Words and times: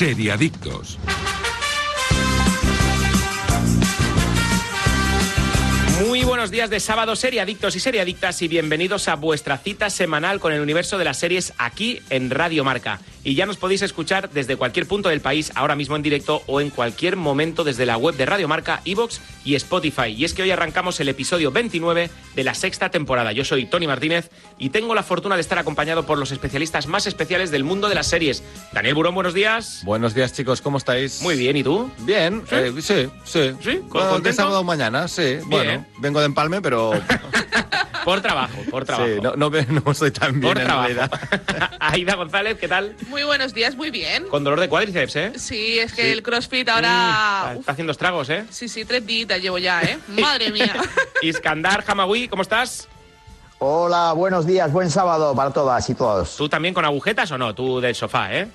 Seriadictos. 0.00 0.98
Buenos 6.40 6.52
días 6.52 6.70
de 6.70 6.80
sábado, 6.80 7.16
seriadictos 7.16 7.76
y 7.76 7.80
seriadictas, 7.80 8.40
y 8.40 8.48
bienvenidos 8.48 9.08
a 9.08 9.14
vuestra 9.14 9.58
cita 9.58 9.90
semanal 9.90 10.40
con 10.40 10.54
el 10.54 10.62
universo 10.62 10.96
de 10.96 11.04
las 11.04 11.18
series 11.18 11.52
aquí 11.58 12.00
en 12.08 12.30
Radio 12.30 12.64
Marca. 12.64 12.98
Y 13.22 13.34
ya 13.34 13.44
nos 13.44 13.58
podéis 13.58 13.82
escuchar 13.82 14.30
desde 14.30 14.56
cualquier 14.56 14.86
punto 14.86 15.10
del 15.10 15.20
país, 15.20 15.52
ahora 15.54 15.76
mismo 15.76 15.96
en 15.96 16.02
directo 16.02 16.42
o 16.46 16.62
en 16.62 16.70
cualquier 16.70 17.16
momento 17.16 17.64
desde 17.64 17.84
la 17.84 17.98
web 17.98 18.16
de 18.16 18.24
Radio 18.24 18.48
Marca, 18.48 18.80
Evox 18.86 19.20
y 19.44 19.54
Spotify. 19.56 20.06
Y 20.16 20.24
es 20.24 20.32
que 20.32 20.40
hoy 20.42 20.50
arrancamos 20.50 20.98
el 21.00 21.10
episodio 21.10 21.52
29 21.52 22.08
de 22.34 22.44
la 22.44 22.54
sexta 22.54 22.88
temporada. 22.88 23.32
Yo 23.32 23.44
soy 23.44 23.66
Tony 23.66 23.86
Martínez 23.86 24.30
y 24.58 24.70
tengo 24.70 24.94
la 24.94 25.02
fortuna 25.02 25.34
de 25.34 25.42
estar 25.42 25.58
acompañado 25.58 26.06
por 26.06 26.16
los 26.16 26.32
especialistas 26.32 26.86
más 26.86 27.06
especiales 27.06 27.50
del 27.50 27.64
mundo 27.64 27.90
de 27.90 27.94
las 27.94 28.06
series. 28.06 28.42
Daniel 28.72 28.94
Burón, 28.94 29.14
buenos 29.14 29.34
días. 29.34 29.82
Buenos 29.84 30.14
días, 30.14 30.32
chicos, 30.32 30.62
¿cómo 30.62 30.78
estáis? 30.78 31.20
Muy 31.20 31.36
bien, 31.36 31.58
¿y 31.58 31.62
tú? 31.62 31.90
Bien, 31.98 32.42
¿Sí? 32.48 32.54
eh, 32.54 32.72
sí, 32.80 33.10
sí. 33.24 33.52
¿Sí? 33.60 33.70
De 33.72 33.82
¿Contento? 33.88 34.32
sábado 34.32 34.58
a 34.58 34.62
mañana, 34.62 35.06
sí. 35.08 35.36
Bueno, 35.44 35.84
vengo 35.98 36.20
de 36.20 36.29
empalme, 36.30 36.60
pero 36.62 36.92
Por 38.04 38.22
trabajo, 38.22 38.56
por 38.70 38.84
trabajo. 38.86 39.08
sí, 39.08 39.20
no, 39.22 39.36
no, 39.36 39.92
estoy 39.92 40.10
tan 40.10 40.32
bien 40.40 40.42
por 40.42 40.58
en 40.58 40.64
trabajo. 40.64 40.88
realidad. 40.88 41.10
Aida 41.80 42.14
González, 42.14 42.56
¿qué 42.58 42.66
tal? 42.66 42.96
Muy 43.08 43.24
buenos 43.24 43.52
días, 43.52 43.74
muy 43.76 43.90
bien. 43.90 44.26
Con 44.28 44.42
dolor 44.42 44.58
de 44.58 44.70
cuádriceps, 44.70 45.16
¿eh? 45.16 45.32
Sí, 45.36 45.78
es 45.78 45.92
que 45.92 46.04
Sí. 46.04 46.08
el 46.08 46.22
CrossFit 46.22 46.66
ahora... 46.70 47.52
Mm, 47.54 47.58
está 47.60 47.72
haciendo 47.72 47.90
estragos, 47.92 48.30
¿eh? 48.30 48.46
sí, 48.48 48.68
sí, 48.68 48.86
tres 48.86 49.04
días 49.06 49.40
llevo 49.42 49.58
ya, 49.58 49.82
¿eh? 49.82 49.98
Madre 50.08 50.50
mía. 50.50 50.74
Iskandar 51.20 51.84
Hamawi, 51.86 52.28
¿cómo 52.28 52.40
estás? 52.42 52.88
Hola, 53.58 54.14
buenos 54.14 54.46
días, 54.46 54.72
buen 54.72 54.90
sábado 54.90 55.34
para 55.34 55.50
todas 55.52 55.88
y 55.90 55.94
todos. 55.94 56.36
¿Tú 56.36 56.48
también 56.48 56.72
con 56.72 56.86
agujetas 56.86 57.30
o 57.32 57.36
no? 57.38 57.54
Tú 57.54 57.80
del 57.82 57.94
sofá, 57.94 58.32
¿eh? 58.34 58.48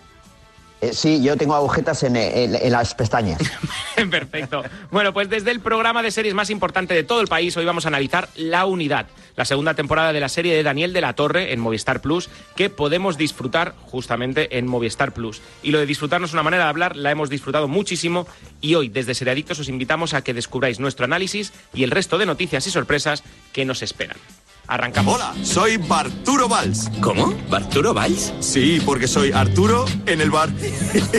Eh, 0.85 0.93
sí, 0.93 1.21
yo 1.21 1.35
tengo 1.35 1.55
agujetas 1.55 2.03
en, 2.03 2.15
en 2.15 2.71
las 2.71 2.93
pestañas. 2.93 3.39
Perfecto. 4.09 4.63
Bueno, 4.91 5.13
pues 5.13 5.29
desde 5.29 5.51
el 5.51 5.59
programa 5.59 6.03
de 6.03 6.11
series 6.11 6.33
más 6.33 6.49
importante 6.49 6.93
de 6.93 7.03
todo 7.03 7.21
el 7.21 7.27
país, 7.27 7.55
hoy 7.57 7.65
vamos 7.65 7.85
a 7.85 7.87
analizar 7.87 8.29
La 8.35 8.65
Unidad, 8.65 9.07
la 9.35 9.45
segunda 9.45 9.73
temporada 9.73 10.13
de 10.13 10.19
la 10.19 10.29
serie 10.29 10.55
de 10.55 10.63
Daniel 10.63 10.93
de 10.93 11.01
la 11.01 11.13
Torre 11.13 11.53
en 11.53 11.59
Movistar 11.59 12.01
Plus, 12.01 12.29
que 12.55 12.69
podemos 12.69 13.17
disfrutar 13.17 13.73
justamente 13.81 14.57
en 14.57 14.67
Movistar 14.67 15.13
Plus. 15.13 15.41
Y 15.63 15.71
lo 15.71 15.79
de 15.79 15.85
disfrutarnos 15.85 16.33
una 16.33 16.43
manera 16.43 16.65
de 16.65 16.69
hablar, 16.69 16.95
la 16.95 17.11
hemos 17.11 17.29
disfrutado 17.29 17.67
muchísimo 17.67 18.27
y 18.61 18.75
hoy 18.75 18.89
desde 18.89 19.15
Seriadictos 19.15 19.59
os 19.59 19.69
invitamos 19.69 20.13
a 20.13 20.23
que 20.23 20.33
descubráis 20.33 20.79
nuestro 20.79 21.05
análisis 21.05 21.51
y 21.73 21.83
el 21.83 21.91
resto 21.91 22.17
de 22.17 22.25
noticias 22.25 22.67
y 22.67 22.71
sorpresas 22.71 23.23
que 23.53 23.65
nos 23.65 23.81
esperan. 23.81 24.17
Arrancamos. 24.67 25.15
Hola, 25.15 25.33
soy 25.43 25.77
Barturo 25.77 26.47
Valls. 26.47 26.89
¿Cómo? 27.01 27.33
¿Barturo 27.49 27.93
Valls? 27.93 28.33
Sí, 28.39 28.81
porque 28.85 29.07
soy 29.07 29.31
Arturo 29.31 29.85
en 30.05 30.21
el 30.21 30.31
bar. 30.31 30.49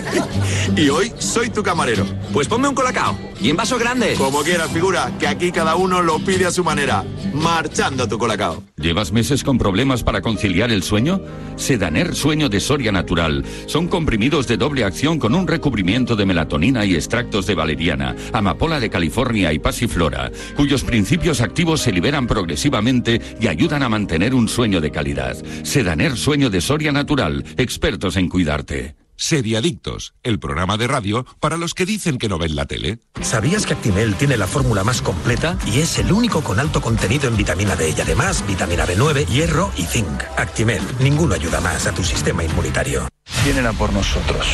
y 0.77 0.89
hoy 0.89 1.13
soy 1.19 1.51
tu 1.51 1.63
camarero. 1.63 2.05
Pues 2.33 2.49
ponme 2.49 2.69
un 2.69 2.75
colacao. 2.75 3.17
Y 3.41 3.51
en 3.51 3.57
vaso 3.57 3.79
grande. 3.79 4.15
Como 4.15 4.43
quieras, 4.43 4.71
figura, 4.71 5.13
que 5.19 5.29
aquí 5.29 5.53
cada 5.53 5.77
uno 5.77 6.03
lo 6.03 6.19
pide 6.19 6.47
a 6.47 6.51
su 6.51 6.65
manera. 6.65 7.05
Marchando 7.35 8.09
tu 8.09 8.19
colacao. 8.19 8.63
¿Llevas 8.77 9.13
meses 9.13 9.45
con 9.45 9.59
problemas 9.59 10.03
para 10.03 10.23
conciliar 10.23 10.71
el 10.71 10.83
sueño? 10.83 11.21
Sedaner 11.57 12.15
Sueño 12.15 12.49
de 12.49 12.61
Soria 12.61 12.93
Natural. 12.93 13.45
Son 13.67 13.89
comprimidos 13.89 14.47
de 14.47 14.57
doble 14.57 14.85
acción 14.85 15.19
con 15.19 15.35
un 15.35 15.47
recubrimiento 15.47 16.17
de 16.17 16.27
melatonina 16.27 16.85
y 16.85 16.95
extractos 16.95 17.47
de 17.47 17.55
valeriana, 17.55 18.17
amapola 18.33 18.81
de 18.81 18.91
California 18.91 19.53
y 19.53 19.59
pasiflora, 19.59 20.31
cuyos 20.57 20.85
principios 20.85 21.41
activos 21.41 21.81
se 21.81 21.93
liberan 21.93 22.27
progresivamente 22.27 23.21
y 23.41 23.49
ayudan 23.49 23.83
a 23.83 23.89
mantener 23.89 24.35
un 24.35 24.49
sueño 24.49 24.81
de 24.81 24.91
calidad. 24.91 25.37
Sedaner 25.63 26.17
Sueño 26.17 26.51
de 26.51 26.61
Soria 26.61 26.93
Natural. 26.93 27.45
Expertos 27.57 28.17
en 28.17 28.29
cuidarte. 28.29 28.97
Seriadictos, 29.19 30.15
el 30.23 30.39
programa 30.39 30.77
de 30.77 30.87
radio 30.87 31.25
para 31.41 31.57
los 31.57 31.73
que 31.73 31.87
dicen 31.87 32.19
que 32.19 32.29
no 32.29 32.39
ven 32.39 32.55
la 32.55 32.67
tele. 32.67 32.99
¿Sabías 33.23 33.65
que 33.65 33.73
Actimel 33.73 34.15
tiene 34.15 34.37
la 34.37 34.47
fórmula 34.47 34.85
más 34.85 35.01
completa 35.01 35.59
y 35.67 35.81
es 35.81 35.99
el 35.99 36.13
único 36.13 36.43
con 36.43 36.61
alto 36.61 36.83
contenido 36.83 37.27
en 37.27 37.37
vitamina 37.37 37.77
D 37.77 37.95
y 37.97 38.01
además 38.01 38.45
vitamina 38.47 38.87
B9, 38.87 39.27
hierro 39.27 39.73
y 39.79 39.85
zinc? 39.85 40.23
Actimel, 40.37 40.83
ninguno 41.01 41.35
ayuda 41.35 41.63
más 41.63 41.87
a 41.87 41.93
tu 41.93 42.05
sistema 42.05 42.45
inmunitario. 42.45 43.09
vienen 43.43 43.67
a 43.67 43.73
por 43.73 43.91
nosotros. 43.93 44.47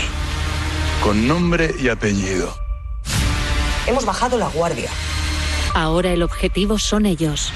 Con 1.02 1.26
nombre 1.26 1.74
y 1.82 1.88
apellido. 1.88 2.54
Hemos 3.88 4.04
bajado 4.06 4.38
la 4.38 4.46
guardia. 4.48 4.90
Ahora 5.74 6.12
el 6.12 6.22
objetivo 6.22 6.78
son 6.78 7.06
ellos. 7.06 7.52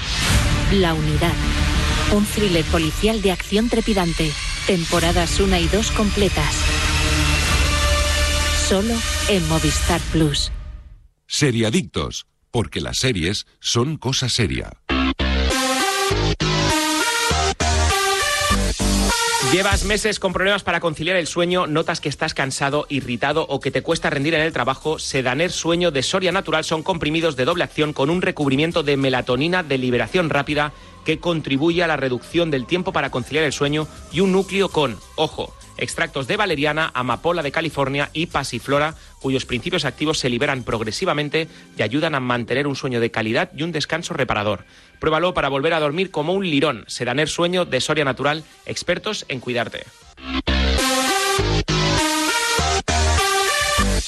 La 0.73 0.93
unidad. 0.93 1.33
Un 2.13 2.25
thriller 2.25 2.65
policial 2.65 3.21
de 3.21 3.31
acción 3.31 3.69
trepidante. 3.69 4.29
Temporadas 4.65 5.39
1 5.39 5.55
y 5.59 5.67
2 5.69 5.91
completas. 5.91 6.55
Solo 8.67 8.93
en 9.29 9.47
Movistar 9.47 10.01
Plus. 10.11 10.51
Seriadictos, 11.25 12.27
porque 12.51 12.81
las 12.81 12.97
series 12.97 13.47
son 13.61 13.95
cosa 13.95 14.27
seria. 14.27 14.73
Llevas 19.51 19.85
meses 19.85 20.19
con 20.19 20.33
problemas 20.33 20.63
para 20.63 20.81
conciliar 20.81 21.15
el 21.15 21.25
sueño, 21.25 21.67
notas 21.67 22.01
que 22.01 22.09
estás 22.09 22.33
cansado, 22.33 22.85
irritado 22.89 23.45
o 23.47 23.61
que 23.61 23.71
te 23.71 23.81
cuesta 23.81 24.09
rendir 24.09 24.33
en 24.33 24.41
el 24.41 24.51
trabajo. 24.51 24.99
Sedaner 24.99 25.53
Sueño 25.53 25.89
de 25.89 26.03
Soria 26.03 26.33
Natural 26.33 26.65
son 26.65 26.83
comprimidos 26.83 27.37
de 27.37 27.45
doble 27.45 27.63
acción 27.63 27.93
con 27.93 28.09
un 28.09 28.21
recubrimiento 28.21 28.83
de 28.83 28.97
melatonina 28.97 29.63
de 29.63 29.77
liberación 29.77 30.29
rápida 30.29 30.73
que 31.05 31.19
contribuye 31.19 31.81
a 31.81 31.87
la 31.87 31.95
reducción 31.95 32.51
del 32.51 32.65
tiempo 32.65 32.91
para 32.91 33.09
conciliar 33.09 33.45
el 33.45 33.53
sueño 33.53 33.87
y 34.11 34.19
un 34.19 34.33
núcleo 34.33 34.67
con, 34.67 34.97
ojo, 35.15 35.53
extractos 35.77 36.27
de 36.27 36.35
valeriana, 36.35 36.91
amapola 36.93 37.41
de 37.41 37.53
California 37.53 38.09
y 38.11 38.25
pasiflora, 38.25 38.95
cuyos 39.21 39.45
principios 39.45 39.85
activos 39.85 40.19
se 40.19 40.29
liberan 40.29 40.63
progresivamente 40.63 41.47
y 41.77 41.81
ayudan 41.81 42.15
a 42.15 42.19
mantener 42.19 42.67
un 42.67 42.75
sueño 42.75 42.99
de 42.99 43.11
calidad 43.11 43.51
y 43.55 43.63
un 43.63 43.71
descanso 43.71 44.13
reparador. 44.13 44.65
Pruébalo 44.99 45.33
para 45.33 45.49
volver 45.49 45.73
a 45.73 45.79
dormir 45.79 46.11
como 46.11 46.33
un 46.33 46.49
lirón. 46.49 46.85
Sedaner 46.87 47.29
Sueño 47.29 47.65
de 47.65 47.81
Soria 47.81 48.05
Natural, 48.05 48.43
expertos 48.65 49.25
en 49.29 49.39
cuidarte. 49.39 49.83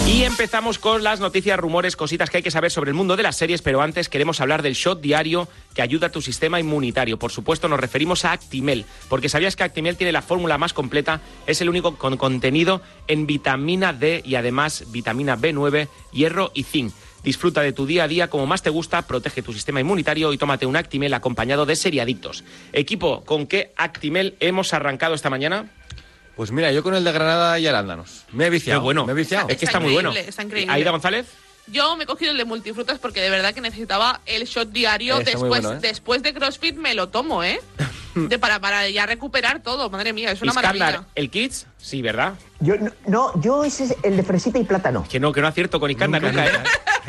Y 0.10 0.24
empezamos 0.24 0.80
con 0.80 1.04
las 1.04 1.20
noticias, 1.20 1.60
rumores, 1.60 1.96
cositas 1.96 2.32
que 2.32 2.38
hay 2.38 2.44
que 2.44 2.50
saber 2.50 2.72
sobre 2.72 2.90
el 2.90 2.96
mundo 2.96 3.16
de 3.16 3.22
las 3.22 3.38
series, 3.38 3.62
pero 3.62 3.80
antes 3.80 4.10
queremos 4.10 4.42
hablar 4.42 4.64
del 4.64 4.74
shot 4.74 5.02
diario 5.02 5.48
que 5.76 5.84
ayuda 5.84 6.08
a 6.08 6.12
tu 6.12 6.20
sistema 6.20 6.60
inmunitario. 6.60 7.20
Por 7.20 7.32
supuesto, 7.32 7.68
nos 7.68 7.80
referimos 7.80 8.26
a 8.26 8.32
Actimel, 8.32 8.86
porque 9.08 9.30
sabías 9.30 9.56
que 9.56 9.64
Actimel 9.64 9.98
tiene 9.98 10.12
la 10.12 10.24
fórmula 10.24 10.58
más 10.58 10.74
completa, 10.74 11.22
es 11.46 11.62
el 11.62 11.70
único 11.70 11.96
con 11.96 12.18
contenido 12.18 12.82
en 13.08 13.28
vitamina 13.28 13.94
D 13.94 14.24
y 14.26 14.34
además 14.34 14.86
vitamina 14.88 15.38
B9, 15.38 15.88
hierro 16.12 16.50
y 16.56 16.64
zinc. 16.64 16.92
Disfruta 17.24 17.62
de 17.62 17.72
tu 17.72 17.86
día 17.86 18.06
a 18.06 18.08
día 18.08 18.32
como 18.32 18.48
más 18.48 18.64
te 18.64 18.72
gusta, 18.72 19.04
protege 19.04 19.44
tu 19.44 19.54
sistema 19.54 19.80
inmunitario 19.80 20.34
y 20.34 20.40
tómate 20.40 20.66
un 20.66 20.76
Actimel 20.76 21.14
acompañado 21.14 21.68
de 21.68 21.76
seriadictos. 21.76 22.44
Equipo, 22.74 23.24
¿con 23.26 23.46
qué 23.46 23.74
Actimel 23.78 24.36
hemos 24.40 24.74
arrancado 24.74 25.14
esta 25.14 25.30
mañana? 25.30 25.70
Pues 26.40 26.54
mira, 26.54 26.72
yo 26.72 26.84
con 26.84 26.96
el 26.96 27.04
de 27.04 27.12
Granada 27.12 27.60
y 27.60 27.68
arándanos. 27.68 28.24
Me 28.32 28.46
he 28.46 28.50
viciado. 28.50 28.80
Qué 28.80 28.84
bueno. 28.86 29.06
Me 29.06 29.12
he 29.12 29.16
viciado. 29.16 29.50
Es 29.50 29.58
que 29.58 29.66
Está 29.66 29.72
está 29.72 29.80
muy 29.82 29.92
bueno. 29.92 30.14
está 30.14 30.42
increíble. 30.42 30.74
Aida 30.74 30.90
González. 30.90 31.26
Yo 31.68 31.98
me 31.98 32.06
he 32.06 32.08
cogido 32.08 32.32
el 32.32 32.38
de 32.38 32.46
multifrutas 32.46 32.98
porque 32.98 33.20
de 33.20 33.30
verdad 33.30 33.54
que 33.54 33.60
necesitaba 33.60 34.22
el 34.26 34.46
shot 34.46 34.70
diario. 34.70 35.18
Está 35.18 35.32
Después, 35.32 35.50
bueno, 35.50 35.74
¿eh? 35.74 35.80
después 35.82 36.24
de 36.24 36.34
CrossFit 36.34 36.78
me 36.78 36.96
lo 36.96 37.10
tomo, 37.10 37.44
¿eh? 37.44 37.60
De, 38.16 38.40
para, 38.40 38.62
para 38.62 38.88
ya 38.90 39.06
recuperar 39.06 39.62
todo, 39.62 39.90
madre 39.90 40.14
mía, 40.14 40.32
es 40.32 40.42
una 40.42 40.52
Iskandar, 40.52 40.78
maravilla. 40.78 41.08
el 41.14 41.30
Kids, 41.30 41.68
sí, 41.78 42.02
¿verdad? 42.02 42.36
Yo, 42.62 42.76
no, 42.78 42.90
no, 43.06 43.42
yo 43.42 43.66
ese 43.66 43.84
es 43.84 43.96
el 44.04 44.16
de 44.16 44.24
fresita 44.24 44.60
y 44.60 44.64
plátano. 44.64 45.06
Que 45.10 45.20
no, 45.20 45.34
que 45.34 45.42
no 45.42 45.48
acierto 45.48 45.78
con 45.82 45.92
Iskandar 45.92 46.22
nunca, 46.24 46.46
¿eh? 46.48 46.52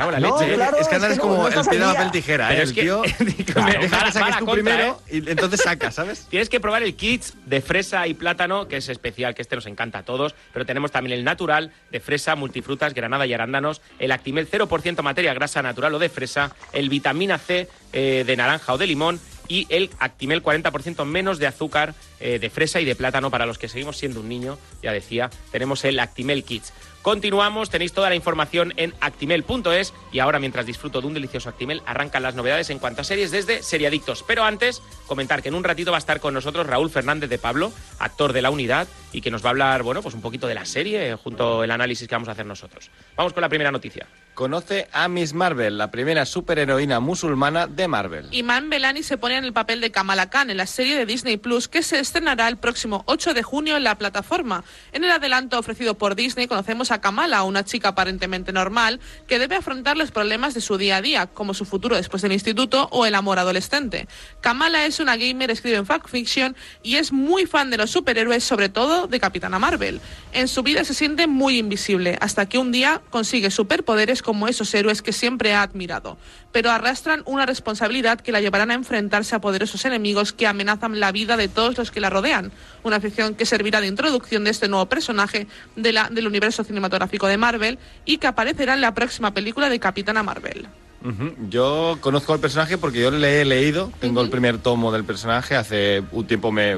Cago 0.00 0.12
en 0.16 0.22
la 0.22 0.28
No, 0.28 0.40
leche, 0.40 0.54
claro. 0.54 0.76
es 0.78 0.88
que 0.88 0.94
Andar 0.94 1.10
es 1.12 1.18
que 1.18 1.22
no- 1.24 1.28
como 1.30 1.42
no 1.42 1.46
el 1.46 1.52
estás 1.52 1.66
al 1.66 1.70
pie 1.70 1.78
de 1.78 1.84
día. 1.84 1.94
papel 1.94 2.10
tijera, 2.10 2.48
Pero 2.48 2.60
¿eh? 2.60 2.62
es 2.62 2.68
El 2.70 2.74
que- 2.74 2.80
tío 2.82 3.02
Claro, 3.54 3.80
deja 3.80 3.96
va- 3.96 4.04
que 4.04 4.12
saques 4.12 4.14
va 4.16 4.26
tú 4.26 4.30
la 4.30 4.38
contra, 4.38 4.52
primero 4.54 5.02
y 5.10 5.30
entonces 5.30 5.60
saca, 5.60 5.90
¿sabes? 5.90 6.26
Tienes 6.30 6.48
que 6.48 6.60
probar 6.60 6.82
el 6.82 6.94
Kids 6.96 7.34
de 7.46 7.60
fresa 7.60 8.06
y 8.06 8.14
plátano, 8.14 8.66
que 8.68 8.76
es 8.78 8.88
especial, 8.88 9.34
que 9.34 9.42
este 9.42 9.56
nos 9.56 9.66
encanta 9.66 9.98
a 9.98 10.02
todos. 10.04 10.34
Pero 10.52 10.64
tenemos 10.66 10.90
también 10.90 11.18
el 11.18 11.24
natural 11.24 11.72
de 11.90 12.00
fresa, 12.00 12.34
multifrutas, 12.36 12.94
granada 12.94 13.26
y 13.26 13.34
arándanos. 13.34 13.82
El 13.98 14.12
Actimel 14.12 14.48
0% 14.50 15.02
materia 15.02 15.34
grasa 15.34 15.62
natural 15.62 15.94
o 15.94 15.98
de 15.98 16.08
fresa. 16.08 16.54
El 16.72 16.88
vitamina 16.88 17.38
C 17.38 17.68
eh, 17.92 18.24
de 18.26 18.36
naranja 18.36 18.72
o 18.72 18.78
de 18.78 18.86
limón. 18.86 19.20
Y 19.48 19.66
el 19.68 19.90
Actimel 19.98 20.44
40% 20.44 21.04
menos 21.04 21.38
de 21.40 21.48
azúcar 21.48 21.92
eh, 22.20 22.38
de 22.38 22.50
fresa 22.50 22.80
y 22.80 22.84
de 22.84 22.94
plátano 22.94 23.32
para 23.32 23.46
los 23.46 23.58
que 23.58 23.68
seguimos 23.68 23.96
siendo 23.98 24.20
un 24.20 24.28
niño. 24.28 24.56
Ya 24.80 24.92
decía, 24.92 25.28
tenemos 25.50 25.84
el 25.84 25.98
Actimel 25.98 26.44
Kids. 26.44 26.72
Continuamos, 27.02 27.70
tenéis 27.70 27.94
toda 27.94 28.10
la 28.10 28.14
información 28.14 28.74
en 28.76 28.94
actimel.es 29.00 29.94
y 30.12 30.18
ahora 30.18 30.38
mientras 30.38 30.66
disfruto 30.66 31.00
de 31.00 31.06
un 31.06 31.14
delicioso 31.14 31.48
Actimel 31.48 31.82
arrancan 31.86 32.22
las 32.22 32.34
novedades 32.34 32.68
en 32.68 32.78
cuanto 32.78 33.00
a 33.00 33.04
series 33.04 33.30
desde 33.30 33.62
Seriadictos. 33.62 34.22
Pero 34.22 34.44
antes, 34.44 34.82
comentar 35.06 35.42
que 35.42 35.48
en 35.48 35.54
un 35.54 35.64
ratito 35.64 35.92
va 35.92 35.96
a 35.96 35.98
estar 35.98 36.20
con 36.20 36.34
nosotros 36.34 36.66
Raúl 36.66 36.90
Fernández 36.90 37.30
de 37.30 37.38
Pablo, 37.38 37.72
actor 37.98 38.34
de 38.34 38.42
la 38.42 38.50
unidad, 38.50 38.86
y 39.12 39.22
que 39.22 39.30
nos 39.30 39.42
va 39.42 39.48
a 39.48 39.50
hablar, 39.50 39.82
bueno, 39.82 40.02
pues 40.02 40.14
un 40.14 40.20
poquito 40.20 40.46
de 40.46 40.54
la 40.54 40.66
serie, 40.66 41.14
junto 41.14 41.62
al 41.62 41.70
análisis 41.70 42.06
que 42.06 42.14
vamos 42.14 42.28
a 42.28 42.32
hacer 42.32 42.46
nosotros. 42.46 42.90
Vamos 43.16 43.32
con 43.32 43.40
la 43.40 43.48
primera 43.48 43.72
noticia. 43.72 44.06
Conoce 44.34 44.88
a 44.92 45.08
Miss 45.08 45.34
Marvel, 45.34 45.76
la 45.76 45.90
primera 45.90 46.24
superheroína 46.24 47.00
musulmana 47.00 47.66
de 47.66 47.88
Marvel. 47.88 48.28
Iman 48.30 48.70
Belani 48.70 49.02
se 49.02 49.18
pone 49.18 49.36
en 49.36 49.44
el 49.44 49.52
papel 49.52 49.80
de 49.80 49.90
Kamala 49.90 50.30
Khan 50.30 50.50
en 50.50 50.56
la 50.56 50.66
serie 50.66 50.96
de 50.96 51.06
Disney 51.06 51.36
Plus 51.36 51.68
que 51.68 51.82
se 51.82 51.98
estrenará 51.98 52.48
el 52.48 52.56
próximo 52.56 53.02
8 53.06 53.34
de 53.34 53.42
junio 53.42 53.76
en 53.76 53.84
la 53.84 53.98
plataforma. 53.98 54.64
En 54.92 55.04
el 55.04 55.10
adelanto 55.10 55.58
ofrecido 55.58 55.94
por 55.94 56.14
Disney 56.14 56.46
conocemos 56.46 56.89
a 56.90 57.00
Kamala, 57.00 57.42
una 57.42 57.64
chica 57.64 57.88
aparentemente 57.88 58.52
normal 58.52 59.00
que 59.26 59.38
debe 59.38 59.56
afrontar 59.56 59.96
los 59.96 60.10
problemas 60.10 60.54
de 60.54 60.60
su 60.60 60.78
día 60.78 60.96
a 60.96 61.02
día, 61.02 61.26
como 61.26 61.54
su 61.54 61.64
futuro 61.64 61.96
después 61.96 62.22
del 62.22 62.32
instituto 62.32 62.88
o 62.90 63.06
el 63.06 63.14
amor 63.14 63.38
adolescente. 63.38 64.08
Kamala 64.40 64.86
es 64.86 65.00
una 65.00 65.16
gamer, 65.16 65.50
escribe 65.50 65.76
en 65.76 65.86
fact 65.86 66.08
fiction 66.08 66.56
y 66.82 66.96
es 66.96 67.12
muy 67.12 67.46
fan 67.46 67.70
de 67.70 67.76
los 67.76 67.90
superhéroes, 67.90 68.44
sobre 68.44 68.68
todo 68.68 69.06
de 69.06 69.20
Capitana 69.20 69.58
Marvel. 69.58 70.00
En 70.32 70.48
su 70.48 70.62
vida 70.62 70.84
se 70.84 70.94
siente 70.94 71.26
muy 71.26 71.58
invisible 71.58 72.18
hasta 72.20 72.46
que 72.46 72.58
un 72.58 72.72
día 72.72 73.00
consigue 73.10 73.50
superpoderes 73.50 74.22
como 74.22 74.48
esos 74.48 74.72
héroes 74.74 75.02
que 75.02 75.12
siempre 75.12 75.54
ha 75.54 75.62
admirado, 75.62 76.18
pero 76.52 76.70
arrastran 76.70 77.22
una 77.26 77.46
responsabilidad 77.46 78.20
que 78.20 78.32
la 78.32 78.40
llevarán 78.40 78.70
a 78.70 78.74
enfrentarse 78.74 79.34
a 79.34 79.40
poderosos 79.40 79.84
enemigos 79.84 80.32
que 80.32 80.46
amenazan 80.46 81.00
la 81.00 81.12
vida 81.12 81.36
de 81.36 81.48
todos 81.48 81.78
los 81.78 81.90
que 81.90 82.00
la 82.00 82.10
rodean. 82.10 82.52
Una 82.82 83.00
ficción 83.00 83.34
que 83.34 83.46
servirá 83.46 83.80
de 83.80 83.86
introducción 83.86 84.44
de 84.44 84.50
este 84.50 84.68
nuevo 84.68 84.86
personaje 84.86 85.46
de 85.76 85.92
la, 85.92 86.08
del 86.08 86.26
universo 86.26 86.64
cinematográfico 86.64 86.79
de 86.88 87.36
Marvel 87.36 87.78
y 88.04 88.18
que 88.18 88.26
aparecerá 88.26 88.74
en 88.74 88.80
la 88.80 88.94
próxima 88.94 89.32
película 89.34 89.68
de 89.68 89.78
Capitana 89.80 90.22
Marvel. 90.22 90.66
Ujú. 91.04 91.34
Yo 91.48 91.98
conozco 92.00 92.34
el 92.34 92.40
personaje 92.40 92.76
porque 92.78 93.00
yo 93.00 93.10
le 93.10 93.40
he 93.40 93.44
leído, 93.44 93.90
tengo 94.00 94.20
el 94.20 94.30
primer 94.30 94.58
tomo 94.58 94.92
del 94.92 95.04
personaje, 95.04 95.56
hace 95.56 96.02
un 96.12 96.26
tiempo 96.26 96.52
me 96.52 96.76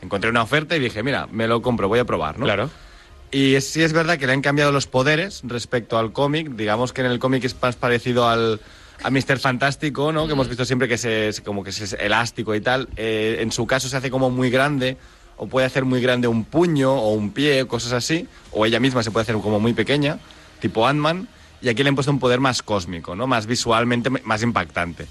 encontré 0.00 0.30
una 0.30 0.42
oferta 0.42 0.76
y 0.76 0.80
dije, 0.80 1.02
mira, 1.02 1.26
me 1.30 1.48
lo 1.48 1.60
compro, 1.62 1.88
voy 1.88 1.98
a 1.98 2.04
probar, 2.04 2.38
¿no? 2.38 2.44
Claro. 2.46 2.70
Y 3.30 3.54
es- 3.56 3.68
sí 3.68 3.82
es 3.82 3.92
verdad 3.92 4.16
que 4.16 4.26
le 4.28 4.32
han 4.32 4.42
cambiado 4.42 4.70
los 4.70 4.86
poderes 4.86 5.40
respecto 5.44 5.98
al 5.98 6.12
cómic. 6.12 6.50
Digamos 6.50 6.92
que 6.92 7.00
en 7.00 7.08
el 7.08 7.18
cómic 7.18 7.42
es 7.44 7.56
más 7.60 7.74
parecido 7.74 8.28
al 8.28 8.60
a 9.02 9.10
Mr. 9.10 9.40
Fantástico, 9.40 10.12
¿no? 10.12 10.26
Que 10.28 10.34
hemos 10.34 10.46
visto 10.48 10.64
siempre 10.64 10.86
que 10.86 10.94
es 11.28 11.40
como 11.40 11.64
que 11.64 11.70
es 11.70 11.94
elástico 11.94 12.54
y 12.54 12.60
tal. 12.60 12.88
Eh, 12.96 13.38
en 13.40 13.50
su 13.50 13.66
caso 13.66 13.88
se 13.88 13.96
hace 13.96 14.08
como 14.08 14.30
muy 14.30 14.50
grande 14.50 14.96
o 15.36 15.46
puede 15.46 15.66
hacer 15.66 15.84
muy 15.84 16.00
grande 16.00 16.28
un 16.28 16.44
puño 16.44 16.92
o 16.92 17.12
un 17.12 17.30
pie, 17.30 17.66
cosas 17.66 17.92
así. 17.92 18.28
O 18.52 18.66
ella 18.66 18.80
misma 18.80 19.02
se 19.02 19.10
puede 19.10 19.22
hacer 19.22 19.36
como 19.36 19.60
muy 19.60 19.72
pequeña, 19.72 20.18
tipo 20.60 20.86
Ant-Man. 20.86 21.28
Y 21.60 21.68
aquí 21.68 21.82
le 21.82 21.88
han 21.88 21.94
puesto 21.94 22.12
un 22.12 22.18
poder 22.18 22.40
más 22.40 22.62
cósmico, 22.62 23.16
¿no? 23.16 23.26
Más 23.26 23.46
visualmente, 23.46 24.10
más 24.10 24.42
impactante. 24.42 25.06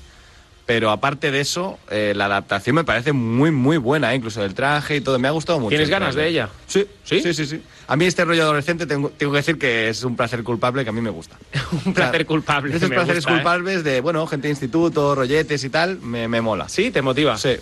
Pero 0.66 0.92
aparte 0.92 1.30
de 1.30 1.42
eso, 1.42 1.78
eh, 1.92 2.14
la 2.16 2.26
adaptación 2.26 2.78
me 2.78 2.86
parece 2.86 3.12
muy, 3.12 3.52
muy 3.52 3.76
buena, 3.76 4.14
¿eh? 4.14 4.16
incluso 4.16 4.44
el 4.46 4.54
traje 4.54 4.96
y 4.98 5.02
todo. 5.02 5.20
Me 5.20 5.28
ha 5.28 5.32
gustado 5.32 5.60
mucho. 5.60 5.70
¿Tienes 5.70 5.90
ganas 5.90 6.16
de 6.16 6.28
ella? 6.28 6.50
Sí, 6.68 6.88
sí, 7.04 7.20
sí, 7.20 7.34
sí, 7.34 7.46
sí. 7.46 7.62
A 7.86 7.98
mí 7.98 8.06
este 8.06 8.24
rollo 8.24 8.44
adolescente 8.44 8.86
tengo, 8.86 9.10
tengo 9.10 9.34
que 9.34 9.40
decir 9.40 9.60
que 9.60 9.90
es 9.90 10.06
un 10.06 10.16
placer 10.16 10.42
culpable 10.42 10.86
que 10.86 10.90
a 10.90 10.94
mí 10.94 11.02
me 11.02 11.10
gusta. 11.10 11.36
Un 11.86 11.94
placer 11.94 12.26
culpable. 12.26 12.74
Esos 12.76 12.90
me 12.90 12.96
placeres 12.96 13.26
gusta, 13.26 13.32
¿eh? 13.32 13.36
culpables 13.36 13.84
de, 13.84 14.00
bueno, 14.00 14.26
gente 14.26 14.48
de 14.48 14.52
instituto, 14.52 15.16
rolletes 15.16 15.62
y 15.66 15.70
tal, 15.70 16.00
me, 16.00 16.30
me 16.30 16.40
mola. 16.40 16.70
¿Sí? 16.70 16.92
¿Te 16.92 17.02
motiva? 17.02 17.38
Sí. 17.38 17.58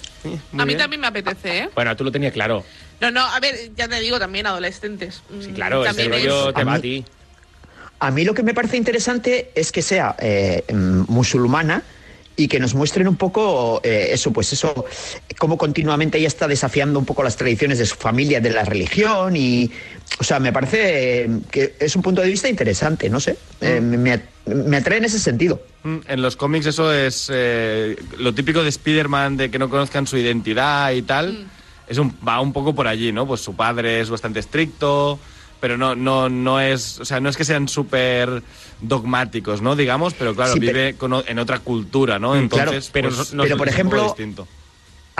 a 0.57 0.65
mí 0.65 0.75
también 0.75 1.01
me 1.01 1.07
apetece, 1.07 1.57
¿eh? 1.57 1.69
Bueno, 1.74 1.95
tú 1.95 2.04
lo 2.04 2.12
tenías 2.12 2.33
claro. 2.33 2.63
No, 3.00 3.09
no, 3.09 3.21
a 3.21 3.39
ver, 3.39 3.71
ya 3.75 3.88
te 3.88 4.00
digo, 4.00 4.19
también 4.19 4.45
adolescentes. 4.45 5.24
Sí, 5.42 5.54
Claro, 5.54 5.83
ese 5.83 6.07
rollo 6.07 6.54
te 6.54 6.63
va 6.63 6.75
a 6.75 6.80
ti. 6.80 7.04
A 8.00 8.12
mí 8.12 8.24
lo 8.24 8.36
que 8.36 8.44
me 8.44 8.54
parece 8.54 8.77
interesante 8.77 9.51
es 9.56 9.71
que 9.71 9.81
sea 9.81 10.15
eh, 10.19 10.63
mm, 10.71 11.04
musulmana 11.07 11.83
y 12.44 12.48
que 12.48 12.60
nos 12.60 12.74
muestren 12.74 13.08
un 13.08 13.16
poco 13.16 13.82
eh, 13.84 14.10
eso, 14.12 14.32
pues 14.32 14.52
eso, 14.54 14.86
cómo 15.38 15.58
continuamente 15.58 16.18
ella 16.18 16.28
está 16.28 16.48
desafiando 16.48 17.00
un 17.00 17.06
poco 17.06 17.24
las 17.24 17.38
tradiciones 17.38 17.78
de 17.78 17.86
su 17.86 17.96
familia, 17.96 18.40
de 18.40 18.50
la 18.50 18.64
religión 18.64 19.36
y, 19.36 19.70
o 20.20 20.24
sea, 20.24 20.40
me 20.40 20.52
parece 20.52 21.30
que 21.52 21.76
es 21.80 21.96
un 21.96 22.02
punto 22.02 22.22
de 22.22 22.30
vista 22.30 22.50
interesante, 22.50 23.10
no 23.10 23.20
sé, 23.20 23.38
eh, 23.62 23.80
me, 23.80 24.22
me 24.46 24.78
atrae 24.78 24.98
en 24.98 25.06
ese 25.06 25.20
sentido. 25.20 25.62
Mm, 25.84 25.98
En 26.08 26.22
los 26.22 26.36
cómics 26.36 26.66
eso 26.66 26.92
es 26.94 27.30
eh, 27.32 27.96
lo 28.18 28.34
típico 28.34 28.64
de 28.64 28.70
Spider-Man, 28.70 29.38
de 29.38 29.52
que 29.52 29.60
no 29.60 29.70
conozcan 29.70 30.08
su 30.08 30.18
identidad 30.18 30.92
y 30.92 31.02
tal. 31.02 31.48
Es 31.88 31.98
un, 31.98 32.16
va 32.26 32.40
un 32.40 32.54
poco 32.54 32.74
por 32.74 32.88
allí, 32.88 33.12
¿no? 33.12 33.28
Pues 33.28 33.42
su 33.42 33.56
padre 33.56 34.00
es 34.00 34.10
bastante 34.10 34.40
estricto, 34.40 35.20
pero 35.62 35.78
no, 35.78 35.96
no, 35.96 36.28
no 36.28 36.60
es, 36.60 37.00
o 37.00 37.06
sea, 37.06 37.22
no 37.22 37.30
es 37.30 37.38
que 37.38 37.46
sean 37.46 37.69
súper 37.69 38.42
dogmáticos, 38.81 39.62
¿no? 39.62 39.75
Digamos, 39.78 40.13
pero 40.16 40.36
claro, 40.36 40.54
Sí, 40.54 40.60
pero- 40.60 40.74
vive 40.74 40.96
con 40.98 41.13
en 41.25 41.40
otra 41.40 41.60
cultura, 41.60 42.19
¿no? 42.19 42.34
Mm, 42.36 42.50
claro, 42.50 42.72
Entonces, 42.72 42.90
pero 42.92 43.10
pues, 43.10 43.34
no- 43.34 43.44
pero, 43.44 43.56
por 43.58 43.69
es 43.69 43.75
un 43.75 43.80
poco 43.84 43.96
ejemplo, 43.98 44.04
distinto. 44.04 44.48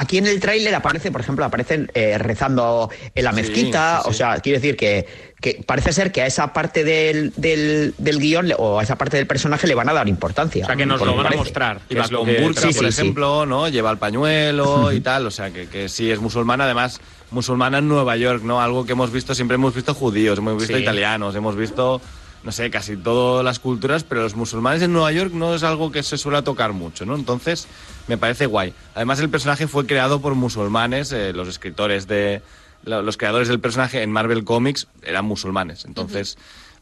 Aquí 0.02 0.18
en 0.18 0.26
el 0.26 0.40
tráiler 0.40 0.74
aparece, 0.74 1.12
por 1.12 1.22
ejemplo, 1.22 1.46
aparecen 1.46 1.92
eh, 1.94 2.18
rezando 2.18 2.90
en 3.14 3.24
la 3.24 3.32
mezquita, 3.32 3.98
sí, 3.98 4.04
sí. 4.06 4.10
o 4.10 4.14
sea, 4.14 4.40
quiero 4.40 4.58
decir 4.60 4.76
que, 4.76 5.06
que 5.40 5.62
parece 5.64 5.94
ser 5.94 6.12
que 6.12 6.24
a 6.24 6.26
esa 6.26 6.54
parte 6.54 6.84
del, 6.84 7.32
del, 7.36 7.94
del 8.00 8.20
guion 8.20 8.52
o 8.58 8.80
a 8.80 8.84
esa 8.84 8.98
parte 8.98 9.18
del 9.18 9.28
personaje 9.28 9.68
le 9.68 9.76
van 9.76 9.90
a 9.90 9.94
dar 9.94 10.08
importancia. 10.10 10.64
O 10.64 10.66
sea, 10.66 10.76
que 10.76 10.88
nos 10.88 10.98
por 10.98 11.08
lo 11.08 11.16
van 11.18 11.32
a 11.34 11.36
mostrar. 11.38 11.82
Y 11.88 11.94
con 11.96 12.26
que 12.26 12.42
burka, 12.42 12.62
Sí, 12.62 12.68
por 12.68 12.74
sí, 12.88 12.92
sí. 12.92 13.02
ejemplo, 13.02 13.46
¿no? 13.46 13.70
Lleva 13.70 13.92
el 13.92 14.00
pañuelo 14.00 14.92
y 14.92 15.02
tal, 15.02 15.28
o 15.28 15.32
sea, 15.32 15.52
que, 15.52 15.68
que 15.68 15.88
sí 15.88 16.10
es 16.10 16.20
musulmana, 16.20 16.64
además, 16.64 17.00
musulmana 17.30 17.78
en 17.78 17.88
Nueva 17.88 18.18
York, 18.18 18.42
¿no? 18.44 18.60
Algo 18.60 18.86
que 18.88 18.94
hemos 18.94 19.12
visto, 19.12 19.36
siempre 19.36 19.56
hemos 19.56 19.76
visto 19.76 19.94
judíos, 19.94 20.40
hemos 20.40 20.58
visto 20.58 20.76
Sí. 20.78 20.82
italianos, 20.82 21.36
hemos 21.36 21.56
visto, 21.56 22.02
no 22.44 22.52
sé, 22.52 22.72
casi 22.72 22.98
todas 22.98 23.46
las 23.46 23.60
culturas, 23.60 24.04
pero 24.04 24.22
los 24.24 24.36
musulmanes 24.36 24.82
en 24.82 24.94
Nueva 24.94 25.12
York 25.12 25.32
no 25.32 25.54
es 25.54 25.62
algo 25.62 25.92
que 25.92 26.02
se 26.02 26.18
suele 26.18 26.42
tocar 26.42 26.74
mucho, 26.74 27.06
¿no? 27.06 27.14
Entonces, 27.16 27.68
me 28.08 28.18
parece 28.18 28.46
guay. 28.46 28.74
Además, 28.96 29.20
el 29.20 29.30
personaje 29.30 29.68
fue 29.68 29.86
creado 29.86 30.22
por 30.22 30.36
musulmanes, 30.36 31.12
eh, 31.12 31.34
los 31.34 31.48
escritores 31.48 32.08
de... 32.08 32.42
lo- 32.84 33.02
Los 33.02 33.18
creadores 33.18 33.48
del 33.48 33.60
personaje 33.60 34.02
en 34.04 34.12
Marvel 34.12 34.44
Comics 34.44 34.88
eran 35.04 35.26
musulmanes, 35.26 35.86
entonces 35.86 36.38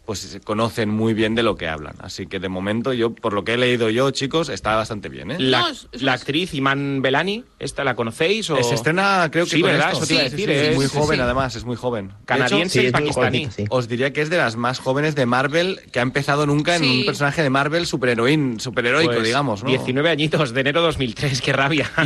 pues 0.10 0.22
se 0.22 0.40
conocen 0.42 0.90
muy 0.90 1.14
bien 1.14 1.36
de 1.36 1.44
lo 1.44 1.56
que 1.56 1.68
hablan. 1.68 1.94
Así 2.00 2.26
que 2.26 2.40
de 2.40 2.50
momento 2.50 2.94
yo, 2.94 3.14
por 3.14 3.32
lo 3.34 3.44
que 3.44 3.54
he 3.54 3.58
leído 3.58 3.92
yo, 3.92 4.10
chicos, 4.10 4.50
está 4.50 4.76
bastante 4.76 5.08
bien, 5.08 5.30
¿eh? 5.30 5.36
La, 5.38 5.60
No, 5.60 5.68
es- 5.70 5.88
es 5.92 6.02
la 6.02 6.14
una- 6.14 6.20
actriz 6.20 6.52
Iman 6.56 7.04
Belani, 7.04 7.44
¿esta 7.60 7.84
la 7.84 7.94
conocéis? 7.96 8.50
O... 8.50 8.58
Eh, 8.58 8.64
Se 8.64 8.74
estrena, 8.74 9.30
creo 9.32 9.46
que 9.46 9.52
Sí, 9.52 9.62
con 9.62 9.70
¿verdad? 9.70 9.92
esto. 9.92 10.00
Eso 10.06 10.08
te 10.08 10.14
iba 10.16 10.22
a 10.22 10.24
decir, 10.24 10.40
sí, 10.40 10.46
sí, 10.46 10.66
es- 10.66 10.76
muy 10.76 10.88
sí, 10.88 10.98
joven, 10.98 11.18
sí. 11.18 11.22
además, 11.22 11.56
es 11.56 11.64
muy 11.64 11.76
joven. 11.76 12.12
Canadiense 12.26 12.74
Sí, 12.74 12.80
y 12.80 12.84
muy 12.86 12.92
pakistaní. 12.92 13.50
os 13.70 13.88
diría 13.88 14.12
que 14.12 14.22
es 14.22 14.32
de 14.32 14.38
las 14.38 14.56
más 14.56 14.80
jóvenes 14.80 15.14
de 15.14 15.28
Marvel 15.28 15.80
que 15.92 16.00
ha 16.00 16.02
empezado 16.02 16.48
nunca 16.48 16.76
en 16.76 16.84
un 16.86 17.06
personaje 17.06 17.44
de 17.44 17.52
Marvel 17.52 17.86
superheroín, 17.86 18.60
superheroico, 18.60 19.12
Pues, 19.14 19.24
digamos, 19.26 19.62
¿no? 19.64 19.70
19 19.70 20.10
añitos, 20.10 20.56
de 20.56 20.62
enero 20.62 20.82
2003, 20.82 21.40
qué 21.40 21.54
rabia. 21.54 21.88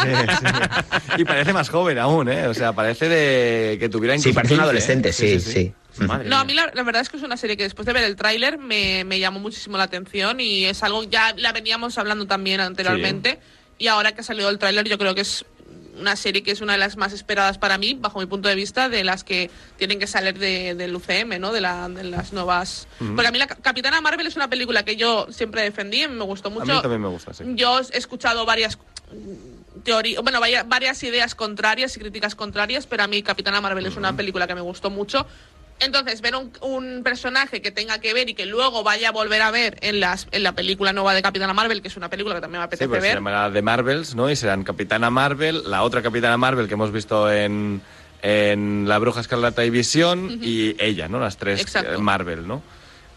Sí, 0.00 0.08
sí. 0.08 1.18
Y 1.18 1.24
parece 1.26 1.52
más 1.52 1.68
joven 1.68 1.98
aún, 1.98 2.30
¿eh? 2.30 2.46
O 2.46 2.54
sea, 2.54 2.72
parece 2.72 3.06
de 3.10 3.76
que 3.78 3.90
tuviera 3.90 4.16
Sí, 4.18 4.32
parece 4.32 4.54
un 4.54 4.60
15, 4.60 4.60
¿eh? 4.60 4.64
adolescente, 4.64 5.12
sí, 5.12 5.40
sí. 5.40 5.74
Madre 6.06 6.28
No, 6.28 6.36
a 6.38 6.44
mí 6.44 6.54
la, 6.54 6.70
la 6.74 6.82
verdad 6.82 7.02
es 7.02 7.08
que 7.08 7.16
es 7.16 7.22
una 7.22 7.36
serie 7.36 7.56
que 7.56 7.62
después 7.64 7.86
de 7.86 7.92
ver 7.92 8.04
el 8.04 8.16
tráiler 8.16 8.58
me, 8.58 9.04
me 9.04 9.18
llamó 9.18 9.40
muchísimo 9.40 9.76
la 9.76 9.84
atención 9.84 10.40
y 10.40 10.64
es 10.64 10.82
algo, 10.82 11.04
ya 11.04 11.34
la 11.36 11.52
veníamos 11.52 11.98
hablando 11.98 12.26
también 12.26 12.60
anteriormente 12.60 13.38
y 13.78 13.86
ahora 13.88 14.12
que 14.12 14.20
ha 14.20 14.24
salido 14.24 14.48
el 14.50 14.58
tráiler 14.58 14.88
yo 14.88 14.98
creo 14.98 15.14
que 15.14 15.20
es 15.22 15.44
una 15.98 16.14
serie 16.14 16.44
que 16.44 16.52
es 16.52 16.60
una 16.60 16.74
de 16.74 16.78
las 16.78 16.96
más 16.96 17.12
esperadas 17.12 17.58
para 17.58 17.76
mí, 17.76 17.94
bajo 17.94 18.20
mi 18.20 18.26
punto 18.26 18.48
de 18.48 18.54
vista, 18.54 18.88
de 18.88 19.02
las 19.02 19.24
que 19.24 19.50
tienen 19.78 19.98
que 19.98 20.06
salir 20.06 20.38
de- 20.38 20.76
del 20.76 20.94
UCM, 20.94 21.40
¿no? 21.40 21.52
De, 21.52 21.60
la- 21.60 21.88
de 21.88 22.04
las 22.04 22.32
nuevas... 22.32 22.86
Ujú. 23.00 23.16
Porque 23.16 23.26
a 23.26 23.32
mí 23.32 23.38
la 23.38 23.48
Ca- 23.48 23.56
Capitana 23.56 24.00
Marvel 24.00 24.24
es 24.28 24.36
una 24.36 24.48
película 24.48 24.84
que 24.84 24.94
yo 24.94 25.26
siempre 25.32 25.62
defendí, 25.62 26.06
me 26.06 26.22
gustó 26.22 26.50
A 26.50 26.52
mucho. 26.52 26.66
mí 26.72 26.80
también 26.82 27.00
me 27.02 27.08
gusta, 27.08 27.34
sí. 27.34 27.42
Yo 27.56 27.80
he 27.80 27.98
escuchado 27.98 28.46
varias 28.46 28.78
teorías, 29.82 30.22
bueno, 30.22 30.38
vaya- 30.40 30.62
varias 30.62 31.02
ideas 31.02 31.34
contrarias 31.34 31.96
y 31.96 32.00
críticas 32.00 32.34
contrarias, 32.36 32.86
pero 32.86 33.02
a 33.02 33.06
mí 33.08 33.22
Capitana 33.22 33.60
Marvel 33.60 33.86
es 33.86 33.96
una 33.96 34.16
película 34.16 34.46
que 34.46 34.54
me 34.54 34.60
gustó 34.60 34.90
mucho. 34.90 35.26
Entonces, 35.80 36.20
ver 36.20 36.34
un, 36.34 36.52
un 36.60 37.02
personaje 37.04 37.62
que 37.62 37.70
tenga 37.70 38.00
que 38.00 38.12
ver 38.12 38.28
y 38.28 38.34
que 38.34 38.46
luego 38.46 38.82
vaya 38.82 39.10
a 39.10 39.12
volver 39.12 39.42
a 39.42 39.50
ver 39.50 39.78
en, 39.80 40.00
las, 40.00 40.26
en 40.32 40.42
la 40.42 40.52
película 40.52 40.92
nueva 40.92 41.14
de 41.14 41.22
Capitana 41.22 41.52
Marvel, 41.54 41.82
que 41.82 41.88
es 41.88 41.96
una 41.96 42.10
película 42.10 42.34
que 42.34 42.40
también 42.40 42.60
me 42.60 42.64
Sí, 42.64 42.66
apetece 42.66 42.88
pues 42.88 43.00
se 43.02 43.08
ver. 43.08 43.16
llamará 43.16 43.52
The 43.52 43.62
Marvels, 43.62 44.14
¿no? 44.14 44.28
Y 44.30 44.36
serán 44.36 44.64
Capitana 44.64 45.08
Marvel, 45.10 45.62
la 45.70 45.82
otra 45.84 46.02
Capitana 46.02 46.36
Marvel 46.36 46.66
que 46.66 46.74
hemos 46.74 46.90
visto 46.92 47.30
en, 47.32 47.80
en 48.22 48.88
La 48.88 48.98
Bruja 48.98 49.20
Escarlata 49.20 49.64
y 49.64 49.70
Visión, 49.70 50.38
y 50.42 50.74
ella, 50.82 51.08
¿no? 51.08 51.20
Las 51.20 51.36
tres 51.36 51.60
Exacto. 51.60 51.94
eh, 51.94 51.98
Marvel, 51.98 52.46
¿no? 52.48 52.62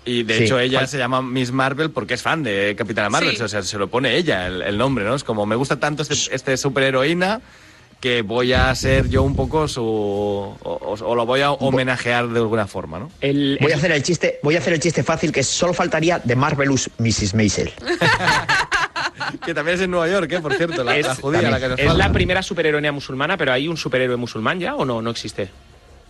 Y 0.06 0.24
de 0.24 0.38
Sí. 0.38 0.44
hecho 0.46 0.60
ella 0.60 0.82
Fal- 0.82 0.88
se 0.88 0.98
llama 0.98 1.22
Miss 1.22 1.52
Marvel 1.52 1.92
porque 1.92 2.16
es 2.16 2.22
fan 2.24 2.42
de 2.44 2.76
Capitana 2.78 3.10
Marvel, 3.10 3.38
Sí. 3.38 3.44
o 3.44 3.48
sea, 3.48 3.62
se 3.64 3.78
lo 3.78 3.88
pone 3.88 4.16
ella 4.18 4.48
el, 4.48 4.62
el 4.64 4.78
nombre, 4.78 5.04
¿no? 5.06 5.14
Es 5.16 5.24
como, 5.24 5.46
me 5.46 5.56
gusta 5.56 5.80
tanto 5.80 6.02
este, 6.04 6.16
este 6.36 6.58
superheroína 6.58 7.40
que 8.02 8.24
voy 8.24 8.52
a 8.52 8.74
ser 8.76 9.08
yo 9.10 9.24
un 9.24 9.36
poco 9.36 9.68
su... 9.68 9.84
o, 9.84 10.58
o- 10.64 10.96
o 11.06 11.16
lo 11.16 11.26
voy 11.26 11.42
a 11.42 11.52
homenajear 11.52 12.28
de 12.28 12.40
alguna 12.40 12.68
forma, 12.68 13.00
¿no? 13.00 13.12
El- 13.22 13.58
Voy 13.62 13.72
a 13.72 13.76
hacer 13.76 13.92
el 13.92 14.02
chiste, 14.04 14.40
voy 14.44 14.56
a 14.56 14.60
hacer 14.60 14.74
el 14.74 14.80
chiste 14.80 15.04
fácil 15.04 15.32
que 15.32 15.44
solo 15.44 15.74
faltaría 15.74 16.20
de 16.20 16.36
Marvelous 16.36 16.90
Mrs. 16.98 17.34
Maisel. 17.36 17.72
Que 19.46 19.54
también 19.54 19.78
es 19.78 19.84
en 19.84 19.92
Nueva 19.92 20.10
York, 20.10 20.30
¿eh? 20.32 20.40
Por 20.42 20.54
cierto, 20.56 20.84
la, 20.84 20.98
es, 20.98 21.06
la 21.06 21.16
judía, 21.16 21.42
la 21.50 21.60
que 21.60 21.68
nos 21.70 21.80
es 21.80 21.86
falta. 21.86 22.08
la 22.08 22.12
primera 22.12 22.44
superheroína 22.44 22.92
musulmana, 22.92 23.38
pero 23.38 23.54
¿hay 23.54 23.68
un 23.68 23.78
superhéroe 23.78 24.18
musulmán 24.18 24.60
ya 24.60 24.76
o 24.76 24.84
no? 24.84 25.02
No 25.02 25.10
existe. 25.10 25.50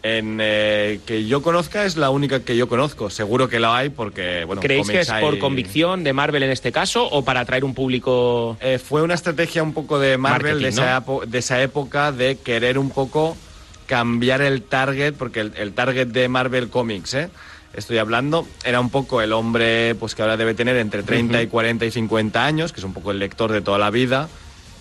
En, 0.03 0.39
eh, 0.41 1.00
que 1.05 1.25
yo 1.25 1.41
conozca 1.41 1.86
es 1.86 1.96
la 1.96 2.10
única 2.10 2.39
que 2.39 2.55
yo 2.55 2.67
conozco. 2.67 3.10
Seguro 3.10 3.48
que 3.50 3.60
la 3.60 3.77
hay 3.77 3.89
porque, 3.89 4.46
bueno, 4.46 4.62
¿Creéis 4.62 4.89
que 4.89 5.01
es 5.01 5.12
por 5.12 5.38
convicción 5.38 6.03
de 6.03 6.13
Marvel 6.13 6.43
en 6.43 6.50
este 6.50 6.72
caso 6.72 7.08
o 7.08 7.24
para 7.24 7.41
atraer 7.41 7.63
un 7.63 7.75
público...? 7.75 8.58
Eh, 8.62 8.79
fue 8.79 9.03
una 9.03 9.13
estrategia 9.13 9.62
un 9.62 9.74
poco 9.74 10.00
de 10.00 10.17
Marvel 10.17 10.62
de, 10.62 10.70
esa 10.70 11.03
de 11.27 11.38
esa 11.38 11.62
época 11.62 12.12
de 12.12 12.38
querer 12.38 12.77
un 12.79 12.89
poco 12.89 13.38
cambiar 13.86 14.41
el 14.41 14.63
target, 14.63 15.13
porque 15.13 15.41
el, 15.41 15.53
el 15.55 15.74
target 15.74 16.08
de 16.08 16.29
Marvel 16.29 16.70
Comics, 16.70 17.13
¿eh? 17.13 17.29
estoy 17.74 17.98
hablando, 17.98 18.48
era 18.63 18.79
un 18.79 18.89
poco 18.89 19.22
el 19.22 19.34
hombre 19.34 19.96
pues 19.96 20.15
que 20.15 20.22
ahora 20.22 20.38
debe 20.38 20.53
tener 20.53 20.75
entre 20.77 21.03
30 21.03 21.41
y 21.41 21.48
40 21.48 21.86
y 21.86 21.91
50 21.91 22.46
años, 22.46 22.74
que 22.74 22.79
es 22.79 22.84
un 22.84 22.93
poco 22.93 23.12
el 23.12 23.20
lector 23.20 23.51
de 23.51 23.62
toda 23.62 23.77
la 23.77 23.89
vida, 23.89 24.29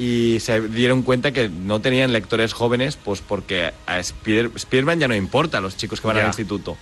y 0.00 0.40
se 0.40 0.60
dieron 0.62 1.02
cuenta 1.02 1.30
que 1.30 1.50
no 1.50 1.80
tenían 1.80 2.12
lectores 2.12 2.54
jóvenes, 2.54 2.96
pues 2.96 3.20
porque 3.20 3.72
a 3.86 3.98
Spider- 3.98 4.50
Spider-Man 4.54 4.98
ya 4.98 5.08
no 5.08 5.14
importa 5.14 5.58
a 5.58 5.60
los 5.60 5.76
chicos 5.76 6.00
que 6.00 6.06
van 6.06 6.16
Ya. 6.16 6.22
al 6.22 6.28
instituto. 6.28 6.76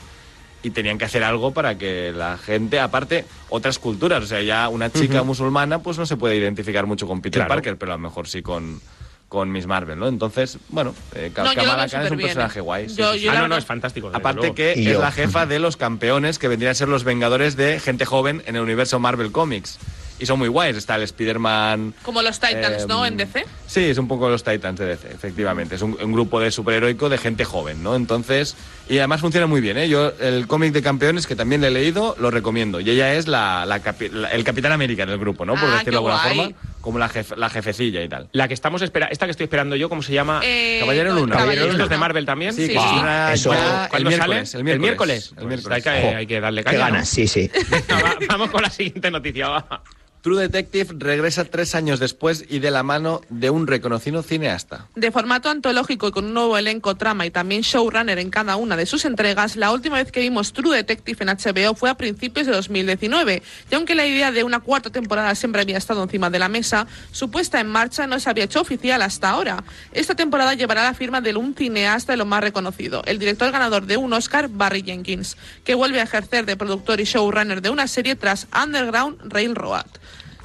Y 0.63 0.71
tenían 0.71 0.99
que 0.99 1.05
hacer 1.05 1.25
algo 1.25 1.53
para 1.53 1.77
que 1.79 2.13
la 2.13 2.37
gente, 2.39 2.79
aparte, 2.81 3.25
otras 3.49 3.79
culturas, 3.81 4.23
o 4.23 4.27
sea, 4.27 4.41
ya 4.43 4.69
una 4.69 4.91
chica 4.93 5.23
musulmana 5.25 5.81
pues 5.81 5.99
no 5.99 6.07
se 6.07 6.17
puede 6.17 6.37
identificar 6.37 6.87
mucho 6.87 7.07
con 7.09 7.21
Peter 7.21 7.41
Claro. 7.41 7.49
Parker, 7.55 7.77
pero 7.77 7.93
a 7.93 7.97
lo 7.97 8.01
mejor 8.03 8.29
sí 8.29 8.41
con, 8.43 8.81
con 9.29 9.51
Miss 9.53 9.67
Marvel, 9.67 9.99
¿no? 9.99 10.07
Entonces, 10.09 10.59
bueno, 10.69 10.95
eh, 11.15 11.29
No, 11.37 11.45
Kamala 11.55 11.55
Khan 11.55 11.85
es 11.87 11.95
un 11.95 12.03
superbién, 12.05 12.27
personaje 12.29 12.59
¿eh? 12.59 12.63
guay. 12.63 12.89
sí, 12.89 12.97
Yo- 12.97 13.13
sí, 13.15 13.19
sí. 13.21 13.25
yo 13.27 13.33
Ah, 13.33 13.41
no, 13.41 13.49
no, 13.49 13.57
es 13.57 13.65
fantástico. 13.65 14.11
Aparte 14.13 14.53
que 14.55 14.75
Y 14.77 14.87
es 14.89 14.95
yo. 14.95 15.01
la 15.01 15.11
jefa 15.13 15.45
de 15.47 15.59
los 15.59 15.77
campeones 15.77 16.39
que 16.39 16.49
vendrían 16.49 16.71
a 16.73 16.75
ser 16.75 16.89
los 16.89 17.05
vengadores 17.05 17.57
de 17.57 17.79
gente 17.81 18.05
joven 18.05 18.43
en 18.47 18.57
el 18.57 18.63
universo 18.63 18.99
Marvel 18.99 19.31
Comics. 19.33 19.79
Y 20.21 20.27
son 20.27 20.39
muy 20.39 20.49
guays. 20.49 20.77
Está 20.77 20.97
el 20.97 21.03
Spider-Man. 21.03 21.95
Como 22.03 22.23
los 22.23 22.41
Titans, 22.41 22.83
eh, 22.83 22.87
¿no? 22.89 23.07
En 23.07 23.17
DC. 23.17 23.45
Sí, 23.67 23.85
es 23.85 23.99
un 23.99 24.09
poco 24.09 24.29
los 24.29 24.43
Titans 24.43 24.79
de 24.79 24.87
DC, 24.87 25.11
efectivamente. 25.13 25.77
Es 25.77 25.83
un, 25.83 25.97
un 26.03 26.13
grupo 26.13 26.41
de 26.41 26.51
superheroico 26.51 27.09
de 27.09 27.19
gente 27.19 27.45
joven, 27.45 27.83
¿no? 27.83 27.95
Entonces, 27.95 28.57
y 28.89 28.99
además 28.99 29.21
funciona 29.21 29.47
muy 29.47 29.61
bien, 29.61 29.79
¿eh? 29.79 29.89
Yo 29.89 30.13
el 30.21 30.47
cómic 30.47 30.73
de 30.73 30.83
campeones, 30.83 31.27
que 31.27 31.37
también 31.37 31.61
le 31.61 31.69
he 31.69 31.71
leído, 31.71 32.17
lo 32.19 32.31
recomiendo. 32.31 32.81
Y 32.81 32.91
ella 32.91 33.15
es 33.15 33.29
la, 33.29 33.65
la 33.67 33.79
la- 34.13 34.29
el 34.33 34.45
Capitán 34.45 34.73
América 34.73 35.07
del 35.07 35.19
grupo, 35.19 35.45
¿no? 35.45 35.55
Por 35.55 35.65
Ah, 35.69 35.79
decirlo 35.79 35.85
de 35.85 35.91
qué 35.91 35.97
alguna 36.13 36.23
guay. 36.23 36.37
forma, 36.55 36.73
como 36.81 36.99
la, 36.99 37.09
jef- 37.11 37.37
la 37.37 37.51
jefecilla 37.51 38.03
y 38.03 38.09
tal. 38.09 38.29
La 38.33 38.49
que 38.49 38.55
estamos 38.55 38.83
espera 38.83 39.07
esta 39.07 39.27
que 39.27 39.33
estoy 39.33 39.45
esperando 39.45 39.77
yo, 39.77 39.89
¿cómo 39.89 40.03
se 40.03 40.13
llama? 40.15 40.41
Eh, 40.43 40.79
Caballero 40.81 41.11
no, 41.13 41.21
Luna. 41.21 41.37
Caballero 41.37 41.67
Luna 41.73 41.85
es 41.85 41.91
de. 41.91 41.99
Marvel 41.99 42.25
también. 42.27 42.53
Sí, 42.55 42.63
Sí, 42.67 42.73
que 42.73 42.79
sí. 42.79 42.85
estrena 42.85 43.33
Eso- 43.35 43.53
ya 43.53 43.85
el 43.85 43.91
¿Cuándo 43.91 44.09
miércoles. 44.11 44.51
sale? 44.51 44.63
El 44.63 44.69
El 44.71 44.79
miércoles. 44.81 44.81
miércoles. 44.81 45.29
El 45.29 45.35
Pues 45.35 45.47
miércoles. 45.47 45.87
hay, 45.87 46.01
que, 46.03 46.17
hay 46.17 46.27
que 46.27 46.41
darle 46.41 46.61
Qué 46.63 46.65
caña. 46.65 46.79
¿no? 46.79 46.85
ganas, 46.87 47.09
sí, 47.09 47.29
sí. 47.29 47.51
No, 47.89 47.95
va- 48.03 48.17
vamos 48.29 48.51
con 48.51 48.63
la 48.63 48.71
siguiente 48.71 49.11
noticia. 49.11 49.49
va. 49.49 49.83
True 50.29 50.43
Detective 50.43 50.95
regresa 50.99 51.47
tres 51.47 51.75
años 51.75 52.01
después 52.01 52.45
y 52.51 52.59
de 52.59 52.71
la 52.71 52.83
mano 52.83 53.23
de 53.31 53.49
un 53.49 53.67
reconocido 53.67 54.23
cineasta. 54.23 54.87
De 54.95 55.11
formato 55.11 55.49
antológico 55.49 56.07
y 56.07 56.11
con 56.11 56.27
un 56.27 56.35
nuevo 56.35 56.59
elenco, 56.59 56.97
trama 56.97 57.25
y 57.25 57.31
también 57.31 57.63
showrunner 57.63 58.19
en 58.19 58.29
cada 58.29 58.57
una 58.57 58.77
de 58.77 58.85
sus 58.85 59.07
entregas, 59.07 59.57
la 59.57 59.73
última 59.73 59.97
vez 59.97 60.13
que 60.13 60.21
vimos 60.21 60.53
True 60.53 60.77
Detective 60.77 61.17
en 61.21 61.29
HBO 61.29 61.75
fue 61.75 61.89
a 61.89 61.95
principios 61.95 62.47
de 62.47 62.53
2019. 62.53 63.43
Y 63.71 63.75
aunque 63.75 63.95
la 63.95 64.07
idea 64.07 64.31
de 64.31 64.45
una 64.45 64.61
cuarta 64.61 64.91
temporada 64.91 65.35
siempre 65.35 65.63
había 65.63 65.79
estado 65.79 66.03
encima 66.03 66.29
de 66.29 66.39
la 66.39 66.51
mesa, 66.51 66.87
su 67.11 67.31
puesta 67.31 67.59
en 67.59 67.69
marcha 67.69 68.07
no 68.07 68.21
se 68.21 68.29
había 68.29 68.45
hecho 68.45 68.61
oficial 68.61 69.01
hasta 69.01 69.31
ahora. 69.31 69.65
Esta 69.93 70.15
temporada 70.15 70.53
llevará 70.53 70.83
la 70.83 70.93
firma 70.93 71.23
de 71.23 71.35
un 71.35 71.55
cineasta 71.55 72.13
de 72.13 72.19
lo 72.19 72.27
más 72.27 72.43
reconocido, 72.43 73.03
el 73.07 73.19
director 73.19 73.51
ganador 73.51 73.87
de 73.87 73.97
un 73.97 74.13
Oscar, 74.13 74.51
Barry 74.51 74.83
Jenkins, 74.83 75.39
que 75.65 75.75
vuelve 75.75 76.01
a 76.01 76.05
ejercer 76.05 76.45
de 76.45 76.59
productor 76.59 77.01
y 77.01 77.05
showrunner 77.05 77.63
de 77.63 77.71
una 77.71 77.89
serie 77.89 78.15
tras 78.15 78.47
Underground 78.53 79.33
Railroad. 79.33 79.87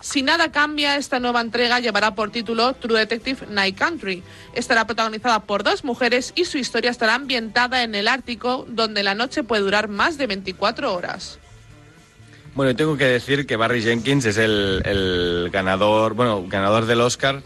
Si 0.03 0.21
nada 0.21 0.51
cambia, 0.51 0.97
esta 0.97 1.21
nueva 1.21 1.39
entrega 1.39 1.79
llevará 1.79 2.13
por 2.13 2.29
título 2.29 2.73
True 2.73 2.99
Detective 2.99 3.47
Night 3.49 3.77
Country. 3.77 4.21
Estará 4.53 4.85
protagonizada 4.85 5.39
por 5.39 5.63
dos 5.63 5.85
mujeres 5.85 6.33
y 6.35 6.43
su 6.43 6.57
historia 6.57 6.91
estará 6.91 7.15
ambientada 7.15 7.83
en 7.83 7.95
el 7.95 8.09
Ártico, 8.09 8.65
donde 8.67 9.01
la 9.01 9.15
noche 9.15 9.43
puede 9.43 9.61
durar 9.61 9.87
más 9.87 10.17
de 10.17 10.27
24 10.27 10.93
horas. 10.93 11.39
Bueno, 12.53 12.75
tengo 12.75 12.97
que 12.97 13.05
decir 13.05 13.47
que 13.47 13.55
Barry 13.55 13.81
Jenkins 13.81 14.25
es 14.25 14.37
el, 14.37 14.81
el 14.83 15.49
ganador, 15.53 16.15
bueno, 16.15 16.43
ganador 16.49 16.85
del 16.85 16.99
Oscar, 16.99 17.41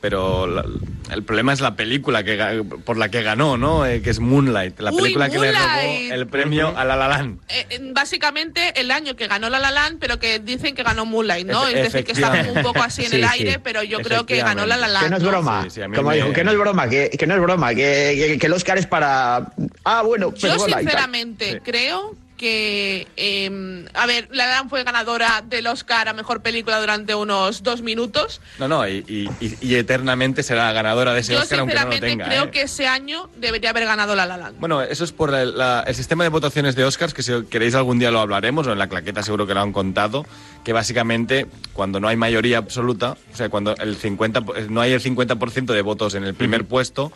pero 0.00 0.46
la- 0.46 0.64
el 1.12 1.22
problema 1.24 1.52
es 1.52 1.60
la 1.60 1.76
película 1.76 2.22
que, 2.24 2.38
ga- 2.38 2.64
por 2.84 2.96
la 2.96 3.10
que 3.10 3.22
ganó, 3.22 3.56
¿no? 3.56 3.84
Eh, 3.84 4.00
que 4.00 4.10
es 4.10 4.20
Moonlight, 4.20 4.78
la 4.80 4.92
Uy, 4.92 5.02
película 5.02 5.28
que 5.28 5.38
le 5.38 5.52
robó 5.52 6.14
el 6.14 6.26
premio 6.26 6.72
a 6.76 6.84
La 6.84 6.96
La 6.96 7.08
Land. 7.08 7.38
Eh, 7.48 7.80
básicamente 7.92 8.80
el 8.80 8.90
año 8.90 9.14
que 9.16 9.26
ganó 9.26 9.50
La 9.50 9.58
La 9.58 9.70
Land, 9.70 9.98
pero 10.00 10.18
que 10.18 10.38
dicen 10.38 10.74
que 10.74 10.82
ganó 10.82 11.04
Moonlight, 11.04 11.46
¿no? 11.46 11.64
Efe- 11.68 11.76
Es 11.76 11.92
decir, 11.92 12.04
que 12.04 12.12
está 12.12 12.32
un 12.54 12.62
poco 12.62 12.82
así 12.82 13.04
en 13.04 13.10
Sí, 13.10 13.16
el 13.16 13.22
sí. 13.24 13.28
aire, 13.32 13.58
pero 13.58 13.82
yo 13.82 13.98
creo 14.00 14.24
que 14.26 14.38
ganó 14.38 14.66
La 14.66 14.76
La 14.76 14.86
Efectivamente. 14.86 14.92
Land. 14.92 15.04
Que 15.04 15.10
no 15.10 15.16
es 15.16 15.22
¿no? 15.22 15.28
broma. 15.30 15.66
Sí, 15.70 15.80
Como 15.96 16.10
me- 16.10 16.16
dijo, 16.16 16.32
que 16.32 16.44
no 16.44 16.50
es 16.52 16.58
broma, 16.58 16.88
que, 16.88 17.10
que 17.10 17.26
no 17.26 17.34
es 17.34 17.40
broma, 17.40 17.68
que, 17.74 18.14
que- 18.16 18.38
que 18.38 18.46
el 18.46 18.52
Oscar 18.52 18.78
es 18.78 18.86
para. 18.86 19.52
Ah, 19.84 20.02
bueno, 20.02 20.32
Yo 20.34 20.48
perdona, 20.48 20.68
y 20.68 20.72
tal. 20.72 20.80
sinceramente 20.82 21.60
creo 21.64 22.14
que, 22.40 23.06
eh, 23.18 23.84
a 23.92 24.06
ver, 24.06 24.26
La 24.32 24.46
La 24.46 24.54
Land 24.54 24.70
fue 24.70 24.82
ganadora 24.82 25.44
del 25.46 25.66
Oscar 25.66 26.08
a 26.08 26.14
Mejor 26.14 26.40
Película 26.40 26.80
durante 26.80 27.14
unos 27.14 27.62
dos 27.62 27.82
minutos. 27.82 28.40
No, 28.58 28.66
no, 28.66 28.88
y, 28.88 29.04
y- 29.06 29.56
y- 29.60 29.74
eternamente 29.74 30.42
será 30.42 30.72
ganadora 30.72 31.12
de 31.12 31.20
ese 31.20 31.34
Yo 31.34 31.40
Oscar 31.42 31.58
aunque 31.60 31.74
no 31.74 31.84
lo 31.90 32.00
tenga. 32.00 32.24
creo 32.24 32.44
¿eh? 32.44 32.50
que 32.50 32.62
ese 32.62 32.88
año 32.88 33.28
debería 33.36 33.68
haber 33.70 33.84
ganado 33.84 34.14
La 34.14 34.24
La 34.24 34.38
Land. 34.38 34.58
Bueno, 34.58 34.80
eso 34.80 35.04
es 35.04 35.12
por 35.12 35.34
el, 35.34 35.58
la- 35.58 35.84
el 35.86 35.94
sistema 35.94 36.24
de 36.24 36.30
votaciones 36.30 36.74
de 36.76 36.84
Oscars, 36.84 37.12
que 37.12 37.22
si 37.22 37.30
queréis 37.50 37.74
algún 37.74 37.98
día 37.98 38.10
lo 38.10 38.20
hablaremos, 38.20 38.66
o 38.66 38.72
en 38.72 38.78
la 38.78 38.88
claqueta 38.88 39.22
seguro 39.22 39.46
que 39.46 39.52
lo 39.52 39.60
han 39.60 39.74
contado, 39.74 40.24
que 40.64 40.72
básicamente 40.72 41.46
cuando 41.74 42.00
no 42.00 42.08
hay 42.08 42.16
mayoría 42.16 42.56
absoluta, 42.56 43.18
o 43.34 43.36
sea, 43.36 43.50
cuando 43.50 43.76
el 43.76 43.96
50, 43.96 44.40
po- 44.40 44.54
no 44.70 44.80
hay 44.80 44.92
el 44.92 45.02
50% 45.02 45.74
de 45.74 45.82
votos 45.82 46.14
en 46.14 46.24
el 46.24 46.32
primer 46.32 46.64
puesto, 46.64 47.12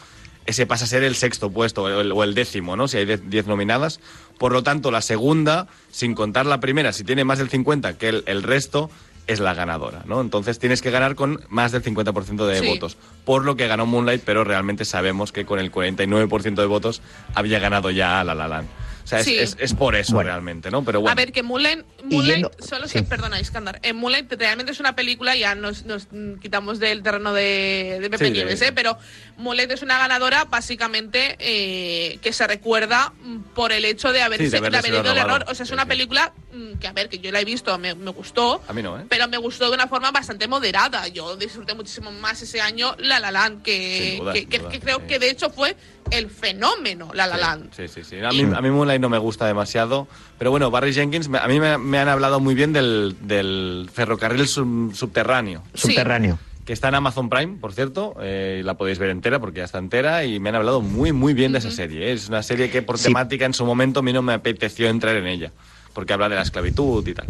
ese 0.46 0.66
pasa 0.66 0.84
a 0.84 0.88
ser 0.88 1.02
el 1.04 1.14
sexto 1.14 1.50
puesto 1.50 1.84
o 1.84 1.88
el, 1.88 2.12
o 2.12 2.22
el 2.22 2.34
décimo, 2.34 2.76
¿no? 2.76 2.86
Si 2.86 2.98
hay 2.98 3.06
10 3.06 3.46
nominadas. 3.46 3.98
Por 4.38 4.52
lo 4.52 4.62
tanto, 4.62 4.90
la 4.90 5.00
segunda, 5.00 5.66
sin 5.90 6.14
contar 6.14 6.46
la 6.46 6.60
primera, 6.60 6.92
si 6.92 7.04
tiene 7.04 7.24
más 7.24 7.38
del 7.38 7.48
50 7.50 7.96
que 7.98 8.08
el, 8.08 8.24
el 8.26 8.42
resto, 8.42 8.90
es 9.26 9.40
la 9.40 9.54
ganadora, 9.54 10.02
¿no? 10.06 10.20
Entonces 10.20 10.58
tienes 10.58 10.82
que 10.82 10.90
ganar 10.90 11.14
con 11.14 11.40
más 11.48 11.72
del 11.72 11.82
50% 11.82 12.44
de 12.46 12.60
Sí. 12.60 12.66
votos. 12.68 12.98
Por 13.24 13.44
lo 13.44 13.56
que 13.56 13.66
ganó 13.68 13.86
Moonlight, 13.86 14.22
pero 14.22 14.44
realmente 14.44 14.84
sabemos 14.84 15.32
que 15.32 15.46
con 15.46 15.58
el 15.58 15.72
49% 15.72 16.54
de 16.56 16.66
votos 16.66 17.00
había 17.34 17.58
ganado 17.58 17.90
ya 17.90 18.20
a 18.20 18.24
La 18.24 18.34
La 18.34 18.48
Land. 18.48 18.68
O 19.04 19.06
sea, 19.06 19.20
es, 19.20 19.26
Sí. 19.26 19.38
es- 19.38 19.56
es 19.60 19.74
por 19.74 19.94
eso 19.96 20.14
Bueno. 20.14 20.30
realmente, 20.30 20.70
¿no? 20.70 20.82
Pero 20.82 21.00
bueno. 21.00 21.12
A 21.12 21.14
ver, 21.14 21.30
que 21.30 21.42
Moonlight, 21.42 21.84
Moonlight 22.04 22.36
yendo- 22.46 22.50
solo 22.66 22.88
sí. 22.88 22.98
se, 22.98 23.02
perdona, 23.04 23.38
Iskandar, 23.38 23.78
en 23.82 23.96
Moonlight 23.96 24.32
realmente 24.32 24.72
es 24.72 24.80
una 24.80 24.96
película, 24.96 25.36
ya 25.36 25.54
nos, 25.54 25.84
nos 25.84 26.08
quitamos 26.40 26.78
del 26.78 27.02
terreno 27.02 27.34
de, 27.34 27.98
de 28.00 28.08
Pepe 28.10 28.18
Sí, 28.18 28.24
de- 28.24 28.30
Nieves, 28.30 28.62
¿eh? 28.62 28.72
pero 28.72 28.96
Moonlight 29.36 29.70
es 29.72 29.82
una 29.82 29.98
ganadora 29.98 30.44
básicamente 30.46 31.36
eh, 31.38 32.18
que 32.22 32.32
se 32.32 32.46
recuerda 32.46 33.12
mm, 33.22 33.40
por 33.54 33.72
el 33.72 33.84
hecho 33.84 34.10
de 34.10 34.22
haberse 34.22 34.48
de 34.48 34.56
haber 34.58 34.94
el 34.94 35.18
error. 35.18 35.44
O 35.48 35.54
sea, 35.54 35.64
es 35.64 35.68
Sí, 35.68 35.74
una 35.74 35.82
sí. 35.82 35.88
película 35.88 36.32
mm, 36.52 36.74
que, 36.78 36.86
a 36.88 36.92
ver, 36.92 37.08
que 37.10 37.18
yo 37.18 37.30
la 37.30 37.40
he 37.40 37.44
visto, 37.44 37.76
me, 37.78 37.94
me 37.94 38.10
gustó, 38.10 38.62
A 38.66 38.72
mí 38.72 38.82
no, 38.82 38.98
¿eh? 38.98 39.04
pero 39.08 39.28
me 39.28 39.36
gustó 39.36 39.68
de 39.68 39.74
una 39.74 39.86
forma 39.86 40.10
bastante 40.12 40.48
moderada. 40.48 41.08
Yo 41.08 41.36
disfruté 41.36 41.74
muchísimo 41.74 42.10
más 42.10 42.40
ese 42.40 42.60
año 42.62 42.94
La 42.98 43.20
La 43.20 43.30
Land, 43.30 43.62
que, 43.62 44.08
Sin 44.12 44.18
duda, 44.20 44.32
que, 44.32 44.38
sin 44.40 44.48
que- 44.48 44.58
duda, 44.60 44.70
que 44.70 44.80
creo 44.80 44.96
sí. 45.00 45.06
que 45.08 45.18
de 45.18 45.30
hecho 45.30 45.50
fue 45.50 45.76
el 46.10 46.30
fenómeno 46.30 47.10
La 47.14 47.26
La 47.26 47.36
Land. 47.36 47.72
Sí, 47.74 47.88
sí, 47.88 48.04
sí. 48.04 48.18
A 48.20 48.30
mí, 48.30 48.40
a 48.42 48.60
mí 48.60 48.70
Moonlight 48.70 49.00
no 49.00 49.08
me 49.08 49.18
gusta 49.18 49.46
demasiado. 49.46 50.06
Pero 50.38 50.50
bueno, 50.50 50.70
Barry 50.70 50.92
Jenkins, 50.92 51.28
a 51.32 51.48
mí 51.48 51.60
me, 51.60 51.78
me 51.78 51.98
han 51.98 52.08
hablado 52.08 52.40
muy 52.40 52.54
bien 52.54 52.72
del, 52.72 53.16
del 53.22 53.88
ferrocarril 53.92 54.46
sub- 54.46 54.94
subterráneo. 54.94 55.62
Sí. 55.74 55.88
Subterráneo. 55.88 56.38
Que 56.64 56.72
está 56.72 56.88
en 56.88 56.94
Amazon 56.94 57.28
Prime, 57.28 57.58
por 57.60 57.72
cierto. 57.74 58.14
eh, 58.20 58.62
la 58.64 58.74
podéis 58.74 58.98
ver 58.98 59.10
entera 59.10 59.38
porque 59.38 59.58
ya 59.58 59.64
está 59.64 59.78
entera. 59.78 60.24
Y 60.24 60.40
me 60.40 60.48
han 60.48 60.54
hablado 60.54 60.80
muy, 60.80 61.12
muy 61.12 61.34
bien 61.34 61.52
de 61.52 61.58
esa 61.58 61.70
serie. 61.70 62.08
¿eh? 62.08 62.12
Es 62.12 62.28
una 62.28 62.42
serie 62.42 62.70
que 62.70 62.80
por 62.82 62.96
Sí. 62.98 63.04
temática 63.04 63.44
en 63.44 63.52
su 63.54 63.66
momento 63.66 64.00
a 64.00 64.02
mí 64.02 64.12
no 64.12 64.22
me 64.22 64.32
apeteció 64.32 64.88
entrar 64.88 65.14
en 65.16 65.26
ella. 65.26 65.52
Porque 65.92 66.12
habla 66.12 66.28
de 66.28 66.36
la 66.36 66.42
esclavitud 66.42 67.06
y 67.06 67.14
tal. 67.14 67.26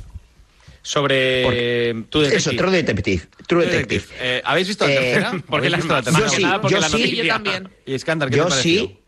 Sobre 0.87 1.43
Porque- 1.45 2.05
tu 2.11 2.21
Eso, 2.23 2.50
True 2.50 2.71
Detective. 2.71 3.23
True 3.47 3.64
Detective. 3.64 4.05
Eh, 4.21 4.43
¿Habéis 4.45 4.69
visto 4.69 4.87
la 4.87 4.93
Eh, 4.93 4.97
tercera? 4.97 5.31
porque 5.31 5.67
¿Habéis 5.69 5.71
la- 5.71 5.76
visto 5.79 5.93
la 5.95 5.95
más 5.95 6.05
tercera? 6.05 6.29
Yo 6.29 6.41
nada 6.43 6.55
sí, 6.55 6.61
porque 6.61 6.75
yo 6.75 6.81
la 6.81 6.88
sí, 6.88 6.93
noticia- 6.99 7.25
yo 7.25 7.29
también. 7.33 7.69
Y 7.87 7.95
Iskandar, 7.95 8.29
¿qué 8.31 8.37
Yo 8.37 8.45
te 8.45 8.50
pareció? 8.50 8.81
sí, 8.83 8.99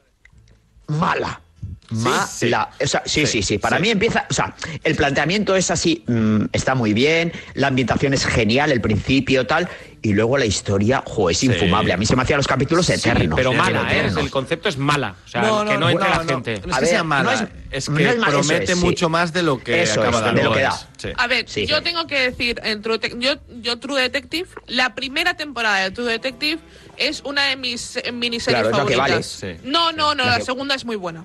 mala. 0.88 1.40
Mala. 1.88 2.26
sí. 2.26 2.46
O 2.82 2.86
sea, 2.88 3.02
sí, 3.06 3.26
sí, 3.26 3.42
sí, 3.44 3.58
Para 3.58 3.76
sí. 3.76 3.82
mí 3.82 3.90
empieza. 3.90 4.26
O 4.28 4.34
sea, 4.34 4.56
el 4.82 4.96
planteamiento 4.96 5.54
es 5.54 5.70
así, 5.70 6.02
mm, 6.08 6.46
está 6.52 6.74
muy 6.74 6.92
bien, 6.92 7.30
la 7.54 7.68
ambientación 7.68 8.12
es 8.12 8.24
genial, 8.26 8.72
el 8.72 8.80
principio, 8.80 9.46
tal. 9.46 9.68
Y 10.02 10.12
luego 10.12 10.36
la 10.36 10.46
historia, 10.46 11.02
jo, 11.06 11.30
es 11.30 11.42
infumable. 11.44 11.92
A 11.92 11.96
mí 11.96 12.04
se 12.04 12.16
me 12.16 12.22
hacían 12.22 12.38
los 12.38 12.46
capítulos 12.48 12.86
Sí, 12.86 12.92
eternos. 12.94 13.36
pero 13.36 13.52
mala, 13.52 13.86
¿eh? 13.92 14.10
El 14.18 14.30
concepto 14.30 14.68
es 14.68 14.78
mala. 14.78 15.14
O 15.24 15.28
sea, 15.28 15.42
No, 15.42 15.64
que 15.64 15.74
no, 15.74 15.80
no, 15.80 15.90
entre 15.90 16.08
no, 16.08 16.14
la 16.16 16.22
no. 16.24 16.28
gente. 16.28 16.60
No 16.64 16.70
es 16.72 16.76
A 16.76 16.80
que 16.80 16.86
sea 16.86 17.04
mala, 17.04 17.22
no 17.22 17.30
es, 17.32 17.40
es- 17.70 17.86
que 17.86 17.92
no 17.92 17.98
es 17.98 18.18
mala, 18.18 18.28
eso 18.38 18.38
promete 18.48 18.72
es, 18.72 18.78
sí. 18.78 18.84
mucho 18.84 19.08
más 19.08 19.32
de 19.32 19.42
lo 19.44 19.58
que 19.62 19.82
Eso 19.82 20.00
acaba 20.02 20.28
es, 20.28 20.34
de 20.34 20.42
lo 20.42 20.52
que 20.52 20.58
es. 20.62 20.64
da. 20.64 20.88
Sí. 21.06 21.12
A 21.16 21.26
ver, 21.26 21.48
Sí, 21.48 21.66
yo 21.66 21.78
sí. 21.78 21.84
tengo 21.84 22.06
que 22.06 22.18
decir, 22.30 22.60
en 22.64 22.82
True 22.82 22.98
yo, 23.18 23.34
yo 23.60 23.78
True 23.78 24.00
Detective, 24.02 24.48
la 24.66 24.94
primera 24.94 25.34
temporada 25.36 25.78
de 25.78 25.90
True 25.90 26.10
Detective 26.12 26.58
es 26.96 27.22
una 27.24 27.44
de 27.44 27.56
mis 27.56 27.96
eh, 27.96 28.12
miniseries 28.12 28.62
Claro, 28.62 28.76
favoritas. 28.76 29.08
vale. 29.10 29.22
Sí. 29.22 29.60
No, 29.64 29.92
no, 29.92 30.14
no, 30.14 30.24
La 30.24 30.30
la 30.32 30.38
que- 30.38 30.44
segunda 30.44 30.74
es 30.74 30.84
muy 30.84 30.96
buena. 30.96 31.24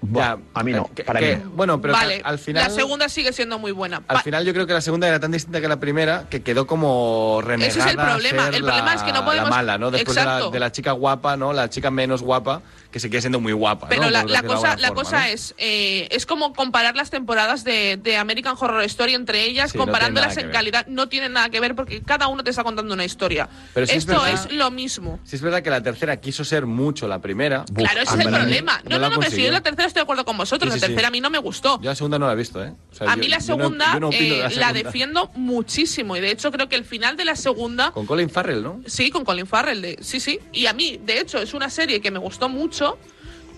Ya, 0.00 0.38
a 0.54 0.62
mí 0.62 0.70
no, 0.70 0.88
que- 0.94 1.02
para 1.02 1.18
que- 1.18 1.36
mí 1.38 1.42
no. 1.44 1.50
Bueno, 1.50 1.80
pero 1.80 1.92
que 1.92 1.98
vale, 2.00 2.20
al 2.24 2.38
final... 2.38 2.62
la 2.62 2.70
segunda 2.70 3.08
sigue 3.08 3.32
siendo 3.32 3.58
muy 3.58 3.72
buena. 3.72 4.00
Al 4.06 4.20
final 4.22 4.44
yo 4.44 4.52
creo 4.54 4.64
que 4.64 4.72
la 4.72 4.80
segunda 4.80 5.08
era 5.08 5.18
tan 5.18 5.32
distinta 5.32 5.60
que 5.60 5.66
la 5.66 5.80
primera 5.80 6.26
que 6.30 6.40
quedó 6.40 6.68
como 6.68 7.40
renegada 7.42 7.68
Ese 7.68 7.80
es 7.80 7.86
el 7.86 7.96
problema. 7.96 8.46
El 8.48 8.62
problema 8.62 8.84
la- 8.86 8.94
es 8.94 9.02
que 9.02 9.12
no 9.12 9.24
podemos- 9.24 9.50
la 9.50 9.56
mala, 9.56 9.76
¿no? 9.76 9.90
Después 9.90 10.14
de 10.14 10.24
la, 10.24 10.34
Exacto. 10.36 10.50
de 10.52 10.60
la 10.60 10.70
chica 10.70 10.92
guapa, 10.92 11.36
¿no? 11.36 11.52
La 11.52 11.68
chica 11.68 11.90
menos 11.90 12.22
guapa 12.22 12.62
que 12.90 13.00
seguía 13.00 13.20
siendo 13.20 13.38
muy 13.40 13.52
guapa. 13.52 13.88
Pero 13.88 14.04
¿no? 14.04 14.10
la, 14.10 14.22
cosa, 14.42 14.76
la 14.76 14.88
forma, 14.88 14.94
cosa 14.94 15.18
¿no? 15.20 15.24
es, 15.26 15.54
eh, 15.58 16.08
es 16.10 16.24
como 16.24 16.52
comparar 16.54 16.96
las 16.96 17.10
temporadas 17.10 17.62
de, 17.64 17.98
de 18.02 18.16
American 18.16 18.56
Horror 18.58 18.82
Story 18.84 19.14
entre 19.14 19.44
ellas, 19.44 19.70
Sí, 19.70 19.72
tiene 19.72 19.84
comparándolas 19.86 20.36
en 20.38 20.50
calidad, 20.50 20.86
no 20.86 21.08
tienen 21.08 21.34
nada 21.34 21.50
que 21.50 21.60
ver 21.60 21.74
porque 21.74 22.00
cada 22.02 22.28
uno 22.28 22.42
te 22.42 22.50
está 22.50 22.64
contando 22.64 22.94
una 22.94 23.04
historia. 23.04 23.48
Pero 23.74 23.84
es 23.84 23.90
Esto 23.92 24.12
verdad- 24.12 24.32
es 24.46 24.52
lo 24.52 24.70
mismo. 24.70 25.20
Sí, 25.24 25.36
es 25.36 25.42
verdad 25.42 25.62
que 25.62 25.70
la 25.70 25.82
tercera 25.82 26.16
quiso 26.18 26.44
ser 26.44 26.64
mucho 26.66 27.06
la 27.08 27.20
primera. 27.20 27.64
Claro, 27.74 28.00
ese 28.00 28.14
es 28.14 28.20
el 28.26 28.32
problema. 28.32 28.80
No, 28.88 28.98
no, 28.98 29.10
no, 29.10 29.18
pero 29.18 29.30
si 29.30 29.42
yo 29.42 29.48
en 29.48 29.52
la 29.54 29.60
tercera 29.60 29.86
estoy 29.86 30.00
de 30.00 30.04
acuerdo 30.04 30.24
con 30.24 30.36
vosotros, 30.38 30.72
Sí, 30.72 30.78
sí, 30.78 30.80
la 30.80 30.86
tercera 30.88 31.08
a 31.08 31.10
mí 31.10 31.20
no 31.20 31.28
me 31.30 31.38
gustó. 31.38 31.78
Yo 31.82 31.90
la 31.90 31.94
segunda 31.94 32.18
no 32.18 32.26
la 32.26 32.32
he 32.32 32.36
visto, 32.36 32.64
¿eh? 32.64 32.72
O 32.90 32.94
sea, 32.94 33.10
a 33.10 33.14
yo- 33.14 33.20
mí 33.20 33.28
la 33.28 33.40
segunda, 33.40 33.98
yo 34.00 34.08
de 34.10 34.16
eh, 34.18 34.38
la, 34.44 34.48
segunda. 34.50 34.72
defiendo 34.72 35.30
muchísimo 35.34 36.16
y 36.16 36.20
de 36.20 36.30
hecho 36.30 36.50
creo 36.50 36.68
que 36.68 36.76
el 36.76 36.84
final 36.84 37.16
de 37.16 37.24
la 37.24 37.36
segunda 37.36 37.90
Con 37.90 38.06
Colin 38.06 38.30
Farrell, 38.30 38.62
¿no? 38.62 38.80
Sí, 38.86 39.10
con 39.10 39.24
Colin 39.24 39.46
Farrell, 39.46 39.82
de, 39.82 39.98
sí, 40.00 40.20
sí. 40.20 40.38
Y 40.52 40.66
a 40.66 40.72
mí, 40.72 40.98
de 41.04 41.20
hecho, 41.20 41.38
es 41.38 41.52
una 41.54 41.68
serie 41.68 42.00
que 42.00 42.10
me 42.10 42.18
gustó 42.18 42.48
mucho 42.48 42.77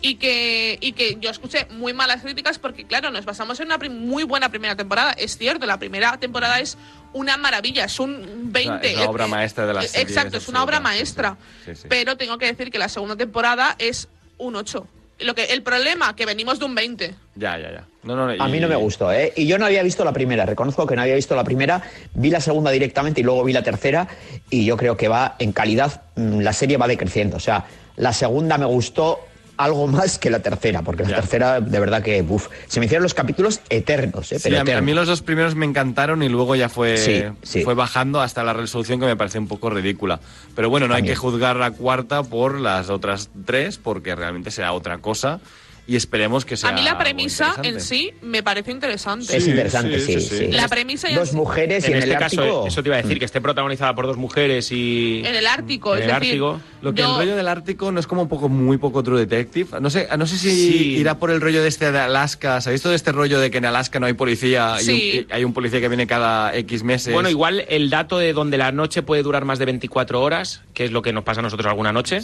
y 0.03 0.15
que, 0.15 0.79
y 0.81 0.93
que 0.93 1.19
yo 1.21 1.31
escuché 1.31 1.67
muy 1.71 1.93
malas 1.93 2.23
críticas 2.23 2.59
porque, 2.59 2.87
claro, 2.87 3.11
nos 3.11 3.25
basamos 3.25 3.61
en 3.61 3.67
una 3.67 3.79
muy 3.89 4.25
buena 4.25 4.49
primera 4.49 4.75
temporada. 4.77 5.13
Es 5.13 5.37
cierto, 5.37 5.67
la 5.67 5.79
primera 5.79 6.17
temporada 6.19 6.59
es 6.61 6.79
una 7.13 7.37
maravilla, 7.37 7.85
es 7.85 8.01
un 8.01 8.51
20. 8.53 8.93
Es 8.93 8.97
la 8.99 9.11
obra 9.11 9.27
maestra 9.27 9.67
de 9.67 9.75
la 9.75 9.85
eh, 9.85 9.89
serie, 9.89 10.03
Exacto, 10.05 10.37
es 10.39 10.45
es 10.45 10.49
una 10.49 10.63
obra 10.63 10.79
absoluta, 10.79 10.95
sí, 10.95 10.99
maestra. 10.99 11.37
sí, 11.67 11.75
sí. 11.75 11.87
Pero 11.89 12.17
tengo 12.17 12.39
que 12.39 12.47
decir 12.47 12.71
que 12.71 12.79
la 12.79 12.89
segunda 12.89 13.17
temporada 13.17 13.77
es 13.79 14.09
un 14.39 14.57
8. 14.57 14.87
Lo 15.21 15.35
que, 15.35 15.45
el 15.45 15.63
problema, 15.63 16.17
que 16.17 16.25
venimos 16.25 16.59
de 16.59 16.65
un 16.65 16.75
20. 16.75 17.15
Ya, 17.35 17.59
ya, 17.59 17.71
ya. 17.71 17.85
No, 18.05 18.17
no, 18.17 18.27
A 18.43 18.49
y- 18.49 18.53
mí 18.53 18.59
no 18.59 18.69
me 18.69 18.77
gustó, 18.77 19.13
¿eh? 19.13 19.35
Y 19.37 19.47
yo 19.47 19.59
no 19.59 19.67
había 19.67 19.83
visto 19.83 20.03
la 20.03 20.15
primera, 20.15 20.47
reconozco 20.47 20.87
que 20.87 20.97
no 20.97 21.03
había 21.03 21.15
visto 21.15 21.37
la 21.37 21.45
primera, 21.45 21.83
vi 22.15 22.31
la 22.31 22.41
segunda 22.41 22.71
directamente 22.71 23.21
y 23.21 23.25
luego 23.25 23.45
vi 23.45 23.53
la 23.53 23.63
tercera 23.63 24.09
y 24.49 24.65
yo 24.65 24.79
creo 24.79 24.97
que 24.97 25.09
va 25.09 25.37
en 25.39 25.53
calidad, 25.53 26.05
mm, 26.17 26.41
la 26.41 26.55
serie 26.55 26.79
va 26.79 26.89
decreciendo. 26.89 27.37
O 27.37 27.41
sea, 27.41 27.67
la 28.01 28.13
segunda 28.13 28.59
me 28.59 28.65
gustó 28.67 29.21
algo 29.57 29.87
más 29.87 30.19
que 30.19 30.31
la 30.31 30.39
tercera, 30.41 30.81
porque 30.81 31.05
la 31.05 31.17
tercera 31.17 31.61
de 31.61 31.79
verdad 31.81 32.03
que, 32.03 32.25
uf, 32.27 32.49
se 32.67 32.81
me 32.81 32.87
hicieron 32.87 33.03
los 33.03 33.13
capítulos 33.13 33.61
eternos, 33.69 34.33
¿eh? 34.33 34.39
Sí, 34.39 34.45
Pero 34.49 34.61
a, 34.61 34.65
mí, 34.65 34.71
a 34.73 34.81
mí 34.81 34.95
los 34.95 35.07
dos 35.07 35.21
primeros 35.21 35.55
me 35.55 35.67
encantaron 35.67 36.23
y 36.23 36.31
luego 36.31 36.57
ya 36.57 36.71
fue, 36.71 36.97
Sí, 36.97 37.23
sí. 37.43 37.63
fue 37.63 37.75
bajando 37.75 38.23
hasta 38.23 38.43
la 38.43 38.55
resolución 38.55 39.01
que 39.01 39.05
me 39.05 39.17
parece 39.17 39.39
un 39.39 39.49
poco 39.49 39.69
ridícula. 39.69 40.19
Pero 40.57 40.71
bueno, 40.71 40.89
no 40.89 40.95
hay 40.95 41.03
que 41.03 41.15
juzgar 41.15 41.57
la 41.57 41.73
cuarta 41.73 42.23
por 42.23 42.59
las 42.59 42.89
otras 42.89 43.29
tres, 43.45 43.77
porque 43.77 44.15
realmente 44.17 44.51
será 44.51 44.73
otra 44.73 44.97
cosa 44.97 45.41
y 45.87 45.97
esperemos 45.97 46.45
que 46.45 46.57
sea 46.57 46.71
A 46.71 46.73
mí 46.73 46.83
la 46.83 46.99
premisa 46.99 47.55
en 47.63 47.81
sí 47.81 48.13
me 48.23 48.43
parece 48.43 48.71
interesante. 48.71 49.37
Es 49.37 49.47
interesante, 49.47 49.99
sí, 50.01 50.21
sí. 50.21 50.47
La 50.49 50.69
premisa 50.69 51.09
ya 51.09 51.19
Dos 51.19 51.33
mujeres 51.33 51.85
y 51.85 51.87
en 51.89 51.93
en, 51.95 51.99
este 52.01 52.13
el 52.13 52.19
caso, 52.19 52.41
Ártico... 52.43 52.67
eso 52.67 52.83
te 52.83 52.89
iba 52.89 52.97
a 52.97 53.03
decir, 53.03 53.19
que 53.19 53.25
esté 53.25 53.41
protagonizada 53.41 53.95
por 53.95 54.07
dos 54.07 54.17
mujeres 54.17 54.71
y... 54.73 55.23
En 55.25 55.35
el 55.35 55.47
Ártico, 55.47 55.95
En 55.97 56.03
es 56.03 56.09
el 56.09 56.15
decir, 56.15 56.31
Ártico. 56.31 56.61
Lo 56.83 56.95
que 56.95 57.03
yo- 57.03 57.11
el 57.11 57.17
rollo 57.17 57.37
del 57.37 57.49
Ártico 57.49 57.93
no 57.93 58.01
es 58.01 58.07
como 58.07 58.23
un 58.23 58.29
poco 58.29 58.49
muy 58.49 58.79
poco 58.79 59.03
True 59.03 59.21
Detective. 59.21 59.81
No 59.81 59.91
sé, 59.91 60.09
no 60.17 60.27
sé 60.27 60.39
si 60.39 60.51
Sí. 60.51 60.97
irá 60.99 61.19
por 61.19 61.31
el 61.31 61.41
rollo 61.41 61.63
de 61.63 61.69
este 61.69 61.91
de 61.93 61.99
Alaska. 61.99 62.61
¿Sabéis 62.61 62.83
todo 62.83 62.95
este 62.95 63.13
rollo 63.13 63.39
de 63.41 63.51
que 63.51 63.59
en 63.59 63.65
Alaska 63.67 64.01
no 64.01 64.07
hay 64.07 64.13
policía 64.15 64.77
y 64.77 64.81
un- 64.81 64.85
Sí. 64.87 65.27
y 65.29 65.33
hay 65.33 65.45
un 65.45 65.53
policía 65.53 65.81
que 65.81 65.89
viene 65.89 66.07
cada 66.07 66.55
X 66.57 66.83
meses? 66.83 67.13
Bueno, 67.13 67.29
igual 67.29 67.65
el 67.69 67.91
dato 67.91 68.19
de 68.19 68.33
donde 68.33 68.57
la 68.59 68.73
noche 68.73 69.03
puede 69.03 69.23
durar 69.23 69.45
más 69.45 69.59
de 69.59 69.65
24 69.67 70.21
horas, 70.23 70.63
que 70.75 70.85
es 70.85 70.93
lo 70.93 71.03
que 71.03 71.13
nos 71.13 71.25
pasa 71.25 71.41
a 71.41 71.43
nosotros 71.43 71.67
alguna 71.69 71.93
noche, 71.93 72.21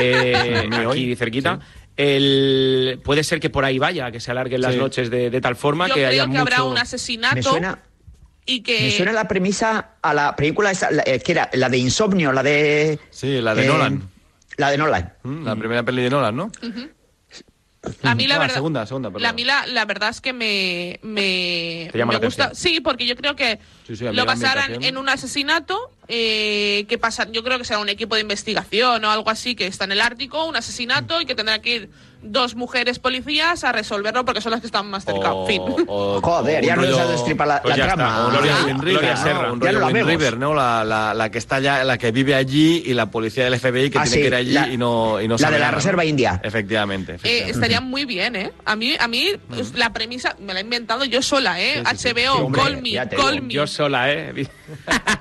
eh, 0.00 0.68
aquí 0.90 1.16
cerquita, 1.16 1.60
el, 1.98 3.00
puede 3.04 3.24
ser 3.24 3.40
que 3.40 3.50
por 3.50 3.64
ahí 3.64 3.78
vaya, 3.78 4.10
que 4.10 4.20
se 4.20 4.30
alarguen 4.30 4.60
las 4.62 4.76
noches 4.76 5.10
de, 5.10 5.30
de 5.30 5.40
tal 5.40 5.56
forma 5.56 5.88
yo 5.88 5.94
que 5.94 6.00
creo 6.00 6.10
haya 6.10 6.22
que 6.22 6.28
mucho... 6.28 6.40
habrá 6.40 6.62
un 6.62 6.78
asesinato 6.78 7.34
Me 7.34 7.42
suena, 7.42 7.82
y 8.46 8.60
que... 8.62 8.82
me 8.82 8.90
suena 8.92 9.12
la 9.12 9.26
premisa 9.28 9.96
a 10.00 10.14
la 10.14 10.34
película 10.36 10.70
esa, 10.70 10.90
la- 10.92 11.02
eh, 11.04 11.20
que 11.20 11.32
era 11.32 11.50
la 11.54 11.68
de 11.68 11.76
Insomnio, 11.78 12.32
la 12.32 12.42
de... 12.42 12.98
Sí, 13.10 13.40
la 13.40 13.54
de 13.54 13.64
eh, 13.64 13.66
Nolan. 13.66 14.08
La 14.56 14.70
de 14.70 14.78
Nolan. 14.78 15.12
Mm, 15.24 15.44
La 15.44 15.56
primera 15.56 15.82
peli 15.82 16.02
de 16.02 16.10
Nolan, 16.10 16.36
¿no? 16.36 16.44
Ujú. 16.62 16.88
A 18.02 18.14
mí 18.14 18.26
la 18.26 18.36
Ah, 18.36 18.38
verdad... 18.38 18.54
segunda, 18.54 18.86
segunda, 18.86 19.08
perdón. 19.08 19.22
La, 19.22 19.28
a 19.30 19.32
mí 19.32 19.44
la, 19.44 19.66
la 19.66 19.84
verdad 19.84 20.10
es 20.10 20.20
que 20.20 20.32
me, 20.32 20.98
me, 21.02 21.88
Te 21.92 21.98
llama 21.98 22.12
me 22.12 22.18
la 22.20 22.24
gusta. 22.26 22.44
atención. 22.46 22.72
Sí, 22.74 22.80
porque 22.80 23.06
yo 23.06 23.16
creo 23.16 23.34
que 23.36 23.58
Sí, 23.86 23.96
sí, 23.96 24.04
lo 24.12 24.24
basaran 24.24 24.82
en 24.82 24.96
un 24.96 25.08
asesinato 25.08 25.90
eh, 26.08 26.86
que 26.88 26.98
pasa. 26.98 27.26
Yo 27.30 27.44
creo 27.44 27.58
que 27.58 27.64
será 27.64 27.78
un 27.80 27.88
equipo 27.88 28.14
de 28.14 28.22
investigación 28.22 29.04
o 29.04 29.10
algo 29.10 29.30
así 29.30 29.54
que 29.54 29.66
está 29.66 29.84
en 29.84 29.92
el 29.92 30.00
Ártico, 30.00 30.44
un 30.46 30.56
asesinato 30.56 31.20
y 31.20 31.26
que 31.26 31.34
tendrá 31.34 31.60
que 31.60 31.74
ir 31.74 31.90
dos 32.20 32.56
mujeres 32.56 32.98
policías 32.98 33.62
a 33.62 33.70
resolverlo 33.70 34.24
porque 34.24 34.40
son 34.40 34.50
las 34.50 34.60
que 34.60 34.66
están 34.66 34.90
más 34.90 35.04
cerca. 35.04 35.32
O- 35.34 35.46
fin. 35.46 35.62
o- 35.86 36.20
Joder, 36.22 36.64
ya 36.64 36.74
un 36.74 36.90
no 36.90 36.98
has 36.98 37.08
destripado 37.10 37.48
la, 37.50 37.62
Pues 37.62 37.76
la 37.76 37.84
trama. 37.86 38.26
o 38.26 38.30
Gloria 38.30 38.56
Ah, 38.58 38.64
Wind 38.66 38.80
River, 38.82 38.92
Gloria 39.00 39.14
¿no? 39.14 39.22
Serra. 39.22 39.52
Un 39.52 39.60
Ya 39.60 39.66
rollo 39.72 39.78
lo 39.80 39.86
Wind. 39.86 40.06
River, 40.08 40.36
¿no? 40.38 40.54
La, 40.54 40.84
la, 40.84 41.14
la 41.14 41.30
que 41.30 41.38
está 41.38 41.56
allá, 41.56 41.84
la 41.84 41.96
que 41.96 42.10
vive 42.10 42.34
allí 42.34 42.82
y 42.86 42.94
la 42.94 43.06
policía 43.10 43.44
del 43.44 43.60
FBI 43.60 43.90
que 43.90 43.98
Ah, 43.98 44.02
tiene 44.02 44.16
sí, 44.16 44.20
que 44.22 44.26
ir 44.26 44.34
allí 44.34 44.52
la- 44.52 44.68
y 44.68 44.76
no, 44.76 45.20
y 45.20 45.28
no 45.28 45.34
la 45.34 45.38
sabe 45.38 45.52
de 45.54 45.58
la 45.60 45.66
nada, 45.66 45.72
¿no? 45.72 45.76
Reserva 45.78 46.04
India. 46.04 46.40
Efectivamente. 46.42 47.12
Eh, 47.12 47.16
efectivamente. 47.18 47.50
estaría 47.52 47.80
muy 47.80 48.04
bien, 48.04 48.34
¿eh? 48.34 48.52
A 48.64 48.74
mí, 48.74 48.96
a 48.98 49.06
mí 49.06 49.28
pues, 49.48 49.74
la 49.74 49.92
premisa 49.92 50.34
me 50.40 50.54
la 50.54 50.60
he 50.60 50.64
inventado 50.64 51.04
yo 51.04 51.22
sola, 51.22 51.60
¿eh? 51.60 51.84
Sí, 51.92 51.96
sí. 51.98 52.08
HBO, 52.08 52.14
Sí, 52.14 52.42
hombre, 52.42 52.62
call 52.62 52.82
me, 52.82 52.94
call 52.94 53.30
digo, 53.34 53.42
me. 53.46 53.54
Yo 53.54 53.66
sola, 53.68 54.10
¿eh? 54.12 54.32
Me 54.34 54.48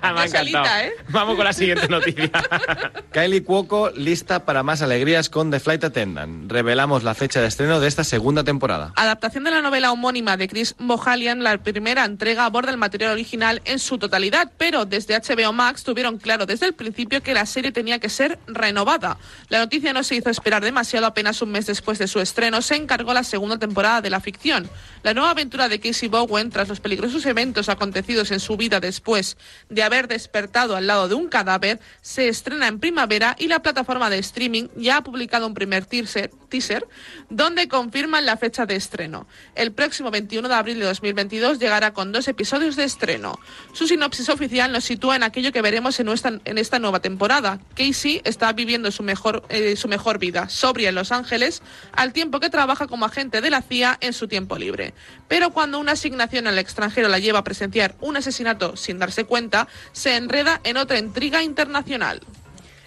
ha 0.02 0.26
encantado. 0.26 0.77
¿Eh? 0.84 0.94
Vamos 1.10 1.36
con 1.36 1.46
la 1.46 1.54
siguiente 1.54 1.88
noticia. 1.88 2.32
Kylie 3.12 3.44
Cuoco 3.44 3.92
lista 3.92 4.46
para 4.46 4.64
más 4.64 4.82
alegrías 4.82 5.30
con 5.30 5.52
The 5.52 5.60
Flight 5.60 5.84
Attendant. 5.84 6.52
Revelamos 6.52 7.04
la 7.04 7.14
fecha 7.14 7.42
de 7.42 7.48
estreno 7.48 7.80
de 7.80 7.88
esta 7.88 8.04
segunda 8.04 8.44
temporada. 8.44 8.94
Adaptación 8.96 9.44
de 9.44 9.52
la 9.52 9.62
novela 9.62 9.92
homónima 9.92 10.38
de 10.38 10.48
Chris 10.48 10.76
Mohalian, 10.78 11.44
la 11.44 11.58
primera 11.58 12.06
entrega 12.06 12.46
aborda 12.46 12.72
el 12.72 12.78
material 12.78 13.12
original 13.12 13.62
en 13.66 13.80
su 13.80 13.98
totalidad, 13.98 14.52
pero 14.58 14.86
desde 14.86 15.16
HBO 15.16 15.54
Max 15.54 15.84
tuvieron 15.84 16.18
claro 16.18 16.46
desde 16.46 16.66
el 16.66 16.74
principio 16.74 17.22
que 17.22 17.34
la 17.34 17.46
serie 17.46 17.72
tenía 17.72 18.00
que 18.00 18.10
ser 18.10 18.40
renovada. 18.48 19.18
La 19.50 19.60
noticia 19.60 19.94
no 19.94 20.04
se 20.04 20.16
hizo 20.16 20.30
esperar 20.30 20.64
demasiado, 20.64 21.06
apenas 21.06 21.42
un 21.42 21.52
mes 21.52 21.66
después 21.66 22.00
de 22.00 22.08
su 22.08 22.20
estreno 22.20 22.62
se 22.62 22.76
encargó 22.76 23.14
la 23.14 23.24
segunda 23.24 23.58
temporada 23.58 24.02
de 24.02 24.10
la 24.10 24.20
ficción. 24.20 24.70
La 25.04 25.14
nueva 25.14 25.32
aventura 25.32 25.70
de 25.70 25.80
Casey 25.80 26.10
Bowen, 26.10 26.50
tras 26.50 26.68
los 26.68 26.80
peligrosos 26.80 27.26
eventos 27.26 27.70
acontecidos 27.70 28.32
en 28.32 28.40
su 28.40 28.58
vida 28.58 28.80
después 28.80 29.38
de 29.70 29.84
haber 29.84 30.08
despertado 30.08 30.67
al 30.76 30.88
lado 30.88 31.08
de 31.08 31.16
un 31.16 31.28
cadáver, 31.30 31.80
se 32.02 32.28
estrena 32.28 32.68
en 32.68 32.80
primavera 32.80 33.36
y 33.40 33.48
la 33.48 33.62
plataforma 33.62 34.10
de 34.10 34.18
streaming 34.20 34.68
ya 34.76 34.98
ha 34.98 35.04
publicado 35.04 35.48
un 35.48 35.54
primer 35.54 35.86
teaser, 35.86 36.32
teaser 36.50 36.88
donde 37.30 37.68
confirman 37.68 38.26
la 38.26 38.38
fecha 38.38 38.66
de 38.66 38.76
estreno. 38.76 39.28
El 39.56 39.72
próximo 39.72 40.12
21 40.12 40.48
de 40.48 40.54
abril 40.56 40.80
de 40.80 40.86
2022 40.86 41.60
llegará 41.60 41.94
con 41.94 42.12
dos 42.12 42.28
episodios 42.28 42.76
de 42.76 42.84
estreno. 42.84 43.40
Su 43.74 43.88
sinopsis 43.88 44.30
oficial 44.30 44.72
nos 44.72 44.84
sitúa 44.86 45.16
en 45.16 45.24
aquello 45.24 45.52
que 45.52 45.62
veremos 45.62 46.00
en, 46.00 46.06
nuestra- 46.08 46.40
en 46.46 46.58
esta 46.58 46.80
nueva 46.80 47.00
temporada. 47.00 47.60
Casey 47.76 48.22
está 48.24 48.54
viviendo 48.54 48.92
su 48.92 49.04
mejor, 49.04 49.44
eh, 49.50 49.76
su 49.76 49.88
mejor 49.88 50.20
vida, 50.20 50.50
sobria 50.50 50.90
en 50.90 50.96
Los 50.96 51.12
Ángeles, 51.12 51.62
al 51.92 52.14
tiempo 52.14 52.40
que 52.40 52.50
trabaja 52.50 52.88
como 52.88 53.06
agente 53.06 53.42
de 53.42 53.50
la 53.50 53.62
CIA 53.62 53.98
en 54.02 54.14
su 54.14 54.28
tiempo 54.28 54.58
libre. 54.58 54.94
Pero 55.28 55.52
cuando 55.52 55.80
una 55.80 55.92
asignación 55.94 56.48
al 56.48 56.58
extranjero 56.60 57.08
la 57.10 57.20
lleva 57.20 57.40
a 57.40 57.44
presenciar 57.44 57.96
un 58.00 58.16
asesinato 58.18 58.76
sin 58.78 59.00
darse 59.00 59.26
cuenta, 59.26 59.68
se 59.92 60.16
enreda 60.16 60.57
en 60.64 60.78
otra 60.78 60.98
intriga 61.00 61.44
internacional. 61.44 62.22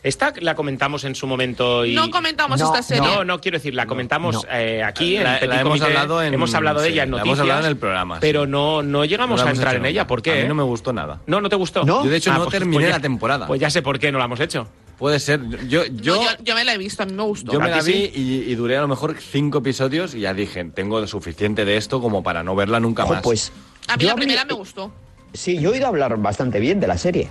Esta 0.02 0.32
la 0.40 0.54
comentamos 0.54 1.04
en 1.04 1.14
su 1.14 1.26
momento 1.26 1.84
y... 1.84 1.94
No 1.94 2.10
comentamos 2.10 2.58
No, 2.58 2.66
esta 2.66 2.82
serie. 2.82 3.02
No, 3.02 3.22
no, 3.22 3.38
quiero 3.38 3.58
decir, 3.58 3.74
la 3.74 3.84
comentamos 3.84 4.46
eh, 4.50 4.82
aquí 4.82 5.16
en 5.18 5.24
La- 5.24 5.34
Petit 5.34 5.48
la 5.50 5.60
hemos 5.60 5.68
Comité. 5.78 5.86
hablado 5.86 6.22
en- 6.22 6.32
Hemos 6.32 6.54
hablado 6.54 6.80
de 6.80 6.86
sí, 6.86 6.92
ella 6.94 7.02
en 7.02 7.10
la 7.10 7.16
noticias. 7.18 7.38
hemos 7.38 7.40
hablado 7.40 7.60
en 7.60 7.66
el 7.66 7.76
programa, 7.76 8.14
sí. 8.14 8.20
Pero 8.22 8.46
no, 8.46 8.82
no 8.82 9.04
llegamos 9.04 9.40
No 9.40 9.44
la 9.44 9.50
a 9.50 9.54
entrar 9.54 9.76
en 9.76 9.84
ella. 9.84 10.06
¿Por 10.06 10.22
qué? 10.22 10.38
A 10.38 10.42
mí 10.42 10.48
no 10.48 10.54
me 10.54 10.62
gustó 10.62 10.94
nada. 10.94 11.20
No, 11.26 11.42
¿no 11.42 11.50
te 11.50 11.56
gustó? 11.56 11.84
Yo, 11.84 12.02
de 12.02 12.16
hecho, 12.16 12.30
Ah, 12.32 12.38
no 12.38 12.44
pues- 12.44 12.52
terminé 12.52 12.76
pues 12.78 12.86
ya- 12.88 12.92
la 12.96 13.00
temporada. 13.02 13.46
Pues 13.46 13.60
ya 13.60 13.68
sé 13.68 13.82
por 13.82 13.98
qué 13.98 14.10
no 14.10 14.18
la 14.18 14.24
hemos 14.24 14.40
hecho. 14.40 14.66
Puede 14.96 15.20
ser. 15.20 15.40
Yo, 15.68 15.84
yo, 15.84 16.16
No, 16.16 16.22
yo, 16.22 16.28
yo 16.44 16.54
me 16.54 16.64
la 16.64 16.72
he 16.72 16.78
visto, 16.78 17.02
a 17.02 17.06
mí 17.06 17.12
me 17.12 17.22
gustó. 17.24 17.52
yo 17.52 17.58
me 17.60 17.66
¿A 17.66 17.76
la 17.76 17.82
vi 17.82 17.92
sí? 17.92 18.12
y, 18.14 18.50
y 18.50 18.54
duré 18.54 18.78
a 18.78 18.80
lo 18.80 18.88
mejor 18.88 19.16
cinco 19.18 19.58
episodios 19.58 20.14
y 20.14 20.20
ya 20.20 20.32
dije, 20.32 20.64
tengo 20.64 21.06
suficiente 21.06 21.66
de 21.66 21.76
esto 21.76 22.00
como 22.00 22.22
para 22.22 22.42
no 22.42 22.54
verla 22.56 22.80
nunca 22.80 23.04
Ojo, 23.04 23.12
más. 23.14 23.22
pues 23.22 23.52
A 23.86 23.96
mí 23.98 24.02
yo 24.04 24.08
la 24.10 24.14
primera 24.16 24.44
me 24.46 24.54
gustó. 24.54 24.90
Sí, 25.34 25.58
yo 25.60 25.68
he 25.70 25.72
oído 25.74 25.86
hablar 25.88 26.16
bastante 26.18 26.58
bien 26.58 26.80
de 26.80 26.86
la 26.86 26.96
serie. 26.96 27.30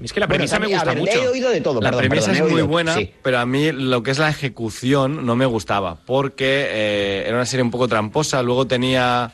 Es 0.00 0.12
que 0.12 0.20
la 0.20 0.26
Bueno, 0.26 0.38
premisa 0.38 0.58
me 0.58 0.66
gusta 0.68 0.84
ver, 0.90 0.98
mucho. 0.98 1.12
He 1.12 1.28
oído 1.28 1.50
de 1.50 1.60
todo, 1.60 1.80
La 1.80 1.90
perdón, 1.90 2.08
premisa 2.08 2.32
perdón, 2.32 2.46
es 2.46 2.52
muy 2.52 2.62
buena, 2.62 2.94
sí. 2.94 3.12
pero 3.22 3.38
a 3.38 3.46
mí 3.46 3.70
lo 3.72 4.02
que 4.02 4.10
es 4.10 4.18
la 4.18 4.28
ejecución 4.30 5.24
no 5.26 5.36
me 5.36 5.46
gustaba, 5.46 5.96
porque 6.06 6.66
eh, 6.70 7.24
era 7.26 7.36
una 7.36 7.46
serie 7.46 7.62
un 7.62 7.70
poco 7.70 7.88
tramposa, 7.88 8.42
luego 8.42 8.66
tenía 8.66 9.32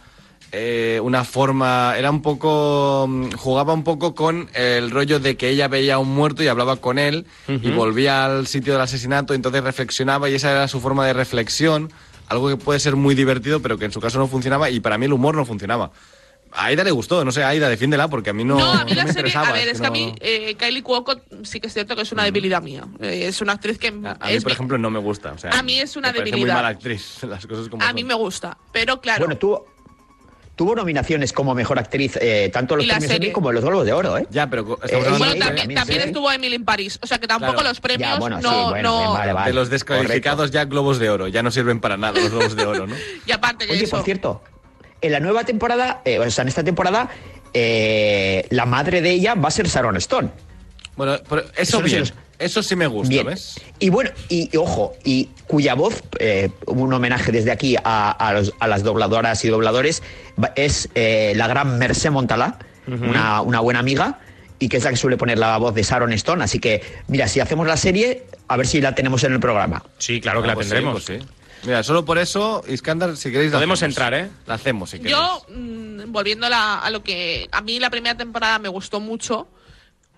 eh, 0.53 1.01
una 1.03 1.25
forma, 1.25 1.94
era 1.99 2.11
un 2.11 2.23
poco, 2.23 3.07
mm, 3.09 3.33
jugaba 3.33 3.73
un 3.75 3.85
poco 3.85 4.14
con 4.14 4.49
el 4.55 4.90
rollo 4.90 5.21
de 5.21 5.37
que 5.37 5.49
ella 5.51 5.68
veía 5.68 5.94
a 5.94 5.99
un 5.99 6.09
muerto 6.14 6.42
y 6.42 6.49
hablaba 6.49 6.77
con 6.77 6.99
él 6.99 7.27
y 7.49 7.71
volvía 7.71 8.25
al 8.25 8.47
sitio 8.47 8.73
del 8.75 8.83
asesinato, 8.83 9.35
entonces 9.35 9.62
reflexionaba 9.62 10.29
y 10.31 10.35
esa 10.35 10.51
era 10.51 10.68
su 10.68 10.81
forma 10.81 11.07
de 11.07 11.12
reflexión, 11.12 11.90
algo 12.29 12.49
que 12.49 12.57
puede 12.57 12.79
ser 12.81 12.97
muy 12.97 13.14
divertido, 13.14 13.61
pero 13.61 13.79
que 13.79 13.87
en 13.87 13.92
su 13.92 14.01
caso 14.01 14.18
no 14.18 14.27
funcionaba 14.27 14.68
y 14.71 14.81
para 14.81 14.99
mí 14.99 15.07
el 15.07 15.12
humor 15.14 15.35
no 15.35 15.44
funcionaba. 15.47 15.90
A 16.52 16.66
Aida 16.66 16.82
le 16.84 16.90
gustó, 16.90 17.24
no 17.24 17.30
sé, 17.32 17.44
Aida, 17.44 17.68
defiéndela, 17.68 18.08
porque 18.08 18.30
a 18.30 18.32
mí 18.32 18.42
no, 18.44 18.58
No, 18.58 18.72
a 18.72 18.84
mí 18.84 18.92
no 18.92 19.04
la 19.04 19.12
serie, 19.12 19.32
a 19.37 19.52
ver, 19.52 19.68
es 19.68 19.80
que 19.80 19.87
a 19.87 19.90
mí 19.90 20.14
eh, 20.20 20.54
Kylie 20.58 20.82
Cuoco 20.82 21.20
sí 21.44 21.61
que 21.61 21.66
es 21.68 21.74
cierto 21.74 21.94
que 21.94 22.02
es 22.02 22.12
una 22.12 22.24
debilidad 22.24 22.62
mía. 22.62 22.84
Eh, 23.00 23.26
es 23.26 23.40
una 23.40 23.52
actriz 23.52 23.78
que 23.78 23.88
A 23.88 23.90
mí, 23.92 24.06
es 24.28 24.42
por 24.42 24.50
mi- 24.50 24.54
ejemplo, 24.54 24.78
no 24.78 24.90
me 24.90 24.98
gusta. 24.98 25.32
O 25.32 25.38
sea, 25.38 25.50
A 25.50 25.62
mí 25.62 25.78
es 25.78 25.96
una 25.96 26.08
me 26.12 26.18
debilidad. 26.18 26.38
muy 26.38 26.48
mala 26.50 26.68
actriz, 26.68 27.22
las 27.24 27.46
cosas 27.46 27.68
como 27.68 27.82
a 27.82 27.87
son. 27.88 27.94
mí 27.94 28.04
me 28.04 28.14
gusta, 28.14 28.56
pero 28.72 29.00
claro, 29.00 29.26
Bueno, 29.26 29.37
tú, 29.38 29.62
tuvo 30.56 30.74
nominaciones 30.74 31.32
como 31.32 31.54
mejor 31.54 31.78
actriz, 31.78 32.16
eh, 32.20 32.50
tanto 32.52 32.74
en 32.74 32.78
los 32.78 32.96
premios. 32.96 33.12
Emmy 33.12 33.30
como 33.30 33.50
en 33.50 33.54
los 33.56 33.64
Globos 33.64 33.84
de 33.87 33.92
Oro, 33.92 34.16
¿eh? 34.18 34.26
Ya, 34.30 34.48
pero 34.50 34.78
Eh, 34.88 34.96
Bueno, 35.18 35.37
también, 35.74 36.00
estuvo 36.00 36.32
Emily 36.32 36.56
en 36.56 36.64
París. 36.64 36.98
O 37.02 37.06
sea 37.06 37.18
que 37.18 37.26
tampoco 37.28 37.52
Claro. 37.52 37.68
los 37.68 37.80
premios 37.80 38.11
Ya, 38.11 38.18
bueno, 38.18 38.38
sí, 38.38 38.42
no. 38.44 38.70
bueno, 38.70 39.04
no- 39.04 39.12
vale, 39.12 39.32
vale. 39.34 39.46
de 39.50 39.54
los 39.54 39.70
descalificados 39.70 40.50
ya 40.50 40.64
globos 40.64 40.98
de 40.98 41.11
oro. 41.11 41.28
Ya 41.28 41.42
no 41.42 41.50
sirven 41.50 41.78
para 41.78 41.96
nada 41.96 42.18
los 42.20 42.30
globos 42.30 42.56
de 42.56 42.64
oro, 42.66 42.87
¿no? 42.87 42.96
Y 43.26 43.32
aparte 43.32 43.66
Oye, 43.70 43.84
eso. 43.84 43.96
por 43.96 44.04
cierto, 44.04 44.42
en 45.00 45.12
la 45.12 45.20
nueva 45.20 45.44
temporada, 45.44 46.02
eh, 46.04 46.18
o 46.18 46.30
sea, 46.30 46.42
en 46.42 46.48
esta 46.48 46.64
temporada, 46.64 47.08
eh, 47.54 48.46
la 48.50 48.66
madre 48.66 49.00
de 49.02 49.11
ella 49.11 49.34
va 49.34 49.48
a 49.48 49.50
ser 49.50 49.66
Sharon 49.68 49.96
Stone. 49.96 50.30
Bueno, 50.96 51.16
pero 51.28 51.42
eso, 51.56 51.78
Eso 51.78 51.82
bien. 51.82 52.00
los- 52.00 52.14
Eso 52.38 52.62
sí 52.62 52.76
me 52.76 52.87
gusta, 52.87 53.08
Bien. 53.08 53.26
¿ves? 53.26 53.61
Y 53.80 53.88
bueno, 53.88 54.11
y, 54.28 54.48
y 54.52 54.56
ojo, 54.58 54.92
y 55.04 55.28
cuya 55.48 55.74
voz, 55.74 56.04
eh, 56.20 56.50
un 56.66 56.92
homenaje 56.92 57.32
desde 57.32 57.50
aquí 57.50 57.74
a, 57.82 58.12
a 58.12 58.32
los- 58.32 58.54
a 58.61 58.68
las 58.68 58.84
dobladoras 58.84 59.44
y 59.44 59.48
dobladores, 59.48 60.04
es 60.54 60.88
eh, 60.94 61.32
la 61.34 61.48
gran 61.48 61.78
Mercé 61.78 62.11
Montalá, 62.11 62.58
una, 62.87 63.40
una 63.42 63.58
buena 63.61 63.80
amiga, 63.80 64.20
y 64.61 64.68
que 64.68 64.76
es 64.76 64.84
la 64.84 64.90
que 64.90 64.96
suele 64.96 65.16
poner 65.16 65.37
la 65.38 65.56
voz 65.58 65.74
de 65.74 65.82
Sharon 65.82 66.12
Stone. 66.12 66.42
Así 66.44 66.61
que, 66.61 66.80
mira, 67.08 67.26
si 67.26 67.40
hacemos 67.40 67.66
la 67.66 67.76
serie, 67.76 68.22
a 68.46 68.56
ver 68.56 68.66
si 68.68 68.80
la 68.80 68.94
tenemos 68.94 69.24
en 69.24 69.32
el 69.32 69.40
programa. 69.40 69.82
Sí, 69.98 70.20
claro 70.20 70.40
que 70.40 70.46
Ah, 70.46 70.48
la 70.50 70.54
pues 70.54 70.66
sí, 70.68 70.72
tendremos. 70.74 71.04
pues 71.04 71.20
sí. 71.20 71.26
Mira, 71.64 71.83
solo 71.83 72.05
por 72.05 72.18
eso, 72.18 72.62
Iskandar, 72.68 73.16
si 73.16 73.31
queréis... 73.33 73.51
la 73.51 73.59
Podemos 73.59 73.79
hacemos. 73.81 73.90
entrar, 73.97 74.14
¿eh? 74.14 74.31
La 74.47 74.55
hacemos, 74.55 74.90
si 74.90 74.99
queréis. 74.99 75.16
Yo, 75.16 75.44
mm, 75.55 76.12
volviendo 76.12 76.47
a, 76.47 76.51
la- 76.51 76.79
a 76.79 76.90
lo 76.90 77.03
que. 77.03 77.49
A 77.53 77.61
mí 77.62 77.79
la 77.81 77.90
primera 77.90 78.16
temporada 78.16 78.59
me 78.59 78.68
gustó 78.68 79.01
mucho, 79.01 79.49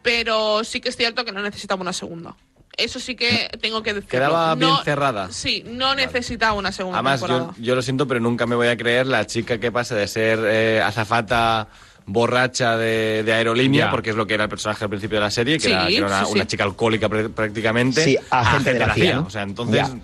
pero 0.03 0.65
sí 0.65 0.81
que 0.81 0.89
es 0.91 0.97
cierto 0.97 1.25
que 1.25 1.33
no 1.33 1.43
necesitaba 1.43 1.81
una 1.83 1.93
segunda. 1.93 2.37
Eso 2.77 3.01
sí 3.01 3.15
que 3.17 3.51
tengo 3.61 3.83
que 3.83 3.93
decirlo. 3.95 4.11
Quedaba 4.11 4.55
bien 4.55 4.71
No- 4.71 4.83
cerrada. 4.85 5.31
Sí, 5.33 5.65
no 5.67 5.95
necesitaba 5.95 6.53
una 6.55 6.73
segunda 6.73 6.99
Además, 6.99 7.21
yo, 7.21 7.27
temporada. 7.27 7.55
yo 7.59 7.75
lo 7.75 7.83
siento, 7.83 8.07
pero 8.07 8.21
nunca 8.21 8.47
me 8.47 8.55
voy 8.55 8.69
a 8.69 8.77
creer 8.77 9.07
la 9.07 9.27
chica 9.27 9.59
que 9.59 9.71
pasa 9.73 9.95
de 9.97 10.07
ser 10.09 10.39
eh, 10.45 10.81
azafata 10.81 11.69
borracha 12.07 12.77
de, 12.77 13.23
de 13.25 13.33
aerolínea, 13.35 13.87
Ya. 13.87 13.91
porque 13.91 14.11
es 14.11 14.17
lo 14.17 14.27
que 14.27 14.35
era 14.35 14.45
el 14.45 14.51
personaje 14.51 14.83
al 14.85 14.91
principio 14.91 15.19
de 15.19 15.25
la 15.25 15.31
serie, 15.31 15.59
que 15.59 15.65
Sí, 15.67 15.71
era, 15.73 15.87
que 15.87 15.97
era 15.97 16.07
una, 16.07 16.21
sí, 16.21 16.27
sí. 16.27 16.33
una 16.33 16.47
chica 16.47 16.65
alcohólica 16.65 17.09
pr- 17.09 17.33
prácticamente. 17.33 18.03
Sí, 18.05 18.17
agente 18.31 18.73
de 18.73 18.79
la 18.79 18.95
CIA, 18.95 19.15
¿no? 19.17 19.27
O 19.27 19.31
sea, 19.31 19.43
entonces... 19.43 19.77
Ya. 19.89 19.99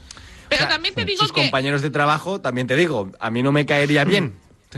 Pero 0.48 0.64
o 0.64 0.66
sea, 0.66 0.68
también 0.74 0.94
te 0.94 1.04
digo 1.04 1.22
sus 1.22 1.32
que. 1.32 1.40
compañeros 1.42 1.82
de 1.82 1.90
trabajo, 1.90 2.40
también 2.40 2.66
te 2.66 2.76
digo, 2.76 3.11
a 3.20 3.30
mí 3.30 3.42
no 3.42 3.52
me 3.52 3.66
caería 3.66 4.04
bien. 4.04 4.35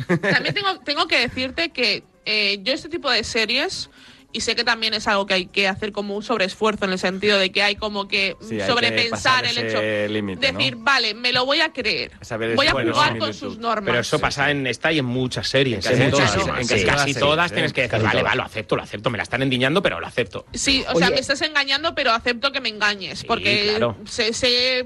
También 0.07 0.55
tengo, 0.55 0.79
tengo 0.85 1.07
que 1.09 1.19
decirte 1.21 1.71
que 1.71 2.05
eh, 2.25 2.59
yo 2.63 2.73
este 2.73 2.89
tipo 2.89 3.11
de 3.11 3.25
series, 3.25 3.91
y 4.31 4.43
sé 4.43 4.55
que 4.55 4.63
también 4.63 4.93
es 4.93 5.09
algo 5.09 5.25
que 5.25 5.33
hay 5.35 5.47
que 5.47 5.67
hacer 5.67 5.91
como 5.91 6.15
un 6.15 6.23
sobreesfuerzo 6.23 6.85
en 6.85 6.93
el 6.93 6.99
sentido 6.99 7.39
de 7.39 7.51
que 7.51 7.63
hay 7.63 7.77
como 7.77 8.07
que 8.07 8.37
Sí, 8.43 8.59
que 8.59 8.67
sobrepensar 8.67 9.43
pasar 9.43 9.47
el 9.47 9.57
hecho. 9.59 10.13
límite, 10.13 10.53
¿no? 10.53 10.59
decir, 10.59 10.77
vale, 10.77 11.15
me 11.15 11.33
lo 11.33 11.47
voy 11.47 11.63
a 11.63 11.73
creer. 11.73 12.13
Saber 12.21 12.55
Voy 12.55 12.67
a 12.67 12.71
ese- 12.73 12.79
jugar 12.91 13.11
bueno, 13.13 13.19
con 13.25 13.33
sus 13.35 13.57
normas. 13.59 13.87
Pero 13.87 14.01
eso 14.01 14.19
pasa 14.19 14.51
en 14.51 14.67
esta 14.67 14.93
y 14.93 14.99
en 14.99 15.07
muchas 15.07 15.49
series. 15.49 15.85
En 15.87 16.11
casi 16.11 16.11
todas, 16.11 16.35
en 16.37 16.41
Sí, 16.41 16.47
casi 16.47 16.85
todas 16.85 16.97
casi 16.97 17.13
las 17.15 17.21
todas 17.21 17.49
series, 17.49 17.53
tienes 17.55 17.73
que 17.73 17.83
decir, 17.89 18.03
vale, 18.07 18.21
todas. 18.21 18.33
va, 18.33 18.37
lo 18.37 18.43
acepto, 18.43 18.77
lo 18.77 18.83
acepto. 18.83 19.09
Me 19.11 19.17
la 19.17 19.23
están 19.23 19.41
endiñando, 19.43 19.83
pero 19.83 19.99
lo 19.99 20.07
acepto. 20.07 20.45
Sí, 20.53 20.85
o 20.93 20.99
sea, 20.99 21.07
Oye. 21.07 21.15
me 21.15 21.21
estás 21.21 21.41
engañando, 21.41 21.95
pero 21.95 22.13
acepto 22.13 22.53
que 22.53 22.61
me 22.61 22.69
engañes. 22.69 23.25
porque 23.25 23.69
claro. 23.71 23.97
sé, 24.07 24.35
sé, 24.35 24.85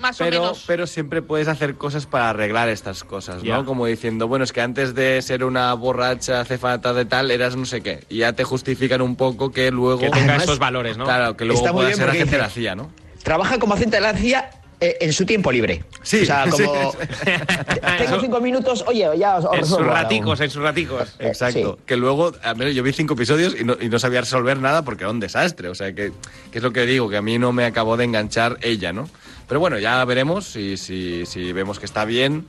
más 0.00 0.20
o 0.20 0.24
Pero, 0.24 0.40
menos. 0.42 0.64
pero 0.66 0.86
siempre 0.86 1.22
puedes 1.22 1.48
hacer 1.48 1.76
cosas 1.76 2.06
para 2.06 2.30
arreglar 2.30 2.68
estas 2.68 3.04
cosas, 3.04 3.36
¿no? 3.36 3.60
Ya. 3.60 3.64
Como 3.64 3.86
diciendo, 3.86 4.26
bueno, 4.28 4.44
es 4.44 4.52
que 4.52 4.60
antes 4.60 4.94
de 4.94 5.20
ser 5.22 5.44
una 5.44 5.72
borracha 5.74 6.44
cefata 6.44 6.92
de 6.92 7.04
tal, 7.04 7.30
eras 7.30 7.56
no 7.56 7.64
sé 7.66 7.80
qué. 7.82 8.04
Y 8.08 8.18
ya 8.18 8.32
te 8.32 8.44
justifican 8.44 9.02
un 9.02 9.16
poco 9.16 9.50
que 9.52 9.70
luego... 9.70 10.00
Que 10.00 10.10
tenga 10.10 10.24
Además, 10.24 10.42
esos 10.44 10.58
valores, 10.58 10.96
¿no? 10.96 11.04
Claro, 11.04 11.36
que 11.36 11.44
luego 11.44 11.64
pueda 11.72 11.92
ser 11.94 12.08
agente 12.08 12.36
de 12.36 12.42
la 12.42 12.48
CIA, 12.50 12.74
¿no? 12.74 12.90
Trabaja 13.22 13.58
como 13.58 13.74
agente 13.74 13.96
de 13.96 14.00
la 14.02 14.14
CIA 14.14 14.50
eh, 14.82 14.96
en 15.02 15.12
su 15.12 15.26
tiempo 15.26 15.52
libre. 15.52 15.84
Sí, 16.02 16.22
O 16.22 16.24
sea, 16.26 16.46
como... 16.50 16.92
sí. 16.92 16.98
Tengo 17.98 18.20
cinco 18.20 18.40
minutos, 18.40 18.82
oye, 18.86 19.06
ya 19.18 19.36
os, 19.36 19.44
os 19.44 19.58
En 19.58 19.66
sus 19.66 19.84
raticos, 19.84 20.40
en 20.40 20.48
sus 20.50 20.62
raticos. 20.62 21.14
Exacto. 21.18 21.76
Sí. 21.78 21.82
Que 21.84 21.96
luego, 21.96 22.32
a 22.42 22.54
ver, 22.54 22.72
yo 22.72 22.82
vi 22.82 22.92
cinco 22.94 23.12
episodios 23.12 23.54
y 23.60 23.64
no, 23.64 23.76
y 23.78 23.90
no 23.90 23.98
sabía 23.98 24.20
resolver 24.20 24.58
nada 24.58 24.82
porque 24.82 25.04
era 25.04 25.10
un 25.10 25.20
desastre. 25.20 25.68
O 25.68 25.74
sea, 25.74 25.92
que, 25.94 26.12
que 26.50 26.58
es 26.58 26.64
lo 26.64 26.72
que 26.72 26.86
digo, 26.86 27.10
que 27.10 27.18
a 27.18 27.22
mí 27.22 27.38
no 27.38 27.52
me 27.52 27.66
acabó 27.66 27.98
de 27.98 28.04
enganchar 28.04 28.56
ella, 28.62 28.92
¿no? 28.94 29.08
Pero 29.50 29.58
bueno, 29.58 29.80
ya 29.80 30.04
veremos 30.04 30.46
si, 30.46 30.76
si, 30.76 31.26
si 31.26 31.52
vemos 31.52 31.80
que 31.80 31.84
está 31.86 32.04
bien. 32.04 32.46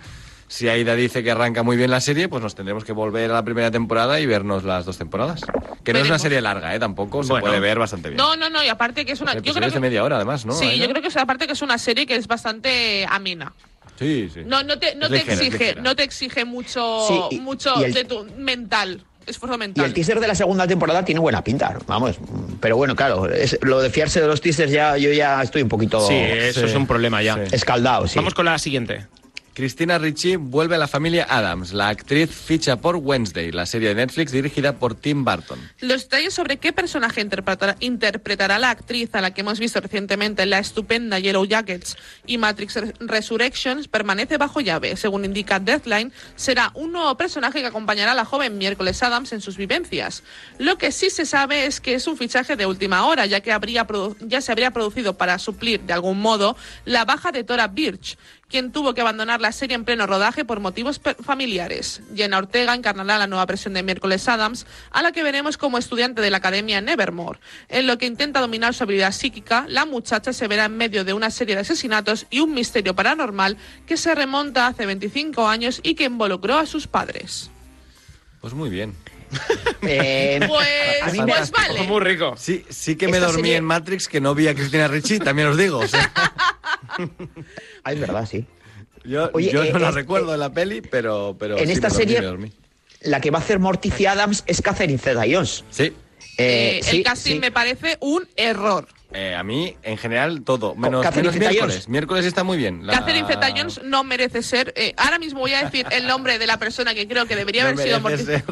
Si 0.48 0.68
Aida 0.70 0.94
dice 0.96 1.24
que 1.24 1.32
arranca 1.32 1.64
muy 1.64 1.76
bien 1.76 1.90
la 1.90 2.00
serie, 2.00 2.30
pues 2.30 2.44
nos 2.44 2.54
tendremos 2.54 2.84
que 2.86 2.92
volver 2.92 3.32
a 3.32 3.34
la 3.34 3.44
primera 3.44 3.72
temporada 3.72 4.20
y 4.20 4.28
vernos 4.28 4.64
las 4.64 4.86
dos 4.86 5.00
temporadas. 5.00 5.42
Que 5.84 5.94
no 5.94 6.00
es 6.00 6.08
una 6.10 6.20
serie 6.20 6.42
larga, 6.42 6.76
¿eh? 6.76 6.80
Tampoco 6.80 7.24
se 7.24 7.30
Bueno. 7.30 7.48
puede 7.48 7.60
ver 7.60 7.80
bastante 7.80 8.10
bien. 8.10 8.18
No, 8.18 8.36
no, 8.36 8.52
no, 8.52 8.64
y 8.64 8.68
aparte 8.68 9.04
que 9.04 9.14
es 9.14 9.22
una. 9.22 9.34
Yo 9.34 9.40
creo 9.42 9.52
Episodios 9.54 9.72
que, 9.74 9.78
de 9.78 9.82
media 9.82 10.04
hora, 10.04 10.18
además, 10.18 10.46
¿no? 10.46 10.54
sí, 10.54 10.66
Aida? 10.66 10.86
yo 10.86 10.90
creo 10.92 11.02
que 11.02 11.08
es 11.08 11.18
aparte 11.18 11.48
que 11.48 11.54
es 11.54 11.62
una 11.64 11.80
serie 11.80 12.06
que 12.06 12.16
es 12.16 12.28
bastante 12.28 13.04
amena. 13.10 13.52
Sí, 13.98 14.30
sí. 14.32 14.42
No, 14.46 14.62
no 14.62 14.78
te, 14.78 14.94
no 14.94 15.06
Es 15.06 15.12
te 15.12 15.18
ligera, 15.18 15.34
es 15.34 15.40
exige, 15.42 15.58
ligera. 15.66 15.82
no 15.82 15.96
te 15.96 16.04
exige 16.04 16.46
mucho, 16.46 17.08
Sí, 17.08 17.38
y- 17.38 17.40
mucho 17.40 17.74
y 17.82 17.86
el- 17.86 17.94
de 17.96 18.04
tu 18.04 18.26
mental, 18.38 19.04
esfuerzo 19.32 19.56
Y 19.56 19.60
mental. 19.60 19.86
el 19.86 19.94
teaser 19.94 20.20
de 20.20 20.28
la 20.28 20.36
segunda 20.36 20.68
temporada 20.68 21.04
tiene 21.04 21.20
buena 21.20 21.44
pinta, 21.44 21.78
vamos. 21.88 22.18
Pero 22.60 22.78
bueno, 22.78 22.96
claro, 22.96 23.30
es, 23.30 23.58
lo 23.62 23.82
de 23.82 23.90
fiarse 23.90 24.22
de 24.22 24.28
los 24.28 24.40
teasers 24.42 24.72
ya, 24.72 24.98
yo 24.98 25.12
ya 25.12 25.42
estoy 25.42 25.62
un 25.64 25.70
poquito 25.70 26.00
Sí, 26.08 26.14
eso 26.16 26.62
Sí. 26.62 26.66
es 26.68 26.76
un 26.76 26.88
problema 26.88 27.22
ya. 27.22 27.36
Sí. 27.48 27.56
escaldado, 27.56 28.08
sí. 28.08 28.16
Vamos 28.18 28.34
con 28.34 28.46
la 28.46 28.58
siguiente. 28.60 29.06
Cristina 29.54 29.98
Ricci 29.98 30.38
vuelve 30.38 30.76
a 30.76 30.78
la 30.78 30.88
familia 30.88 31.28
Adams. 31.30 31.74
La 31.74 31.90
actriz 31.90 32.30
ficha 32.32 32.78
por 32.78 32.96
Wednesday, 32.96 33.52
la 33.52 33.66
serie 33.66 33.90
de 33.90 33.96
Netflix 33.96 34.32
dirigida 34.32 34.80
por 34.80 34.96
Tim 34.96 35.26
Burton. 35.26 35.60
Los 35.82 36.04
detalles 36.04 36.34
sobre 36.34 36.58
qué 36.58 36.72
personaje 36.72 37.20
interpretará, 37.20 37.76
interpretará 37.82 38.60
la 38.60 38.70
actriz 38.70 39.14
a 39.14 39.20
la 39.22 39.34
que 39.34 39.42
hemos 39.42 39.60
visto 39.60 39.82
recientemente 39.82 40.44
en 40.44 40.52
la 40.52 40.60
estupenda 40.60 41.20
Yellow 41.20 41.46
Jackets 41.46 41.98
y 42.26 42.38
Matrix 42.38 42.76
Re- 42.76 42.94
Resurrections 43.00 43.90
permanece 43.90 44.38
bajo 44.38 44.62
llave. 44.62 44.96
Según 44.96 45.26
indica 45.26 45.60
Deathline, 45.60 46.14
será 46.38 46.72
un 46.74 46.94
nuevo 46.94 47.16
personaje 47.18 47.60
que 47.60 47.68
acompañará 47.68 48.14
a 48.14 48.16
la 48.16 48.26
joven 48.26 48.58
miércoles 48.58 49.04
Adams 49.04 49.34
en 49.34 49.42
sus 49.42 49.58
vivencias. 49.58 50.24
Lo 50.60 50.78
que 50.78 50.94
sí 50.94 51.10
se 51.10 51.26
sabe 51.26 51.66
es 51.66 51.82
que 51.82 51.94
es 51.96 52.08
un 52.08 52.16
fichaje 52.18 52.56
de 52.56 52.66
última 52.66 53.06
hora, 53.06 53.26
ya 53.26 53.42
que 53.42 53.52
habría 53.52 53.86
ya 54.22 54.40
se 54.40 54.52
habría 54.54 54.72
producido 54.72 55.18
para 55.18 55.38
suplir 55.40 55.82
de 55.82 55.92
algún 55.94 56.22
modo 56.22 56.56
la 56.86 57.04
baja 57.04 57.32
de 57.32 57.44
Tora 57.44 57.68
Birch, 57.68 58.18
quien 58.52 58.72
tuvo 58.72 58.94
que 58.94 59.02
abandonar 59.02 59.42
la 59.42 59.52
serie 59.52 59.76
en 59.76 59.86
pleno 59.86 60.06
rodaje 60.06 60.46
por 60.46 60.60
motivos 60.60 61.02
familiares. 61.24 62.04
Jenna 62.14 62.38
Ortega 62.38 62.76
encarnará 62.76 63.18
la 63.18 63.26
nueva 63.26 63.46
versión 63.48 63.74
de 63.74 63.82
Miércoles 63.82 64.28
Adams, 64.28 64.68
a 64.92 65.02
la 65.02 65.12
que 65.12 65.24
veremos 65.24 65.58
como 65.58 65.80
estudiante 65.80 66.22
de 66.22 66.30
la 66.30 66.38
Academia 66.38 66.82
Nevermore. 66.82 67.40
En 67.70 67.88
lo 67.88 67.98
que 67.98 68.06
intenta 68.06 68.42
dominar 68.42 68.76
su 68.76 68.84
habilidad 68.84 69.14
psíquica, 69.14 69.66
la 69.68 69.86
muchacha 69.86 70.34
se 70.34 70.48
verá 70.48 70.66
en 70.66 70.78
medio 70.78 71.04
de 71.04 71.14
una 71.14 71.32
serie 71.32 71.56
de 71.56 71.62
asesinatos 71.62 72.28
y 72.30 72.42
un 72.42 72.54
misterio 72.54 72.94
paranormal 72.94 73.58
que 73.88 73.98
se 73.98 74.14
remonta 74.14 74.68
hace 74.68 74.86
25 74.86 75.48
años 75.48 75.80
y 75.82 75.96
que 75.96 76.04
involucró 76.04 76.58
a 76.58 76.66
sus 76.66 76.86
padres. 76.86 77.50
Pues 78.42 78.54
muy 78.54 78.70
bien. 78.70 78.94
Eh, 79.84 80.40
Pues, 80.48 80.68
a 81.02 81.08
mí 81.12 81.20
me- 81.20 81.34
pues 81.34 81.50
vale. 81.52 81.82
Muy 81.84 82.00
rico. 82.02 82.36
Sí, 82.38 82.64
sí 82.70 82.96
que 82.96 83.08
me 83.08 83.18
Esta 83.18 83.28
dormí 83.28 83.42
serie- 83.44 83.56
en 83.58 83.64
Matrix 83.66 84.08
que 84.08 84.22
no 84.22 84.36
vi 84.36 84.48
a 84.48 84.54
Cristina 84.54 84.88
Ricci, 84.88 85.18
también 85.20 85.48
os 85.48 85.58
digo. 85.58 85.80
o 85.80 85.88
sea, 85.88 86.12
Ah, 87.84 87.94
es 87.94 88.00
verdad, 88.00 88.28
sí. 88.30 88.46
yo 89.04 89.30
Oye, 89.34 89.52
yo 89.52 89.64
eh, 89.64 89.72
no 89.74 89.80
la 89.80 89.90
es- 89.90 89.96
recuerdo 89.96 90.34
en 90.34 90.40
la 90.40 90.52
peli, 90.54 90.82
pero, 90.82 91.36
pero 91.40 91.58
en 91.58 91.66
sí, 91.68 91.74
esta 91.74 91.88
me 91.88 91.94
dormí, 91.94 92.04
serie- 92.06 92.20
me 92.22 92.26
dormí. 92.28 92.52
La 93.02 93.20
que 93.22 93.32
va 93.32 93.40
a 93.40 93.42
hacer 93.42 93.58
Morticia 93.58 94.12
Adams 94.12 94.44
es 94.46 94.62
Catherine 94.62 95.00
Zeta-Jones. 95.00 95.64
Sí. 95.72 95.84
Eh, 95.86 95.94
Eh, 96.38 96.80
sí, 96.84 96.98
el 96.98 97.04
casting 97.04 97.34
sí. 97.34 97.40
me 97.40 97.52
parece 97.52 97.98
un 98.02 98.28
error. 98.36 98.88
Eh, 99.14 99.36
a 99.36 99.44
mí, 99.44 99.76
en 99.84 99.98
general, 99.98 100.44
todo. 100.44 100.76
Menos, 100.76 101.02
Catherine 101.04 101.30
menos 101.32 101.34
Zeta-Jones. 101.34 101.54
miércoles. 101.62 101.90
Miércoles 101.90 102.26
está 102.26 102.44
muy 102.44 102.58
bien. 102.58 102.86
La- 102.86 102.94
Catherine 102.94 103.28
Zeta-Jones 103.28 103.82
no 103.84 104.04
merece 104.04 104.44
ser. 104.44 104.72
eh, 104.78 104.94
ahora 104.98 105.18
mismo 105.18 105.40
voy 105.40 105.54
a 105.54 105.64
decir 105.64 105.88
el 105.92 106.06
nombre 106.08 106.38
de 106.38 106.46
la 106.48 106.58
persona 106.60 106.94
que 106.94 107.08
creo 107.08 107.26
que 107.26 107.36
debería 107.36 107.64
no 107.66 107.70
haber 107.70 107.84
sido 107.88 108.00
Morticia. 108.00 108.44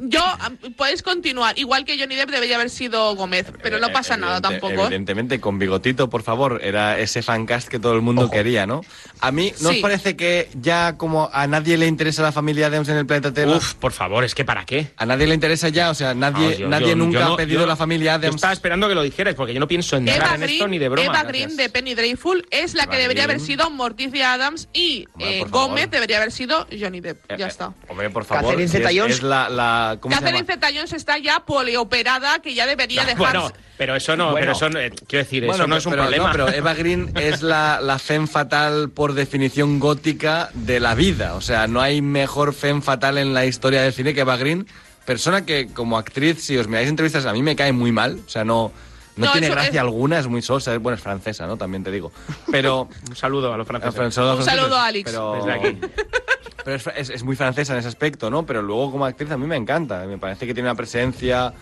Yo, 0.00 0.20
am, 0.40 0.56
puedes 0.76 1.02
continuar. 1.02 1.58
Igual 1.58 1.84
que 1.84 1.98
Johnny 1.98 2.14
Depp 2.14 2.30
debería 2.30 2.56
haber 2.56 2.70
sido 2.70 3.14
Gómez, 3.16 3.46
pero 3.62 3.78
no 3.80 3.88
pasa 3.90 4.16
nada 4.16 4.38
evidente- 4.38 4.60
tampoco. 4.60 4.82
¿eh? 4.82 4.86
Evidentemente, 4.86 5.40
con 5.40 5.58
bigotito, 5.58 6.08
por 6.08 6.22
favor, 6.22 6.60
era 6.62 6.98
ese 6.98 7.22
fancast 7.22 7.68
que 7.68 7.78
todo 7.78 7.94
el 7.94 8.02
mundo 8.02 8.22
Ojo. 8.22 8.30
quería, 8.30 8.66
¿no? 8.66 8.82
A 9.20 9.32
mí, 9.32 9.52
¿no 9.60 9.70
os 9.70 9.74
Sí. 9.76 9.82
parece 9.82 10.16
que 10.16 10.48
ya 10.54 10.96
como 10.96 11.28
a 11.32 11.46
nadie 11.46 11.76
le 11.76 11.86
interesa 11.86 12.22
la 12.22 12.32
familia 12.32 12.68
Adams 12.68 12.88
en 12.88 12.96
el 12.96 13.06
planeta 13.06 13.32
Tierra? 13.32 13.56
Uf, 13.56 13.74
por 13.74 13.92
favor, 13.92 14.22
es 14.24 14.34
que 14.34 14.44
¿para 14.44 14.64
qué? 14.64 14.92
A 14.96 15.06
nadie 15.06 15.26
le 15.26 15.34
interesa 15.34 15.68
ya, 15.68 15.90
o 15.90 15.94
sea, 15.94 16.14
nadie, 16.14 16.44
Vamos, 16.44 16.58
yo- 16.58 16.68
nadie 16.68 16.88
yo- 16.90 16.96
nunca 16.96 17.18
yo 17.20 17.24
no- 17.26 17.34
ha 17.34 17.36
pedido 17.36 17.60
yo- 17.62 17.66
la 17.66 17.76
familia 17.76 18.12
Yo 18.12 18.16
Adams. 18.16 18.36
estaba 18.36 18.52
esperando 18.52 18.88
que 18.88 18.94
lo 18.94 19.02
dijeras, 19.02 19.34
porque 19.34 19.52
yo 19.54 19.60
no 19.60 19.66
pienso 19.68 19.96
entrar 19.96 20.16
Eva 20.18 20.34
en 20.36 20.42
esto 20.44 20.54
Green, 20.64 20.70
ni 20.70 20.78
de 20.78 20.88
broma. 20.88 21.04
Eva 21.06 21.22
Gracias. 21.24 21.28
Green 21.32 21.56
de 21.56 21.68
Penny 21.70 21.94
Dreadful 21.94 22.46
es 22.50 22.74
la 22.74 22.84
Eva 22.84 22.92
que 22.92 22.98
debería 22.98 23.24
haber 23.24 23.36
Green. 23.38 23.46
sido 23.46 23.70
Morticia 23.70 24.32
Adams 24.34 24.68
y 24.72 25.06
Hombre, 25.14 25.36
eh, 25.36 25.40
por 25.40 25.50
favor. 25.50 25.68
Gómez 25.70 25.90
debería 25.90 26.18
haber 26.18 26.30
sido 26.32 26.66
Johnny 26.78 27.00
Depp. 27.00 27.30
Eh, 27.30 27.36
ya 27.38 27.46
eh, 27.46 27.48
está. 27.48 27.72
Hombre, 27.88 28.10
por 28.10 28.24
favor. 28.24 28.60
Es, 28.60 28.74
es 28.74 29.22
la, 29.22 29.48
la- 29.48 29.87
¿Cómo 29.96 30.14
Catherine 30.14 30.38
se 30.44 30.52
llama? 30.52 30.54
Zeta-Jones 30.66 30.92
está 30.92 31.18
ya 31.18 31.40
polioperada, 31.40 32.38
que 32.40 32.54
ya 32.54 32.66
debería 32.66 33.02
No, 33.02 33.08
dejar. 33.08 33.18
bueno, 33.38 33.52
pero 33.76 33.96
eso 33.96 34.16
no, 34.16 34.32
Bueno. 34.32 34.40
pero 34.40 34.52
eso 34.52 34.68
no, 34.70 34.78
eh, 34.80 34.90
quiero 35.06 35.24
decir, 35.24 35.44
Bueno, 35.46 35.62
eso 35.64 35.66
no 35.68 35.76
es 35.76 35.86
un 35.86 35.92
pero, 35.92 36.02
problema. 36.02 36.26
no, 36.26 36.32
pero 36.32 36.48
Eva 36.48 36.74
Green 36.74 37.12
es 37.16 37.42
la, 37.42 37.80
la 37.80 37.98
femme 37.98 38.26
fatal 38.26 38.90
por 38.90 39.14
definición 39.14 39.78
gótica 39.80 40.50
de 40.54 40.80
la 40.80 40.94
vida. 40.94 41.34
O 41.34 41.40
sea, 41.40 41.66
no 41.66 41.80
hay 41.80 42.02
mejor 42.02 42.52
femme 42.54 42.82
fatal 42.82 43.18
en 43.18 43.34
la 43.34 43.46
historia 43.46 43.82
del 43.82 43.92
cine 43.92 44.14
que 44.14 44.20
Eva 44.20 44.36
Green. 44.36 44.66
Persona 45.04 45.46
que 45.46 45.68
como 45.72 45.96
actriz, 45.96 46.44
si 46.44 46.56
os 46.58 46.68
miráis 46.68 46.88
entrevistas, 46.88 47.24
a 47.24 47.32
mí 47.32 47.42
me 47.42 47.56
cae 47.56 47.72
muy 47.72 47.92
mal. 47.92 48.20
O 48.26 48.28
sea, 48.28 48.44
no, 48.44 48.72
no, 49.18 49.26
No, 49.26 49.32
tiene 49.32 49.46
eso 49.48 49.54
gracia 49.54 49.70
es- 49.72 49.78
alguna, 49.78 50.18
es 50.18 50.26
muy 50.26 50.42
sosa. 50.42 50.74
es- 50.74 50.80
Bueno, 50.80 50.96
es 50.96 51.02
francesa, 51.02 51.46
¿no? 51.46 51.56
También 51.56 51.84
te 51.84 51.90
digo. 51.90 52.10
Pero... 52.50 52.88
Un 53.08 53.16
saludo 53.16 53.52
a 53.52 53.56
los 53.56 53.66
franceses. 53.66 53.98
Un 53.98 54.06
Un 54.06 54.42
saludo 54.44 54.76
a 54.76 54.86
Alex. 54.86 55.10
Pero, 55.10 55.34
Desde 55.34 55.52
aquí. 55.52 55.78
pero 56.64 56.76
es, 56.76 56.86
es- 56.96 57.10
es 57.10 57.22
muy 57.22 57.36
francesa 57.36 57.72
en 57.72 57.78
ese 57.80 57.88
aspecto, 57.88 58.30
¿no? 58.30 58.44
Pero 58.46 58.62
luego 58.62 58.90
como 58.92 59.04
actriz 59.06 59.30
a 59.30 59.36
mí 59.36 59.46
me 59.46 59.56
encanta. 59.56 60.04
Me 60.06 60.18
parece 60.18 60.46
que 60.46 60.54
tiene 60.54 60.68
una 60.68 60.76
presencia... 60.76 61.52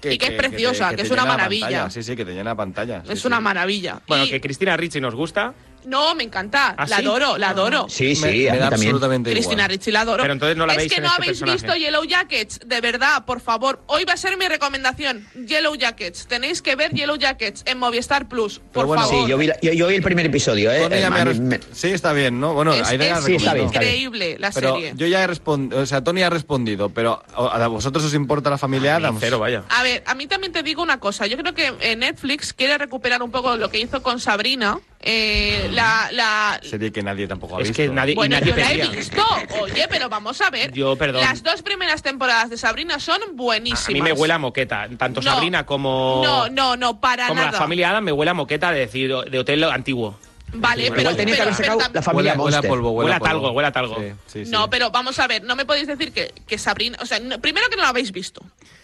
Y 0.00 0.16
que 0.16 0.26
es 0.26 0.30
te- 0.30 0.36
preciosa, 0.36 0.90
que 0.90 0.96
te 0.98 1.02
es 1.02 1.10
una 1.10 1.24
maravilla. 1.24 1.66
pantalla. 1.66 1.90
Sí, 1.90 2.02
sí, 2.04 2.14
que 2.14 2.24
te 2.24 2.30
llena 2.30 2.50
la 2.50 2.54
pantalla. 2.54 3.02
sí, 3.04 3.12
Es 3.14 3.20
sí. 3.22 3.26
una 3.26 3.40
maravilla. 3.40 4.00
Bueno, 4.06 4.24
Y- 4.26 4.30
que 4.30 4.40
Cristina 4.40 4.76
Ricci 4.76 5.00
nos 5.00 5.14
gusta. 5.16 5.54
No, 5.88 6.14
me 6.14 6.22
encanta. 6.24 6.74
¿Ah, 6.76 6.86
la 6.86 6.98
sí? 6.98 7.02
adoro, 7.04 7.38
la 7.38 7.50
adoro. 7.50 7.86
Sí, 7.88 8.14
sí, 8.14 8.22
Me- 8.22 8.28
me 8.28 8.50
a 8.50 8.52
mí 8.52 8.58
da 8.58 8.70
también. 8.70 8.90
absolutamente 8.90 9.30
Cristina 9.32 9.54
igual. 9.62 9.70
Ricci 9.70 9.90
la 9.90 10.00
adoro. 10.02 10.22
Pero 10.22 10.32
entonces 10.34 10.56
no 10.56 10.66
la 10.66 10.74
es 10.74 10.78
veis 10.78 10.92
que 10.92 10.96
en 10.98 11.02
no 11.04 11.08
este 11.08 11.22
habéis 11.22 11.38
personaje. 11.40 11.56
visto 11.66 11.76
Yellow 11.76 12.04
Jackets, 12.04 12.60
de 12.66 12.80
verdad, 12.80 13.24
por 13.24 13.40
favor. 13.40 13.82
Hoy 13.86 14.04
va 14.04 14.12
a 14.12 14.16
ser 14.16 14.36
mi 14.36 14.46
recomendación. 14.48 15.26
Yellow 15.46 15.74
Jackets. 15.76 16.26
Tenéis 16.26 16.60
que 16.62 16.76
ver 16.76 16.92
Yellow 16.92 17.16
Jackets 17.16 17.62
en 17.66 17.78
Movistar 17.78 18.28
Plus, 18.28 18.58
por 18.58 18.68
Pero 18.72 18.86
bueno, 18.88 19.02
favor. 19.04 19.24
Sí, 19.24 19.30
yo 19.30 19.38
vi, 19.38 19.46
la- 19.46 19.60
yo, 19.62 19.72
yo 19.72 19.86
vi 19.86 19.94
el 19.96 20.02
primer 20.02 20.26
episodio, 20.26 20.70
¿eh? 20.70 20.80
Tony 20.82 20.96
Eh, 20.96 21.00
ya 21.00 21.10
me 21.10 21.60
Sí, 21.72 21.88
está 21.88 22.12
bien, 22.12 22.38
¿no? 22.38 22.52
Bueno, 22.54 22.72
es 22.74 22.86
ahí 22.86 22.96
es 23.00 23.24
Sí, 23.24 23.34
está 23.36 23.54
bien, 23.54 23.66
está 23.66 23.80
bien. 23.80 23.94
increíble 23.94 24.36
la 24.38 24.50
Pero 24.50 24.74
serie. 24.74 24.92
yo 24.94 25.06
ya 25.06 25.22
he 25.22 25.26
respondido, 25.26 25.80
o 25.80 25.86
sea, 25.86 26.04
Tony 26.04 26.22
ha 26.22 26.30
respondido, 26.30 26.90
pero 26.90 27.22
¿a 27.34 27.66
vosotros 27.68 28.04
os 28.04 28.14
importa 28.14 28.50
la 28.50 28.58
familia 28.58 28.96
Adams? 28.96 29.18
Cero, 29.20 29.38
vaya. 29.38 29.64
A 29.70 29.82
ver, 29.82 30.02
a 30.06 30.14
mí 30.14 30.26
también 30.26 30.52
te 30.52 30.62
digo 30.62 30.82
una 30.82 31.00
cosa. 31.00 31.26
Yo 31.26 31.36
creo 31.38 31.54
que 31.54 31.72
eh, 31.80 31.96
Netflix 31.96 32.52
quiere 32.52 32.76
recuperar 32.78 33.22
un 33.22 33.30
poco 33.30 33.56
lo 33.56 33.70
que 33.70 33.78
hizo 33.80 34.02
con 34.02 34.20
Sabrina. 34.20 34.78
Eh, 35.00 35.68
la, 35.78 36.08
la, 36.12 36.60
Serie 36.62 36.92
que 36.92 37.02
nadie 37.02 37.26
tampoco 37.26 37.56
ha 37.56 37.62
Es 37.62 37.68
visto. 37.68 37.82
que 37.82 37.88
nadie, 37.88 38.12
y 38.12 38.16
Bueno, 38.16 38.38
nadie 38.38 38.50
yo 38.52 38.56
la 38.56 38.72
he 38.72 38.88
visto. 38.96 39.22
Oye, 39.62 39.86
pero 39.88 40.08
vamos 40.08 40.40
a 40.40 40.50
ver. 40.50 40.72
Yo, 40.72 40.96
perdón. 40.96 41.22
Las 41.22 41.42
dos 41.42 41.62
primeras 41.62 42.02
temporadas 42.02 42.50
de 42.50 42.56
Sabrina 42.56 42.98
son 43.00 43.20
buenísimas. 43.34 43.88
A 43.88 43.92
mí 43.92 44.02
me 44.02 44.12
huele 44.12 44.34
a 44.34 44.38
moqueta. 44.38 44.88
Tanto 44.98 45.20
No. 45.20 45.30
Sabrina 45.32 45.64
como, 45.66 46.20
No, 46.24 46.48
no, 46.48 46.76
no, 46.76 47.00
para 47.00 47.28
como 47.28 47.40
nada. 47.40 47.52
la 47.52 47.58
familia 47.58 47.90
Adam 47.90 48.04
me 48.04 48.12
huele 48.12 48.30
a 48.30 48.34
moqueta 48.34 48.70
de 48.72 48.80
decir 48.80 49.12
de 49.30 49.38
hotel 49.38 49.64
antiguo. 49.64 50.18
Vale, 50.50 50.84
Igual 50.84 50.90
pero, 50.96 51.00
Igual 51.10 51.16
tenía 51.16 51.34
que 51.36 51.42
haber 51.42 51.54
sacado 51.54 51.78
la 51.92 52.00
familia 52.02 52.32
Huele, 52.32 52.42
huele 52.44 52.56
a 52.56 52.62
polvo, 52.62 52.90
huele, 52.92 53.04
Huele 53.04 53.16
a 53.16 53.18
polvo. 53.18 53.32
talgo, 53.32 53.50
huele 53.50 53.68
a 53.68 53.72
talgo. 53.72 53.96
Sí, 53.98 54.12
sí, 54.26 54.44
sí. 54.46 54.50
No, 54.50 54.70
pero 54.70 54.90
vamos 54.90 55.18
a 55.18 55.26
ver, 55.26 55.42
no 55.44 55.54
me 55.56 55.66
podéis 55.66 55.86
decir 55.86 56.10
que, 56.10 56.32
que 56.46 56.56
Sabrina. 56.56 56.96
O 57.02 57.06
sea, 57.06 57.20
no- 57.20 57.38
primero 57.38 57.68
que 57.68 57.76
no 57.76 57.82
la 57.82 57.90
habéis 57.90 58.12
visto. 58.12 58.40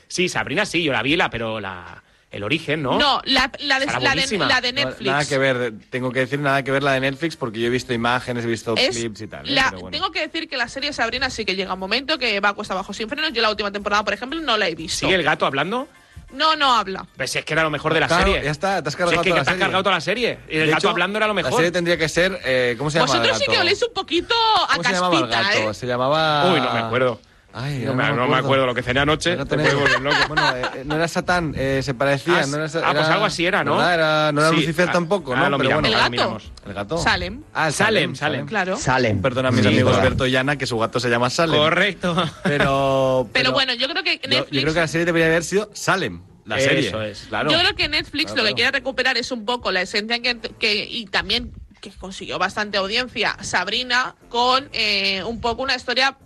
Sí, 0.06 0.28
Sabrina 0.28 0.66
sí, 0.66 0.82
yo 0.82 0.92
la 0.92 1.02
vi, 1.02 1.16
la, 1.16 1.30
pero 1.30 1.60
la, 1.60 2.02
el 2.34 2.42
origen, 2.44 2.82
¿no? 2.82 2.98
No, 2.98 3.20
la, 3.24 3.50
la, 3.60 3.78
de, 3.80 3.86
la, 3.86 3.92
de, 3.98 3.98
buenísima. 4.06 4.46
la 4.46 4.60
de 4.60 4.72
No, 4.72 4.84
Netflix. 4.84 5.10
Nada 5.10 5.24
que 5.26 5.38
ver, 5.38 5.72
tengo 5.90 6.10
que 6.12 6.20
decir 6.20 6.38
nada 6.40 6.62
que 6.62 6.70
ver 6.70 6.82
la 6.82 6.92
de 6.92 7.00
Netflix 7.00 7.36
porque 7.36 7.60
yo 7.60 7.66
he 7.66 7.70
visto 7.70 7.92
imágenes, 7.92 8.44
he 8.44 8.48
visto 8.48 8.74
Es 8.76 8.96
clips 8.96 9.20
y 9.22 9.26
tal. 9.28 9.48
¿eh? 9.48 9.52
la- 9.52 9.66
Pero 9.70 9.82
bueno. 9.82 9.96
Tengo 9.96 10.10
que 10.10 10.20
decir 10.20 10.48
que 10.48 10.56
la 10.56 10.68
serie 10.68 10.92
Sabrina 10.92 11.30
sí 11.30 11.44
que 11.44 11.54
llega 11.56 11.72
un 11.74 11.80
momento 11.80 12.18
que 12.18 12.40
va 12.40 12.50
a 12.50 12.52
cuesta 12.54 12.74
abajo 12.74 12.92
sin 12.92 13.08
frenos. 13.08 13.32
Yo 13.32 13.40
la 13.42 13.50
última 13.50 13.70
temporada, 13.72 14.04
por 14.04 14.14
ejemplo, 14.14 14.40
no 14.40 14.56
la 14.56 14.68
he 14.68 14.74
visto. 14.74 15.06
¿Sigue 15.06 15.14
el 15.14 15.22
gato 15.22 15.46
hablando? 15.46 15.88
No, 16.32 16.56
no 16.56 16.72
habla. 16.74 17.06
Pues 17.16 17.30
si 17.30 17.38
es 17.38 17.44
que 17.44 17.52
era 17.52 17.62
lo 17.62 17.70
mejor 17.70 17.94
de 17.94 18.00
la 18.00 18.08
Claro, 18.08 18.24
serie. 18.24 18.42
ya 18.42 18.50
está, 18.50 18.82
te 18.82 18.88
has 18.88 18.94
Si 18.94 18.98
cargado 18.98 19.20
es 19.20 19.24
que 19.24 19.30
toda 19.30 19.34
te 19.34 19.36
la 19.36 19.40
has 19.42 19.46
serie. 19.46 19.60
cargado 19.60 19.82
toda 19.84 19.94
la 19.94 20.00
serie. 20.00 20.38
Y 20.48 20.56
el 20.56 20.60
De 20.66 20.66
gato 20.72 20.78
hecho, 20.78 20.88
hablando 20.90 21.16
era 21.18 21.28
lo 21.28 21.34
La 21.34 21.42
mejor. 21.42 21.52
serie 21.54 21.70
tendría 21.70 21.96
que 21.96 22.08
ser, 22.08 22.40
eh, 22.44 22.74
¿cómo 22.76 22.90
se 22.90 22.98
llama 22.98 23.06
Vosotros 23.12 23.28
el 23.36 23.38
sí 23.38 23.44
gato? 23.46 23.52
que 23.52 23.60
oléis 23.60 23.82
un 23.84 23.94
poquito 23.94 24.34
a 24.68 24.72
¿Cómo 24.76 24.82
se 24.82 24.92
llamaba 24.92 25.14
el 25.18 25.28
caspita, 25.28 25.42
gato? 25.58 25.70
¿eh? 25.70 25.74
Se 25.74 25.86
llamaba... 25.86 26.52
Uy, 26.52 26.60
no 26.60 26.72
me 26.72 26.78
acuerdo. 26.80 27.20
Ay, 27.56 27.84
no, 27.86 27.94
me, 27.94 28.12
no 28.12 28.26
me 28.26 28.36
acuerdo 28.36 28.66
lo 28.66 28.74
que 28.74 28.82
cené 28.82 28.98
anoche. 29.00 29.36
Tenés- 29.38 29.72
loco. 30.00 30.16
Bueno, 30.26 30.56
eh, 30.56 30.82
no 30.84 30.96
era 30.96 31.06
Satán, 31.06 31.54
eh, 31.56 31.82
se 31.84 31.94
parecía. 31.94 32.40
Ah, 32.40 32.46
no 32.46 32.56
era, 32.56 32.66
ah, 32.84 32.92
pues 32.92 33.06
algo 33.08 33.24
así 33.26 33.46
era, 33.46 33.62
¿no? 33.62 33.76
¿verdad? 33.76 33.94
Era- 33.94 34.32
no 34.32 34.40
era 34.40 34.50
Sí, 34.50 34.56
Lucifer 34.56 34.88
ah, 34.88 34.92
tampoco, 34.92 35.36
¿no? 35.36 35.48
lo 35.48 35.56
Pero 35.58 35.80
miramos, 35.80 35.90
bueno, 35.90 36.06
¿El 36.16 36.16
gato? 36.16 36.40
el 36.66 36.74
gato. 36.74 36.98
Salem. 36.98 37.42
Ah, 37.54 37.70
Salem, 37.70 38.16
Salem. 38.16 38.46
Claro. 38.46 38.76
Salem. 38.76 39.22
Perdona 39.22 39.50
a 39.50 39.52
mis 39.52 39.60
Sí, 39.62 39.68
amigos 39.68 39.92
verdad. 39.92 40.00
Alberto 40.06 40.26
y 40.26 40.34
Ana, 40.34 40.56
que 40.56 40.66
su 40.66 40.76
gato 40.78 40.98
se 40.98 41.08
llama 41.08 41.30
Salem. 41.30 41.56
Correcto. 41.60 42.16
Pero, 42.42 43.28
Pero 43.32 43.52
bueno, 43.52 43.72
yo 43.74 43.88
creo 43.88 44.02
que 44.02 44.18
yo, 44.22 44.28
Netflix. 44.28 44.50
yo 44.50 44.60
creo 44.62 44.74
que 44.74 44.80
la 44.80 44.88
serie 44.88 45.04
debería 45.04 45.26
haber 45.28 45.44
sido 45.44 45.70
Salem, 45.74 46.22
la 46.46 46.58
Eso 46.58 46.68
serie. 46.70 47.10
es. 47.12 47.26
Claro. 47.28 47.52
Yo 47.52 47.58
creo 47.60 47.76
que 47.76 47.88
Netflix 47.88 48.32
Claro, 48.32 48.42
lo 48.42 48.48
que 48.48 48.54
claro. 48.54 48.56
quiere 48.56 48.70
recuperar 48.72 49.16
es 49.16 49.30
un 49.30 49.44
poco 49.44 49.70
la 49.70 49.80
esencia 49.82 50.20
que, 50.20 50.38
que- 50.58 50.86
y 50.90 51.06
también 51.06 51.52
que 51.80 51.90
consiguió 51.90 52.38
bastante 52.38 52.78
audiencia 52.78 53.36
Sabrina 53.42 54.14
con 54.30 54.68
eh, 54.72 55.22
un 55.24 55.40
poco 55.40 55.62
una 55.62 55.76
historia 55.76 56.16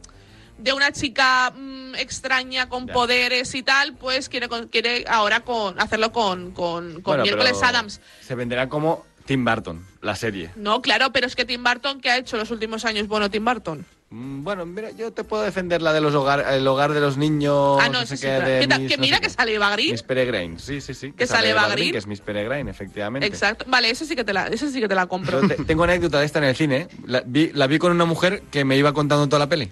de 0.59 0.73
una 0.73 0.93
chica 0.93 1.51
mm, 1.57 1.95
extraña 1.97 2.69
con 2.69 2.87
Ya. 2.87 2.93
poderes 2.93 3.55
y 3.55 3.63
tal, 3.63 3.95
pues 3.95 4.29
quiere 4.29 4.49
quiere 4.71 5.05
ahora 5.09 5.41
con 5.41 5.81
hacerlo 5.81 6.13
con 6.13 6.51
con, 6.53 6.95
con 6.95 7.03
Bueno, 7.03 7.23
miércoles 7.23 7.63
Adams. 7.63 8.01
Se 8.21 8.35
venderá 8.35 8.69
como 8.69 9.07
Tim 9.25 9.45
Burton, 9.45 9.85
la 10.03 10.17
serie. 10.17 10.51
No, 10.57 10.81
claro, 10.83 11.13
pero 11.13 11.27
es 11.27 11.37
que 11.37 11.45
Tim 11.45 11.63
Burton 11.63 12.01
¿qué 12.01 12.11
ha 12.11 12.17
hecho 12.17 12.37
los 12.37 12.51
últimos 12.51 12.85
años? 12.85 13.07
Bueno, 13.09 13.31
Tim 13.31 13.45
Burton. 13.45 13.85
Mm, 14.11 14.43
Bueno, 14.43 14.65
mira, 14.65 14.91
yo 14.93 15.13
te 15.13 15.23
puedo 15.23 15.43
defender 15.43 15.83
la 15.83 15.93
de 15.93 16.01
los 16.01 16.15
hogar, 16.15 16.43
el 16.51 16.67
hogar 16.67 16.95
de 16.95 17.01
los 17.01 17.19
niños. 17.19 17.79
ah, 17.79 17.91
no, 17.91 18.07
sé 18.07 18.17
sí, 18.17 18.27
qué, 18.27 18.67
que, 18.67 18.87
que 18.89 18.97
no 18.97 19.03
mira 19.03 19.17
sé 19.19 19.23
que 19.25 19.29
sale 19.29 19.55
Eva 19.55 19.71
Green. 19.73 19.91
Miss 19.93 20.03
Peregrine, 20.03 20.59
sí, 20.59 20.81
sí, 20.81 20.95
sí. 20.95 21.13
Que 21.13 21.27
sale 21.27 21.51
Eva 21.51 21.69
Green. 21.69 21.93
Que 21.93 21.99
es 21.99 22.07
Miss 22.07 22.23
Peregrine, 22.23 22.71
efectivamente. 22.71 23.27
Exacto. 23.27 23.67
Vale, 23.69 23.91
eso 23.91 24.07
sí 24.07 24.17
que 24.17 24.25
te 24.25 24.33
la, 24.33 24.47
eso 24.47 24.67
sí 24.71 24.81
que 24.81 24.89
te 24.89 24.95
la 24.95 25.05
compro. 25.07 25.47
Te- 25.47 25.57
tengo 25.65 25.85
anécdota 25.85 26.21
de 26.21 26.25
esta 26.25 26.39
en 26.39 26.47
el 26.47 26.57
cine. 26.57 26.89
La 27.05 27.23
vi, 27.25 27.51
la 27.53 27.67
vi 27.67 27.79
con 27.79 27.93
una 27.93 28.07
mujer 28.07 28.43
que 28.51 28.65
me 28.65 28.79
iba 28.79 28.95
contando 28.95 29.29
toda 29.29 29.41
la 29.41 29.49
peli. 29.51 29.71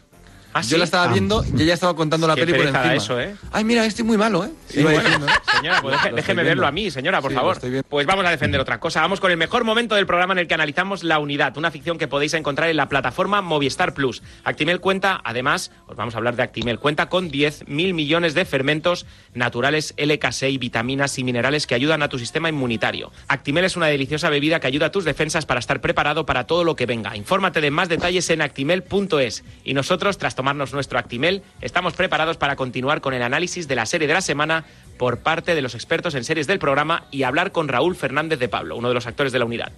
¿Ah, 0.57 0.63
Yo 0.63 0.79
la 0.79 0.85
estaba 0.85 1.05
Ah. 1.05 1.13
viendo 1.13 1.45
y 1.57 1.63
ella 1.63 1.75
estaba 1.75 1.95
contando 1.95 2.27
la 2.27 2.35
Qué 2.35 2.41
peli 2.47 2.53
por 2.55 2.63
encima. 2.67 2.95
eso, 2.95 3.21
¿eh? 3.21 3.35
Ay, 3.53 3.65
mira, 3.65 3.85
estoy 3.85 4.05
muy 4.05 4.17
malo, 4.17 4.45
¿eh? 4.45 4.51
Sí, 4.69 4.81
Iba 4.81 4.91
bueno, 4.93 5.05
diciendo, 5.05 5.27
¿eh? 5.29 5.33
señora, 5.57 5.83
pues 5.83 5.95
deje- 5.97 6.13
déjeme 6.15 6.43
viendo. 6.43 6.49
verlo 6.63 6.67
a 6.67 6.73
mí, 6.73 6.91
señora, 6.91 7.21
por 7.21 7.31
Sí, 7.31 7.37
favor. 7.37 7.59
Pues 7.89 8.07
vamos 8.07 8.25
a 8.25 8.31
defender 8.31 8.61
otra 8.61 8.81
cosa. 8.81 9.01
Vamos 9.03 9.21
con 9.21 9.31
el 9.31 9.37
mejor 9.37 9.65
momento 9.65 9.95
del 9.95 10.07
programa 10.07 10.33
en 10.33 10.39
el 10.39 10.47
que 10.49 10.55
analizamos 10.55 11.05
La 11.05 11.19
Unidad, 11.19 11.57
una 11.59 11.71
ficción 11.71 11.99
que 11.99 12.09
podéis 12.09 12.35
encontrar 12.35 12.69
en 12.71 12.77
la 12.77 12.89
plataforma 12.89 13.43
Movistar 13.43 13.93
Plus. 13.95 14.23
Actimel 14.45 14.81
cuenta, 14.81 15.21
además, 15.25 15.71
os 15.89 15.97
vamos 15.97 16.15
a 16.15 16.19
hablar 16.19 16.37
de 16.37 16.43
Actimel, 16.43 16.79
cuenta 16.79 17.09
con 17.09 17.31
10.000 17.31 17.93
millones 17.95 18.35
de 18.35 18.45
fermentos 18.45 19.07
naturales 19.35 19.95
LK6, 19.97 20.59
vitaminas 20.59 21.19
y 21.19 21.25
minerales 21.25 21.67
que 21.67 21.75
ayudan 21.75 22.03
a 22.03 22.09
tu 22.09 22.19
sistema 22.19 22.49
inmunitario. 22.49 23.13
Actimel 23.29 23.65
es 23.65 23.77
una 23.77 23.87
deliciosa 23.87 24.31
bebida 24.31 24.61
que 24.61 24.67
ayuda 24.67 24.87
a 24.87 24.91
tus 24.91 25.05
defensas 25.05 25.45
para 25.47 25.61
estar 25.61 25.81
preparado 25.81 26.27
para 26.27 26.45
todo 26.47 26.65
lo 26.65 26.77
que 26.77 26.87
venga. 26.87 27.17
Infórmate 27.17 27.61
de 27.61 27.71
más 27.71 27.89
detalles 27.89 28.29
en 28.31 28.43
actimel.es. 28.43 29.45
Y 29.65 29.75
nosotros, 29.75 30.19
tras 30.19 30.35
tomarnos 30.47 30.73
nuestro 30.73 31.01
Actimel, 31.01 31.43
estamos 31.61 31.95
preparados 31.95 32.37
para 32.37 32.55
continuar 32.55 33.01
con 33.01 33.15
el 33.15 33.23
análisis 33.23 33.67
de 33.67 33.75
la 33.75 33.85
serie 33.85 34.07
de 34.07 34.15
la 34.15 34.21
semana 34.21 34.65
por 34.97 35.19
parte 35.19 35.57
de 35.57 35.61
los 35.61 35.75
expertos 35.75 36.15
en 36.15 36.23
series 36.23 36.47
del 36.47 36.61
programa 36.61 37.07
y 37.11 37.25
hablar 37.25 37.51
con 37.51 37.67
Raúl 37.67 37.97
Fernández 37.97 38.39
de 38.39 38.49
Pablo, 38.49 38.77
uno 38.77 38.87
de 38.87 38.95
los 38.95 39.09
actores 39.09 39.33
de 39.33 39.41
la 39.41 39.45
unidad. 39.45 39.73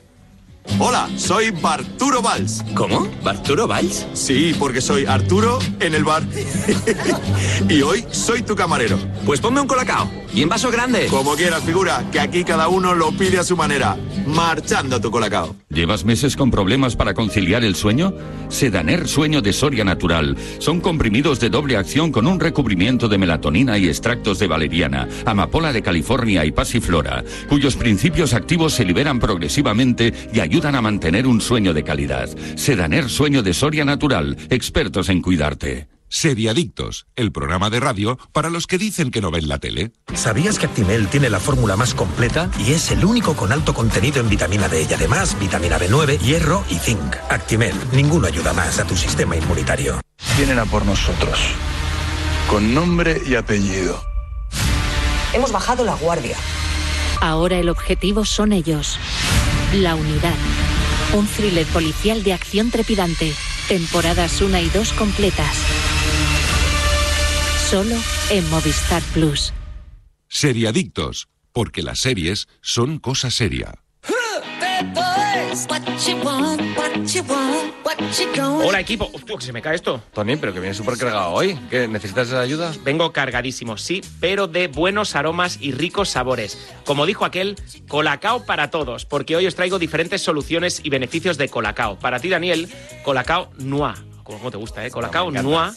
Hola, 0.80 1.08
soy 1.16 1.50
Barturo 1.50 2.22
Valls. 2.22 2.62
¿Cómo? 2.74 3.08
¿Barturo 3.24 3.66
Valls? 3.66 4.06
Sí, 4.12 4.54
porque 4.58 4.80
soy 4.80 5.06
Arturo 5.06 5.58
en 5.80 5.94
el 5.94 6.04
bar. 6.04 6.22
y 7.68 7.82
hoy 7.82 8.04
soy 8.12 8.42
tu 8.42 8.54
camarero. 8.54 8.96
Pues 9.26 9.40
ponme 9.40 9.60
un 9.60 9.66
colacao. 9.66 10.08
Y 10.32 10.42
en 10.42 10.48
vaso 10.48 10.70
grande. 10.70 11.06
Como 11.06 11.34
quieras, 11.34 11.64
figura, 11.64 12.04
que 12.12 12.20
aquí 12.20 12.44
cada 12.44 12.68
uno 12.68 12.94
lo 12.94 13.10
pide 13.12 13.38
a 13.38 13.44
su 13.44 13.56
manera. 13.56 13.96
Marchando 14.26 14.96
a 14.96 15.00
tu 15.00 15.10
colacao. 15.10 15.56
¿Llevas 15.70 16.04
meses 16.04 16.36
con 16.36 16.50
problemas 16.50 16.94
para 16.96 17.14
conciliar 17.14 17.64
el 17.64 17.74
sueño? 17.74 18.14
Sedaner 18.48 19.08
Sueño 19.08 19.40
de 19.40 19.52
Soria 19.52 19.84
Natural. 19.84 20.36
Son 20.58 20.80
comprimidos 20.80 21.40
de 21.40 21.50
doble 21.50 21.76
acción 21.76 22.12
con 22.12 22.26
un 22.26 22.38
recubrimiento 22.38 23.08
de 23.08 23.18
melatonina 23.18 23.78
y 23.78 23.88
extractos 23.88 24.38
de 24.38 24.46
valeriana, 24.46 25.08
amapola 25.24 25.72
de 25.72 25.82
California 25.82 26.44
y 26.44 26.52
pasiflora, 26.52 27.24
cuyos 27.48 27.76
principios 27.76 28.34
activos 28.34 28.74
se 28.74 28.84
liberan 28.84 29.18
progresivamente 29.18 30.12
y 30.32 30.40
ayudan 30.40 30.57
a 30.66 30.82
mantener 30.82 31.26
un 31.26 31.40
sueño 31.40 31.72
de 31.72 31.84
calidad. 31.84 32.28
Sedaner 32.56 33.08
Sueño 33.08 33.42
de 33.42 33.54
Soria 33.54 33.84
Natural. 33.84 34.36
Expertos 34.50 35.08
en 35.08 35.22
cuidarte. 35.22 35.88
Seriadictos, 36.08 37.06
el 37.16 37.32
programa 37.32 37.70
de 37.70 37.80
radio 37.80 38.18
para 38.32 38.50
los 38.50 38.66
que 38.66 38.78
dicen 38.78 39.10
que 39.10 39.20
no 39.20 39.30
ven 39.30 39.46
la 39.46 39.58
tele. 39.58 39.92
¿Sabías 40.14 40.58
que 40.58 40.66
Actimel 40.66 41.06
tiene 41.08 41.30
la 41.30 41.38
fórmula 41.38 41.76
más 41.76 41.94
completa 41.94 42.50
y 42.58 42.72
es 42.72 42.90
el 42.90 43.04
único 43.04 43.34
con 43.34 43.52
alto 43.52 43.72
contenido 43.72 44.20
en 44.20 44.28
vitamina 44.28 44.68
D 44.68 44.86
y 44.88 44.94
además 44.94 45.38
vitamina 45.38 45.78
B9, 45.78 46.18
hierro 46.18 46.64
y 46.70 46.74
zinc? 46.76 47.14
Actimel, 47.28 47.74
ninguno 47.92 48.26
ayuda 48.26 48.52
más 48.52 48.80
a 48.80 48.84
tu 48.84 48.96
sistema 48.96 49.36
inmunitario. 49.36 50.00
Vienen 50.36 50.58
a 50.58 50.64
por 50.64 50.84
nosotros. 50.84 51.38
Con 52.48 52.74
nombre 52.74 53.22
y 53.26 53.34
apellido. 53.36 54.02
Hemos 55.34 55.52
bajado 55.52 55.84
la 55.84 55.94
guardia. 55.94 56.36
Ahora 57.20 57.58
el 57.58 57.68
objetivo 57.68 58.24
son 58.24 58.52
ellos. 58.52 58.98
La 59.74 59.94
unidad. 59.94 60.34
Un 61.12 61.26
thriller 61.26 61.66
policial 61.66 62.22
de 62.22 62.32
acción 62.32 62.70
trepidante. 62.70 63.34
Temporadas 63.68 64.40
1 64.40 64.58
y 64.60 64.70
2 64.70 64.92
completas. 64.94 65.58
Solo 67.68 67.94
en 68.30 68.48
Movistar 68.48 69.02
Plus. 69.12 69.52
Seriadictos, 70.26 71.28
porque 71.52 71.82
las 71.82 71.98
series 71.98 72.48
son 72.62 72.98
cosa 72.98 73.30
seria. 73.30 73.74
Hola 78.64 78.80
equipo, 78.80 79.10
Hostia, 79.12 79.36
que 79.36 79.44
se 79.44 79.52
me 79.52 79.62
cae 79.62 79.76
esto. 79.76 80.02
Tony, 80.12 80.36
pero 80.36 80.52
que 80.52 80.60
vienes 80.60 80.76
súper 80.76 80.98
cargado 80.98 81.30
hoy. 81.30 81.58
¿Qué, 81.70 81.88
¿Necesitas 81.88 82.32
ayuda? 82.32 82.72
Vengo 82.84 83.12
cargadísimo, 83.12 83.78
sí, 83.78 84.02
pero 84.20 84.46
de 84.46 84.68
buenos 84.68 85.16
aromas 85.16 85.58
y 85.60 85.72
ricos 85.72 86.10
sabores. 86.10 86.58
Como 86.84 87.06
dijo 87.06 87.24
aquel, 87.24 87.56
Colacao 87.88 88.44
para 88.44 88.70
todos, 88.70 89.06
porque 89.06 89.36
hoy 89.36 89.46
os 89.46 89.54
traigo 89.54 89.78
diferentes 89.78 90.22
soluciones 90.22 90.80
y 90.84 90.90
beneficios 90.90 91.38
de 91.38 91.48
Colacao. 91.48 91.98
Para 91.98 92.20
ti, 92.20 92.28
Daniel, 92.28 92.68
Colacao 93.02 93.50
Noir. 93.58 93.94
Como 94.24 94.50
te 94.50 94.58
gusta, 94.58 94.84
¿eh? 94.84 94.90
Colacao 94.90 95.30
me 95.30 95.40
encanta. 95.40 95.48
Noir, 95.50 95.72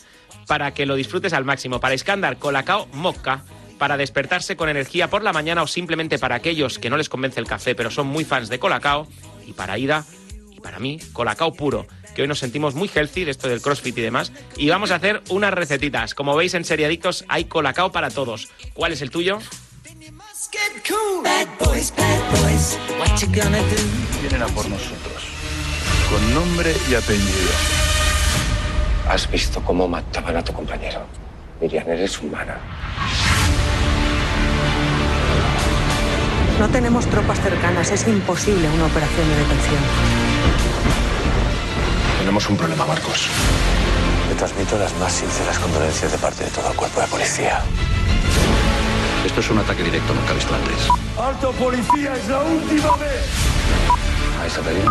para 0.48 0.74
que 0.74 0.86
lo 0.86 0.96
disfrutes 0.96 1.32
al 1.34 1.46
máximo. 1.46 1.80
Para 1.80 1.96
Iskandar, 1.96 2.38
Colacao 2.38 2.88
Mocca, 2.94 3.46
para 3.78 3.98
despertarse 3.98 4.56
con 4.56 4.70
energía 4.70 5.10
por 5.10 5.24
la 5.24 5.34
mañana 5.34 5.64
o 5.64 5.68
simplemente 5.68 6.20
para 6.20 6.36
aquellos 6.36 6.78
que 6.78 6.90
no 6.90 6.98
les 6.98 7.10
convence 7.10 7.40
el 7.40 7.48
café, 7.48 7.74
pero 7.74 7.90
son 7.90 8.06
muy 8.08 8.26
fans 8.26 8.50
de 8.50 8.60
Colacao. 8.60 9.08
Y 9.46 9.54
para 9.54 9.78
Ida, 9.78 10.06
y 10.52 10.60
para 10.60 10.80
mí, 10.80 11.00
Colacao 11.14 11.54
puro, 11.54 11.88
que 12.16 12.22
hoy 12.22 12.28
nos 12.28 12.40
sentimos 12.40 12.76
muy 12.76 12.90
healthy 12.94 13.26
de 13.26 13.32
esto 13.32 13.48
del 13.48 13.62
CrossFit 13.62 13.98
y 13.98 14.02
demás. 14.02 14.32
Y 14.58 14.70
vamos 14.70 14.92
a 14.92 14.96
hacer 14.96 15.22
unas 15.30 15.54
recetitas. 15.54 16.14
Como 16.14 16.36
veis 16.36 16.54
en 16.54 16.66
Seriadictos 16.66 17.26
hay 17.28 17.46
colacao 17.46 17.92
para 17.92 18.10
todos. 18.10 18.50
¿Cuál 18.74 18.94
es 18.94 19.02
el 19.02 19.12
tuyo? 19.12 19.40
Vienen 24.22 24.42
a 24.42 24.48
por 24.48 24.68
nosotros. 24.70 25.24
Con 26.10 26.34
nombre 26.34 26.76
y 26.90 26.96
apellido. 26.96 27.52
Has 29.08 29.30
visto 29.30 29.64
cómo 29.64 29.88
mataban 29.88 30.38
a 30.38 30.44
tu 30.44 30.54
compañero. 30.54 31.06
Miriam, 31.60 31.88
eres 31.90 32.20
humana. 32.20 32.58
No 36.62 36.70
tenemos 36.70 37.08
tropas 37.08 37.40
cercanas, 37.42 37.90
es 37.90 38.08
imposible 38.08 38.70
una 38.70 38.86
operación 38.86 39.28
de 39.28 39.36
detención. 39.36 39.82
Tenemos 42.20 42.48
un 42.50 42.56
problema, 42.56 42.86
Marcos. 42.86 43.30
Te 44.30 44.36
transmito 44.36 44.78
las 44.78 44.96
más 45.00 45.12
sinceras 45.12 45.58
condolencias 45.58 46.12
de 46.12 46.20
parte 46.20 46.44
de 46.44 46.52
todo 46.52 46.70
el 46.70 46.76
cuerpo 46.76 47.02
de 47.02 47.08
policía. 47.08 47.64
Esto 49.26 49.40
es 49.40 49.50
un 49.50 49.58
ataque 49.58 49.82
directo, 49.82 50.14
nunca 50.14 50.34
visto 50.34 50.54
antes. 50.54 50.88
¡Alto 51.20 51.52
policía! 51.54 52.14
¡Es 52.14 52.28
la 52.28 52.44
última 52.44 52.96
vez! 52.98 53.26
¿A 54.40 54.70
viene? 54.70 54.86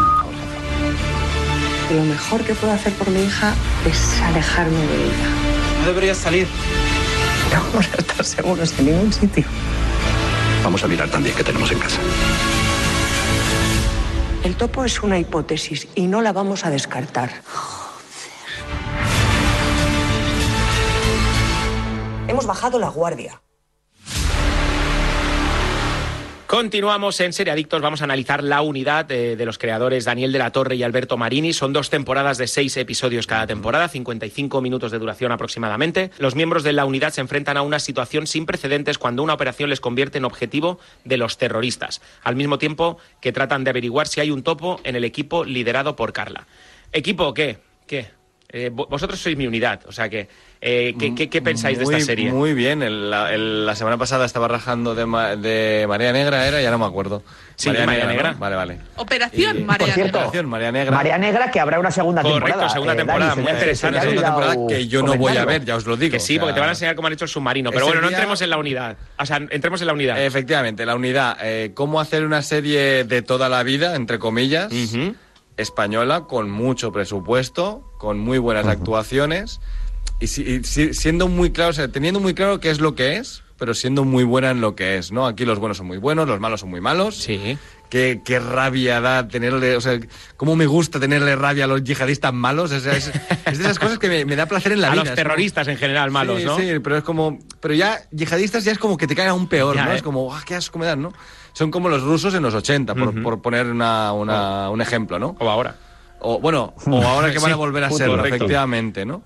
Lo 1.95 2.03
mejor 2.03 2.43
que 2.43 2.55
puedo 2.57 2.73
hacer 2.73 2.93
por 2.95 3.09
mi 3.11 3.23
hija 3.23 3.55
es 3.89 4.21
alejarme 4.23 4.77
de 4.77 5.05
ella. 5.05 5.29
No 5.83 5.87
deberías 5.87 6.19
salir. 6.19 6.49
No 7.55 7.63
vamos 7.63 7.89
a 7.97 7.97
estar 7.97 8.25
seguros 8.25 8.75
en 8.77 8.87
ningún 8.87 9.13
sitio. 9.13 9.45
Vamos 10.63 10.85
a 10.85 10.89
mirar 10.89 11.09
también 11.09 11.35
qué 11.35 11.45
tenemos 11.45 11.71
en 11.73 11.79
casa. 11.79 12.01
El 14.45 14.57
topo 14.57 14.85
es 14.85 15.03
una 15.03 15.19
hipótesis 15.19 15.89
y 15.95 16.07
no 16.07 16.23
la 16.23 16.33
vamos 16.33 16.65
a 16.65 16.71
descartar. 16.71 17.31
Hemos 22.29 22.47
bajado 22.47 22.79
la 22.79 22.89
guardia. 22.89 23.43
Continuamos 26.51 27.21
en 27.21 27.33
Seriadictos, 27.33 27.81
vamos 27.81 28.01
a 28.01 28.07
analizar 28.07 28.43
la 28.43 28.61
unidad 28.61 29.05
de, 29.05 29.37
de, 29.37 29.45
los 29.47 29.57
creadores 29.57 30.05
Daniel 30.05 30.33
de 30.33 30.41
la 30.41 30.51
Torre 30.51 30.75
y 30.75 30.83
Alberto 30.83 31.17
Marini. 31.17 31.53
Son 31.53 31.73
dos 31.73 31.91
temporadas 31.91 32.39
de 32.39 32.49
seis 32.49 32.77
episodios 32.77 33.29
cada 33.29 33.47
temporada, 33.47 33.87
55 33.87 34.61
minutos 34.61 34.91
de 34.91 34.99
duración 34.99 35.31
aproximadamente. 35.31 36.11
Los 36.19 36.35
miembros 36.35 36.65
de 36.65 36.73
la 36.73 36.87
unidad 36.87 37.13
se 37.13 37.21
enfrentan 37.21 37.57
a 37.57 37.63
una 37.63 37.79
situación 37.79 38.27
sin 38.27 38.47
precedentes 38.47 38.99
cuando 38.99 39.23
una 39.23 39.35
operación 39.35 39.71
les 39.71 39.81
convierte 39.81 40.19
en 40.19 40.25
objetivo 40.25 40.81
de 41.05 41.19
los 41.19 41.39
terroristas, 41.39 42.03
al 42.25 42.35
mismo 42.35 42.59
tiempo 42.59 42.99
que 43.21 43.31
tratan 43.31 43.63
de 43.63 43.71
averiguar 43.71 44.09
si 44.09 44.21
hay 44.21 44.33
un 44.33 44.43
topo 44.43 44.81
en 44.83 44.97
el 44.97 45.05
equipo 45.05 45.45
liderado 45.45 45.95
por 45.95 46.13
Carla. 46.13 46.49
¿Equipo 46.91 47.33
qué? 47.33 47.61
¿Qué? 47.87 48.20
Eh, 48.53 48.69
vosotros 48.73 49.21
sois 49.21 49.37
mi 49.37 49.47
unidad, 49.47 49.81
o 49.87 49.93
sea 49.93 50.09
que 50.09 50.27
eh, 50.61 50.95
¿qué, 50.99 51.15
qué, 51.15 51.31
qué, 51.31 51.41
pensáis 51.41 51.79
muy, 51.79 51.87
de 51.95 52.01
esta 52.01 52.07
serie? 52.07 52.33
Muy 52.33 52.53
bien, 52.53 52.83
el, 52.83 53.13
el, 53.13 53.65
la 53.65 53.77
semana 53.77 53.97
pasada 53.97 54.25
estaba 54.27 54.49
rajando 54.49 54.97
de, 54.97 55.07
ma, 55.07 55.37
de 55.37 55.87
María 55.89 56.13
Negra, 56.13 56.45
era, 56.49 56.61
ya 56.61 56.71
no 56.73 56.79
me 56.79 56.85
acuerdo. 56.85 57.23
Sí, 57.55 57.69
María, 57.69 57.87
María 57.87 58.07
Negra. 58.07 58.13
Negra. 58.15 58.33
¿no? 58.33 58.39
Vale, 58.39 58.57
vale. 58.57 58.79
Operación 58.97 59.59
Y- 59.59 59.63
María 59.63 59.87
Por 59.87 59.95
cierto, 59.95 60.03
Negra. 60.19 60.21
Operación 60.27 60.47
María 60.49 60.73
Negra. 60.73 60.97
María 60.97 61.19
Negra, 61.19 61.51
que 61.51 61.61
habrá 61.61 61.79
una 61.79 61.91
segunda 61.93 62.23
Correcto, 62.23 62.45
temporada. 62.47 62.69
segunda 62.71 62.93
eh, 62.93 62.97
temporada, 62.97 63.31
Dani, 63.31 63.43
muy 63.43 63.53
interesante. 63.53 63.97
Una 63.99 64.03
segunda 64.03 64.25
temporada 64.25 64.57
que 64.69 64.89
yo 64.89 65.03
no 65.03 65.15
voy 65.15 65.37
a 65.37 65.45
ver, 65.45 65.65
ya 65.65 65.77
os 65.77 65.87
lo 65.87 65.97
digo. 65.97 66.13
Que 66.13 66.19
sí, 66.21 66.33
o 66.33 66.37
sea, 66.37 66.41
porque 66.41 66.55
te 66.55 66.61
van 66.61 66.69
a 66.71 66.73
enseñar 66.73 66.97
cómo 66.97 67.07
han 67.07 67.13
hecho 67.13 67.25
el 67.27 67.31
submarino. 67.31 67.71
Pero 67.71 67.87
bueno, 67.87 68.01
no 68.01 68.09
día- 68.09 68.17
entremos 68.17 68.43
en 68.43 68.51
la 68.51 68.59
unidad. 68.59 68.97
O 69.19 69.27
sea, 69.27 69.37
entremos 69.49 69.81
en 69.81 69.87
la 69.87 69.93
unidad. 69.93 70.21
Efectivamente, 70.25 70.85
la 70.85 70.97
unidad. 70.97 71.37
eh, 71.43 71.71
¿Cómo 71.75 72.01
hacer 72.01 72.25
una 72.27 72.43
serie 72.43 73.05
de 73.05 73.23
toda 73.23 73.49
la 73.49 73.63
vida, 73.63 73.95
entre 73.95 74.19
comillas, 74.19 74.73
Ujú. 74.73 75.15
Española, 75.61 76.27
con 76.27 76.51
mucho 76.51 76.93
presupuesto, 76.93 77.83
con 77.99 78.19
muy 78.19 78.39
buenas 78.39 78.67
actuaciones 78.67 79.61
y, 80.21 80.27
si- 80.27 80.63
si- 80.65 80.95
siendo 80.95 81.29
muy 81.29 81.51
claro, 81.53 81.71
o 81.71 81.75
sea, 81.75 81.89
teniendo 81.89 82.21
muy 82.21 82.35
claro 82.35 82.61
qué 82.61 82.71
es 82.71 82.81
lo 82.81 82.95
que 82.95 83.17
es, 83.17 83.43
pero 83.59 83.75
siendo 83.75 84.05
muy 84.05 84.25
buena 84.25 84.51
en 84.51 84.61
lo 84.61 84.75
que 84.75 84.97
es, 84.97 85.13
¿no? 85.13 85.27
Aquí 85.27 85.45
los 85.45 85.59
buenos 85.59 85.77
son 85.77 85.87
muy 85.87 85.99
buenos, 85.99 86.27
los 86.27 86.41
malos 86.41 86.61
son 86.61 86.71
muy 86.71 86.81
malos. 86.81 87.17
Sí. 87.17 87.59
Qué, 87.91 88.23
qué 88.25 88.39
rabia 88.39 89.01
da 89.01 89.27
tenerle, 89.27 89.77
o 89.77 89.81
sea, 89.81 89.99
cómo 90.37 90.55
me 90.55 90.65
gusta 90.67 91.01
tenerle 91.01 91.35
rabia 91.35 91.65
a 91.65 91.67
los 91.67 91.83
yihadistas 91.83 92.33
malos. 92.33 92.71
O 92.71 92.79
sea, 92.81 92.97
es, 92.97 93.09
es 93.47 93.59
de 93.59 93.65
esas 93.65 93.81
cosas 93.81 93.99
que 93.99 94.09
me, 94.09 94.25
me 94.25 94.37
da 94.37 94.47
placer 94.47 94.71
en 94.73 94.81
la 94.81 94.87
a 94.89 94.91
vida. 94.93 95.03
los 95.03 95.09
es 95.11 95.15
como- 95.17 95.29
terroristas 95.29 95.67
en 95.69 95.77
general 95.77 96.11
malos, 96.13 96.39
sí, 96.39 96.45
¿no? 96.47 96.57
Sí, 96.57 96.71
pero 96.85 96.97
es 96.99 97.03
como. 97.03 97.41
Pero 97.61 97.75
ya, 97.75 97.99
yihadistas 98.13 98.63
ya 98.65 98.71
es 98.73 98.79
como 98.79 98.97
que 98.97 99.09
te 99.09 99.17
caen 99.17 99.31
aún 99.31 99.49
peor, 99.49 99.75
Ya, 99.75 99.87
¿no? 99.87 99.93
¿eh? 99.93 99.97
Es 99.97 100.03
como, 100.03 100.33
ah, 100.33 100.41
qué 100.47 100.55
asco 100.55 100.79
me 100.79 100.87
dan, 100.87 101.03
¿no? 101.03 101.13
Son 101.53 101.71
como 101.71 101.89
los 101.89 102.03
rusos 102.03 102.33
en 102.35 102.43
los 102.43 102.55
80, 102.55 102.95
por, 102.95 103.09
Ujú. 103.09 103.23
por 103.23 103.43
poner 103.43 103.67
una, 103.67 104.13
una- 104.13 104.71
un 104.71 104.81
ejemplo, 104.81 105.19
¿no? 105.19 105.37
O 105.39 105.49
ahora. 105.51 105.77
O 106.21 106.39
bueno, 106.41 106.75
o 106.87 107.03
ahora 107.03 107.33
que 107.33 107.39
van 107.41 107.51
a 107.53 107.55
Sí, 107.55 107.59
volver 107.59 107.85
a 107.85 107.91
serlo, 107.91 108.17
correcto. 108.17 108.37
efectivamente, 108.37 109.05
¿no? 109.07 109.23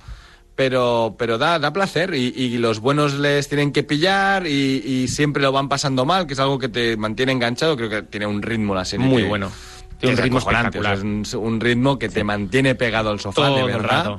Pero, 0.57 1.17
pero 1.19 1.37
da, 1.37 1.59
da 1.59 1.73
placer 1.73 2.15
y, 2.15 2.29
y 2.37 2.59
los 2.59 2.79
buenos 2.79 3.15
les 3.15 3.49
tienen 3.49 3.73
que 3.73 3.83
pillar 3.83 4.47
y, 4.47 4.51
y 4.85 5.09
siempre 5.09 5.43
lo 5.43 5.51
van 5.51 5.69
pasando 5.69 6.05
mal, 6.05 6.29
que 6.29 6.35
es 6.35 6.39
algo 6.39 6.61
que 6.61 6.69
te 6.69 6.97
mantiene 6.97 7.33
enganchado. 7.33 7.77
Creo 7.77 7.91
que 7.91 8.03
tiene 8.03 8.27
un 8.27 8.41
ritmo 8.41 8.73
la 8.75 8.85
serie. 8.85 9.05
Muy 9.05 9.23
que- 9.23 9.29
bueno. 9.29 9.51
Tiene 9.99 10.17
un 10.17 10.23
ritmo 10.23 10.39
o 10.39 10.41
sea, 10.83 10.93
es 10.95 11.03
un, 11.03 11.25
un 11.37 11.61
ritmo 11.61 11.99
que 11.99 12.09
te 12.09 12.25
mantiene 12.25 12.75
pegado 12.75 13.11
al 13.11 13.21
sofá, 13.21 13.47
Todo 13.47 13.57
de 13.57 13.65
verdad. 13.73 14.17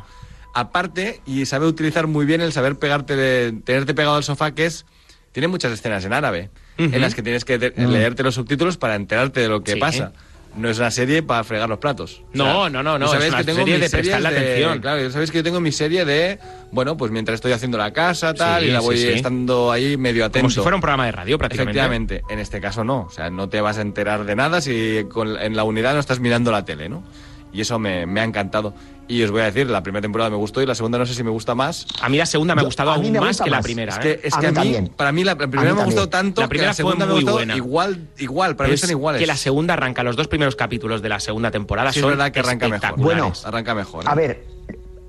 Aparte, 0.54 1.22
y 1.26 1.46
sabe 1.46 1.68
utilizar 1.68 2.08
muy 2.08 2.26
bien 2.26 2.41
el 2.41 2.52
saber 2.54 2.78
pegarte 2.80 3.15
de- 3.15 3.52
tenerte 3.63 3.94
pegado 3.94 4.15
al 4.15 4.24
sofá, 4.24 4.52
que 4.52 4.65
es. 4.65 4.86
Tiene 5.32 5.48
muchas 5.48 5.72
escenas 5.74 6.04
en 6.06 6.13
árabe, 6.13 6.50
En 6.77 6.99
las 7.01 7.15
que 7.15 7.21
tienes 7.21 7.45
que 7.45 7.57
te- 7.57 7.73
leerte 7.88 8.23
los 8.23 8.35
subtítulos 8.35 8.77
para 8.77 8.95
enterarte 8.95 9.39
de 9.41 9.47
lo 9.49 9.63
que 9.63 9.73
Sí. 9.73 9.79
pasa. 9.79 10.11
No 10.57 10.69
es 10.69 10.77
una 10.79 10.89
serie 10.89 11.21
para 11.21 11.43
fregar 11.43 11.67
los 11.67 11.79
platos. 11.79 12.21
No, 12.33 12.69
no, 12.69 12.81
no, 12.81 12.97
no, 12.97 13.05
y 13.07 13.09
sabéis 13.09 13.25
es 13.25 13.29
una 13.31 13.38
que 13.39 13.43
tengo 13.43 13.57
serie 13.59 13.77
de 13.77 13.89
series 13.89 14.15
prestarle 14.15 14.39
atención. 14.39 14.79
Claro, 14.79 15.11
sabéis 15.11 15.29
que 15.31 15.39
yo 15.39 15.43
tengo 15.43 15.59
mi 15.59 15.73
serie 15.73 16.05
de, 16.05 16.39
bueno, 16.71 16.95
pues 16.95 17.11
mientras 17.11 17.35
estoy 17.35 17.51
haciendo 17.51 17.77
la 17.77 17.91
casa, 17.91 18.33
tal, 18.33 18.61
Sí, 18.63 18.69
y 18.69 18.71
la 18.71 18.79
voy 18.79 18.97
sí. 18.97 19.09
estando 19.09 19.69
ahí 19.69 19.97
medio 19.97 20.23
atento. 20.23 20.39
Como 20.43 20.49
si 20.49 20.61
fuera 20.61 20.75
un 20.75 20.81
programa 20.81 21.05
de 21.07 21.11
radio, 21.11 21.38
prácticamente. 21.38 21.77
Efectivamente, 21.79 22.23
en 22.29 22.39
este 22.39 22.61
caso 22.61 22.85
no. 22.85 23.01
O 23.01 23.09
sea, 23.09 23.29
no 23.29 23.49
te 23.49 23.59
vas 23.59 23.77
a 23.79 23.81
enterar 23.81 24.23
de 24.23 24.33
nada 24.38 24.61
si 24.61 25.05
con- 25.11 25.38
en 25.38 25.57
la 25.57 25.65
unidad 25.65 25.93
no 25.93 25.99
estás 25.99 26.21
mirando 26.21 26.53
la 26.53 26.63
tele, 26.63 26.88
¿no? 26.88 27.03
Y 27.51 27.59
eso 27.59 27.77
me, 27.77 28.05
me 28.05 28.21
ha 28.21 28.23
encantado. 28.23 28.73
Y 29.08 29.22
os 29.22 29.30
voy 29.30 29.41
a 29.41 29.46
decir, 29.46 29.70
la 29.70 29.84
primera 29.84 30.02
temporada 30.02 30.32
me 30.32 30.36
gustó 30.36 30.63
y 30.63 30.65
la 30.65 30.74
segunda 30.74 30.98
no 30.98 31.06
sé 31.06 31.13
si 31.13 31.24
me 31.24 31.30
gusta 31.30 31.54
más. 31.54 31.86
A 32.02 32.10
mí 32.10 32.18
la 32.18 32.26
segunda 32.26 32.56
me 32.56 32.62
ha 32.62 32.63
gustado 32.65 32.91
aún 32.91 33.12
me 33.12 33.20
más 33.20 33.39
que 33.39 33.50
la 33.52 33.58
más. 33.58 33.63
primera. 33.65 33.94
Es 33.94 33.98
¿eh? 34.06 34.20
que, 34.22 34.28
es 34.28 34.34
A 34.34 34.39
que 34.39 34.48
a 34.48 34.52
mí 34.52 34.89
para 34.98 35.12
mí, 35.12 35.24
la, 35.24 35.34
la 35.36 35.38
primera 35.48 35.70
mí 35.70 35.76
me 35.76 35.82
ha 35.82 35.86
gustado 35.86 36.10
tanto 36.10 36.41
La 36.41 36.48
primera 36.48 36.65
que 36.68 36.70
la 36.70 36.74
segunda 36.74 36.98
fue 36.98 37.06
me 37.06 37.12
ha 37.12 37.13
muy 37.13 37.22
gustado 37.22 37.38
buena. 37.38 37.56
igual, 37.56 38.08
igual, 38.18 38.56
para 38.56 38.65
Pero 38.65 38.70
mí 38.70 38.74
es 38.76 38.82
son 38.82 38.89
iguales. 38.89 39.20
que 39.22 39.28
la 39.28 39.38
segunda 39.38 39.76
arranca, 39.76 40.02
los 40.02 40.15
dos 40.15 40.28
primeros 40.28 40.56
capítulos 40.56 41.04
de 41.04 41.10
la 41.10 41.20
segunda 41.20 41.52
temporada 41.52 41.91
Sí, 41.94 42.00
es 42.00 42.02
son 42.02 42.12
verdad 42.12 42.32
que 42.32 42.39
arranca 42.39 42.68
mejor. 42.68 42.96
Bueno, 43.00 43.32
Arranca 43.44 43.76
mejor. 43.76 44.06
¿eh? 44.06 44.08
A 44.10 44.15
ver, 44.15 44.44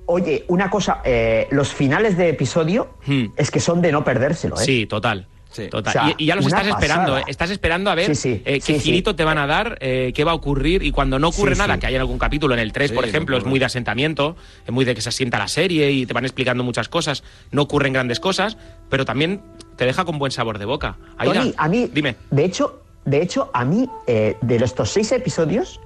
oye, 0.05 0.45
una 0.49 0.69
cosa, 0.69 1.01
eh, 1.03 1.49
los 1.51 1.69
finales 1.73 2.19
de 2.19 2.29
episodio 2.29 2.91
Hmm. 3.07 3.29
es 3.37 3.51
que 3.51 3.61
son 3.61 3.81
de 3.81 3.93
no 3.93 4.05
perdérselo, 4.05 4.57
¿eh? 4.61 4.65
Sí, 4.65 4.85
total. 4.87 5.27
Sí. 5.57 5.69
Total. 5.69 5.90
O 5.90 5.92
sea, 5.92 6.14
y, 6.19 6.25
y 6.25 6.27
ya 6.27 6.37
los 6.37 6.47
estás 6.47 6.66
esperando. 6.66 7.19
¿eh? 7.19 7.25
Estás 7.27 7.51
esperando 7.51 7.90
a 7.90 7.95
ver 7.95 8.07
Sí, 8.07 8.14
sí, 8.14 8.42
eh, 8.45 8.61
qué 8.61 8.79
girito 8.79 9.16
te 9.16 9.25
van 9.25 9.38
a 9.38 9.47
dar, 9.47 9.79
eh, 9.81 10.12
qué 10.14 10.23
va 10.25 10.33
a 10.33 10.35
ocurrir. 10.35 10.83
Y 10.83 10.90
cuando 10.90 11.19
no 11.19 11.29
ocurre 11.29 11.57
nada, 11.57 11.79
que 11.79 11.87
hay 11.87 11.95
en 11.95 12.01
algún 12.01 12.19
capítulo, 12.19 12.53
en 12.55 12.61
el 12.61 12.73
3, 12.73 12.90
Sí, 12.90 12.95
por 12.95 13.05
no 13.05 13.09
ejemplo, 13.09 13.38
es 13.38 13.45
muy 13.45 13.59
de 13.59 13.64
asentamiento, 13.64 14.37
es 14.66 14.73
muy 14.73 14.85
de 14.85 14.95
que 14.95 15.01
se 15.01 15.09
asienta 15.09 15.38
la 15.38 15.49
serie 15.49 15.90
y 15.90 16.05
te 16.05 16.12
van 16.12 16.25
explicando 16.25 16.62
muchas 16.62 16.88
cosas. 16.88 17.25
No 17.51 17.62
ocurren 17.62 17.95
grandes 17.95 18.21
cosas, 18.21 18.59
pero 18.90 19.05
también 19.05 19.40
te 19.77 19.87
deja 19.87 20.05
con 20.05 20.19
buen 20.19 20.33
sabor 20.33 20.59
de 20.59 20.66
boca. 20.66 20.99
Aida, 21.16 21.35
Tony, 21.35 21.55
a 21.57 21.69
mí, 21.69 21.90
Dime. 21.92 22.16
de 22.31 22.45
hecho, 22.45 22.83
de 23.05 23.23
hecho, 23.23 23.51
a 23.55 23.64
mí, 23.64 23.88
de 24.07 24.37
estos 24.57 24.90
seis 24.90 25.11
episodios, 25.12 25.81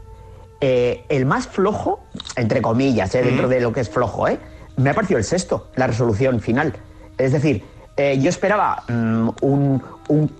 el 0.60 1.26
más 1.26 1.46
flojo, 1.46 2.04
entre 2.36 2.60
comillas, 2.60 3.12
dentro 3.12 3.48
de 3.48 3.60
lo 3.60 3.72
que 3.72 3.80
es 3.80 3.88
flojo, 3.88 4.26
me 4.76 4.90
ha 4.90 4.94
parecido 4.94 5.18
el 5.18 5.24
sexto, 5.24 5.68
la 5.76 5.86
resolución 5.86 6.40
final. 6.40 6.74
Es 7.18 7.32
decir, 7.32 7.62
eh, 8.00 8.18
yo 8.18 8.30
esperaba 8.30 8.82
mm, 8.88 9.28
un, 9.42 9.82
un 10.08 10.30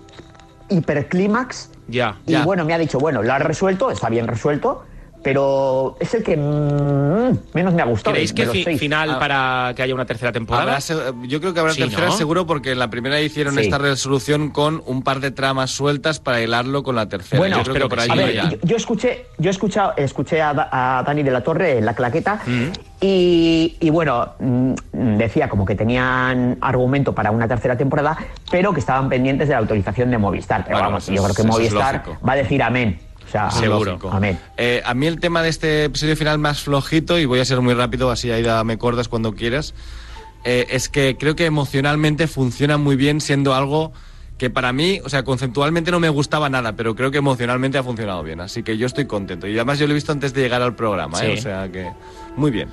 hiperclímax 0.69 1.69
Ya, 1.87 2.17
y 2.25 2.31
ya. 2.31 2.43
bueno, 2.43 2.65
me 2.65 2.73
ha 2.73 2.77
dicho, 2.77 2.99
bueno, 2.99 3.21
lo 3.21 3.31
ha 3.31 3.37
resuelto, 3.39 3.91
está 3.91 4.09
bien 4.09 4.27
resuelto, 4.27 4.83
pero 5.23 5.97
es 5.99 6.13
el 6.13 6.23
que 6.23 6.35
mm, 6.37 7.39
menos 7.53 7.73
me 7.73 7.81
ha 7.81 7.85
gustado. 7.85 8.13
¿Creéis 8.13 8.33
que 8.33 8.45
los 8.45 8.53
fi- 8.53 8.63
seis. 8.63 8.79
final 8.79 9.11
Ah. 9.11 9.19
para 9.19 9.73
que 9.75 9.83
haya 9.83 9.93
una 9.93 10.05
tercera 10.05 10.31
temporada? 10.31 10.79
Yo 11.23 11.39
creo 11.39 11.53
que 11.53 11.59
habrá 11.59 11.73
Sí, 11.73 11.81
tercera 11.81 12.07
¿no? 12.07 12.11
seguro 12.13 12.45
porque 12.45 12.71
en 12.71 12.79
la 12.79 12.89
primera 12.89 13.19
hicieron 13.21 13.55
Sí. 13.55 13.61
esta 13.61 13.77
resolución 13.77 14.49
con 14.49 14.81
un 14.85 15.03
par 15.03 15.19
de 15.19 15.31
tramas 15.31 15.71
sueltas 15.71 16.19
para 16.19 16.41
hilarlo 16.41 16.83
con 16.83 16.95
la 16.95 17.07
tercera. 17.07 17.39
Bueno, 17.39 17.57
yo 17.57 17.63
creo 17.73 17.83
que 17.85 17.89
por 17.89 17.99
ahí. 17.99 18.09
A 18.09 18.15
va 18.15 18.21
ver, 18.23 18.33
ya. 18.35 18.49
yo, 18.49 18.57
yo 18.63 18.75
escuché, 18.75 19.25
yo 19.37 19.49
he 19.49 19.51
escuchado, 19.51 19.93
escuché 19.97 20.41
a, 20.41 20.53
Da- 20.53 20.69
a 20.99 21.03
Dani 21.03 21.23
de 21.23 21.31
la 21.31 21.41
Torre 21.41 21.77
en 21.77 21.85
la 21.85 21.93
claqueta 21.93 22.41
Mm. 22.45 22.67
y, 23.01 23.77
y 23.79 23.89
bueno, 23.89 24.33
mm, 24.39 24.73
decía 25.17 25.49
como 25.49 25.65
que 25.65 25.75
tenían 25.75 26.57
argumento 26.61 27.13
para 27.13 27.31
una 27.31 27.47
tercera 27.47 27.77
temporada, 27.77 28.17
pero 28.49 28.73
que 28.73 28.79
estaban 28.79 29.09
pendientes 29.09 29.47
de 29.47 29.53
la 29.53 29.59
autorización 29.59 30.11
de 30.11 30.17
Movistar. 30.17 30.63
Pero 30.65 30.77
Bueno, 30.77 30.89
vamos, 30.89 31.07
yo 31.07 31.23
creo 31.23 31.35
que 31.35 31.43
Movistar 31.43 32.03
va 32.27 32.33
a 32.33 32.35
decir 32.35 32.61
amén. 32.63 32.99
Sea, 33.31 33.49
Seguro. 33.51 33.97
Amén. 34.11 34.37
Eh, 34.57 34.81
a 34.85 34.93
mí 34.93 35.07
el 35.07 35.19
tema 35.19 35.41
de 35.41 35.49
este 35.49 35.85
episodio 35.85 36.17
final 36.17 36.37
más 36.37 36.61
flojito, 36.61 37.17
y 37.17 37.25
voy 37.25 37.39
a 37.39 37.45
ser 37.45 37.61
muy 37.61 37.73
rápido, 37.73 38.11
así 38.11 38.29
Aida 38.31 38.63
me 38.63 38.77
cortas 38.77 39.07
cuando 39.07 39.33
quieras, 39.33 39.73
eh, 40.43 40.67
es 40.69 40.89
que 40.89 41.17
creo 41.17 41.35
que 41.35 41.45
emocionalmente 41.45 42.27
funciona 42.27 42.77
muy 42.77 42.95
bien 42.95 43.21
siendo 43.21 43.53
algo 43.53 43.93
que 44.37 44.49
para 44.49 44.73
mí, 44.73 44.99
o 45.03 45.09
sea, 45.09 45.23
conceptualmente 45.23 45.91
no 45.91 45.99
me 45.99 46.09
gustaba 46.09 46.49
nada, 46.49 46.75
pero 46.75 46.95
creo 46.95 47.11
que 47.11 47.19
emocionalmente 47.19 47.77
ha 47.77 47.83
funcionado 47.83 48.23
bien. 48.23 48.41
Así 48.41 48.63
que 48.63 48.75
yo 48.75 48.87
estoy 48.87 49.05
contento. 49.05 49.47
Y 49.47 49.53
además 49.53 49.77
yo 49.77 49.85
lo 49.85 49.91
he 49.91 49.93
visto 49.93 50.11
antes 50.11 50.33
de 50.33 50.41
llegar 50.41 50.63
al 50.63 50.75
programa, 50.75 51.19
¿eh? 51.19 51.33
Sí. 51.33 51.39
o 51.39 51.41
sea 51.43 51.71
que 51.71 51.91
muy 52.35 52.49
bien. 52.49 52.67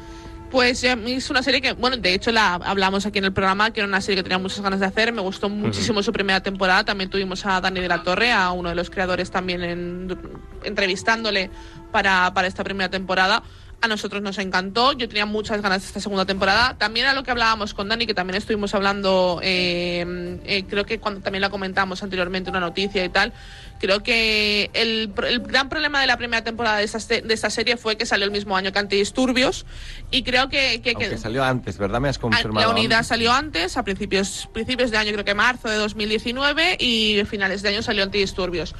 Pues 0.50 0.82
eh, 0.84 0.96
es 1.06 1.28
una 1.28 1.42
serie 1.42 1.60
que, 1.60 1.72
bueno, 1.72 1.98
de 1.98 2.14
hecho 2.14 2.32
la 2.32 2.54
hablamos 2.54 3.04
aquí 3.04 3.18
en 3.18 3.26
el 3.26 3.32
programa, 3.34 3.70
que 3.70 3.80
era 3.80 3.86
una 3.88 4.00
serie 4.00 4.16
que 4.16 4.22
tenía 4.22 4.38
muchas 4.38 4.60
ganas 4.60 4.80
de 4.80 4.86
hacer. 4.86 5.12
Me 5.12 5.20
gustó 5.20 5.48
muchísimo 5.50 6.02
su 6.02 6.10
primera 6.12 6.40
temporada. 6.42 6.84
También 6.84 7.10
tuvimos 7.10 7.44
a 7.44 7.60
Dani 7.60 7.80
de 7.80 7.88
la 7.88 8.02
Torre, 8.02 8.32
a 8.32 8.52
uno 8.52 8.70
de 8.70 8.74
los 8.74 8.88
creadores 8.88 9.30
también 9.30 9.62
en- 9.62 10.18
entrevistándole 10.64 11.50
para, 11.92 12.32
para 12.32 12.46
esta 12.48 12.64
primera 12.64 12.88
temporada. 12.90 13.42
A 13.80 13.86
nosotros 13.88 14.22
nos 14.22 14.38
encantó. 14.38 14.92
Yo 14.92 15.06
tenía 15.06 15.24
muchas 15.26 15.60
ganas 15.62 15.82
de 15.82 15.86
esta 15.88 16.00
segunda 16.00 16.24
temporada. 16.24 16.76
También 16.78 17.06
a 17.06 17.12
lo 17.12 17.22
que 17.22 17.30
hablábamos 17.30 17.74
con 17.74 17.88
Dani, 17.88 18.06
que 18.06 18.14
también 18.14 18.36
estuvimos 18.36 18.74
hablando, 18.74 19.40
eh, 19.42 20.40
eh, 20.46 20.64
creo 20.68 20.84
que 20.84 20.98
cuando 20.98 21.20
también 21.20 21.42
la 21.42 21.50
comentamos 21.50 22.02
anteriormente, 22.02 22.50
una 22.50 22.58
noticia 22.60 23.04
y 23.04 23.08
tal. 23.10 23.32
Creo 23.78 24.02
que 24.02 24.70
el, 24.74 25.12
el 25.28 25.40
gran 25.40 25.68
problema 25.68 26.00
de 26.00 26.06
la 26.06 26.16
primera 26.16 26.42
temporada 26.42 26.78
de 26.78 26.84
esta, 26.84 26.98
de 26.98 27.32
esta 27.34 27.50
serie 27.50 27.76
fue 27.76 27.96
que 27.96 28.06
salió 28.06 28.24
el 28.24 28.30
mismo 28.32 28.56
año 28.56 28.72
que 28.72 28.78
Antidisturbios. 28.78 29.66
Y 30.10 30.22
creo 30.22 30.48
que, 30.48 30.80
que- 30.82 31.16
salió 31.18 31.44
antes, 31.44 31.78
¿verdad? 31.78 32.00
Me 32.00 32.08
has 32.08 32.16
Ah, 32.18 32.20
confirmado. 32.20 32.66
La 32.66 32.72
unidad 32.78 33.02
salió 33.04 33.32
antes, 33.32 33.76
a 33.76 33.82
principios, 33.84 34.48
principios 34.52 34.90
de 34.90 34.96
año, 34.98 35.12
creo 35.12 35.24
que 35.24 35.34
marzo 35.34 35.68
de 35.68 35.76
2019, 35.76 36.76
y 36.80 37.22
finales 37.24 37.62
de 37.62 37.68
año 37.70 37.82
salió 37.82 38.02
Antidisturbios. 38.02 38.74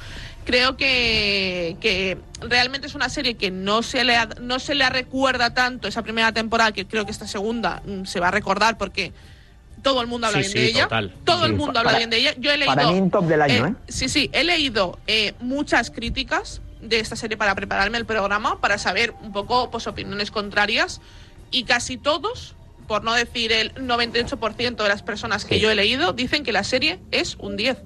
Creo 0.45 0.75
que, 0.77 1.77
que 1.79 2.17
realmente 2.41 2.87
es 2.87 2.95
una 2.95 3.09
serie 3.09 3.35
que 3.35 3.51
no 3.51 3.83
se, 3.83 4.03
le 4.03 4.15
ha- 4.15 4.29
no 4.41 4.59
se 4.59 4.75
le 4.75 4.89
recuerda 4.89 5.53
tanto 5.53 5.87
esa 5.87 6.01
primera 6.03 6.31
temporada, 6.31 6.71
que 6.71 6.85
creo 6.85 7.05
que 7.05 7.11
esta 7.11 7.27
segunda 7.27 7.81
mm, 7.85 8.05
se 8.05 8.19
va 8.19 8.29
a 8.29 8.31
recordar 8.31 8.77
porque 8.77 9.13
todo 9.81 10.01
el 10.01 10.07
mundo 10.07 10.27
habla 10.27 10.39
Sí, 10.43 10.49
bien 10.49 10.51
sí, 10.51 10.57
de 10.59 10.65
ella. 10.67 10.83
total. 10.83 11.13
Todo 11.23 11.45
el 11.45 11.51
Sí, 11.51 11.57
mundo 11.57 11.73
para- 11.73 11.89
habla 11.89 11.97
bien 11.97 12.09
de 12.09 12.17
ella. 12.17 12.33
Yo 12.37 12.51
he 12.51 12.57
leído. 12.57 12.73
para 12.75 12.87
mí 12.91 12.99
un 12.99 13.09
top 13.11 13.25
del 13.25 13.41
año, 13.41 13.65
¿eh? 13.67 13.73
Sí, 13.87 14.09
sí, 14.09 14.29
he 14.33 14.43
leído 14.43 14.99
eh, 15.07 15.33
muchas 15.39 15.91
críticas 15.91 16.61
de 16.81 16.99
esta 16.99 17.15
serie 17.15 17.35
para 17.37 17.55
prepararme 17.55 17.97
el 17.97 18.05
programa, 18.05 18.59
para 18.61 18.77
saber 18.77 19.13
un 19.21 19.31
poco 19.33 19.69
pues, 19.71 19.85
opiniones 19.87 20.31
contrarias, 20.31 21.01
y 21.51 21.63
casi 21.63 21.97
todos, 21.97 22.55
por 22.87 23.03
no 23.03 23.13
decir 23.13 23.51
el 23.51 23.73
98% 23.75 24.83
de 24.83 24.89
las 24.89 25.03
personas 25.03 25.45
que 25.45 25.55
Sí. 25.55 25.61
yo 25.61 25.69
he 25.71 25.75
leído, 25.75 26.13
dicen 26.13 26.43
que 26.43 26.51
la 26.51 26.63
serie 26.63 26.99
es 27.11 27.35
un 27.39 27.57
10. 27.57 27.77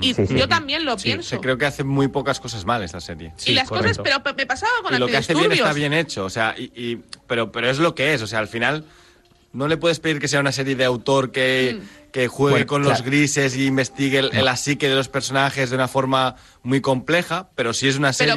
Y 0.00 0.14
Sí, 0.14 0.26
sí. 0.26 0.36
yo 0.38 0.48
también 0.48 0.84
lo 0.84 0.96
Sí, 0.98 1.04
pienso. 1.04 1.30
sí, 1.30 1.38
creo 1.40 1.58
que 1.58 1.66
hace 1.66 1.82
muy 1.82 2.06
pocas 2.08 2.38
cosas 2.38 2.64
mal 2.64 2.82
esta 2.84 3.00
serie. 3.00 3.32
y 3.44 3.52
las 3.54 3.68
cosas, 3.68 3.98
pero 4.02 4.22
pe- 4.22 4.34
me 4.34 4.46
pasaba 4.46 4.70
con 4.82 4.94
y 4.94 4.98
lo 4.98 5.06
que 5.08 5.16
hace 5.16 5.34
bien 5.34 5.50
está 5.52 5.72
bien 5.72 5.92
hecho, 5.92 6.24
o 6.24 6.30
sea, 6.30 6.54
y, 6.56 6.70
y- 6.76 6.96
pero, 7.26 7.50
pero 7.50 7.68
es 7.68 7.78
lo 7.78 7.94
que 7.94 8.14
es, 8.14 8.22
o 8.22 8.26
sea, 8.28 8.38
al 8.38 8.46
final 8.48 8.84
no 9.52 9.66
le 9.68 9.76
puedes 9.76 10.00
pedir 10.00 10.18
que 10.20 10.28
sea 10.28 10.40
una 10.40 10.52
serie 10.52 10.76
de 10.76 10.84
autor 10.84 11.32
que, 11.32 11.78
Mm. 11.80 12.10
que 12.12 12.28
juegue 12.28 12.52
Bueno, 12.54 12.66
con 12.66 12.82
los 12.82 13.02
grises 13.02 13.56
y 13.56 13.66
investigue 13.66 14.18
el, 14.18 14.30
la 14.44 14.56
psique 14.56 14.88
de 14.88 14.94
los 14.94 15.08
personajes 15.08 15.70
de 15.70 15.76
una 15.76 15.88
forma 15.88 16.36
muy 16.62 16.80
compleja, 16.80 17.48
pero 17.54 17.72
sí 17.72 17.88
es 17.88 17.96
una 17.96 18.12
serie 18.12 18.34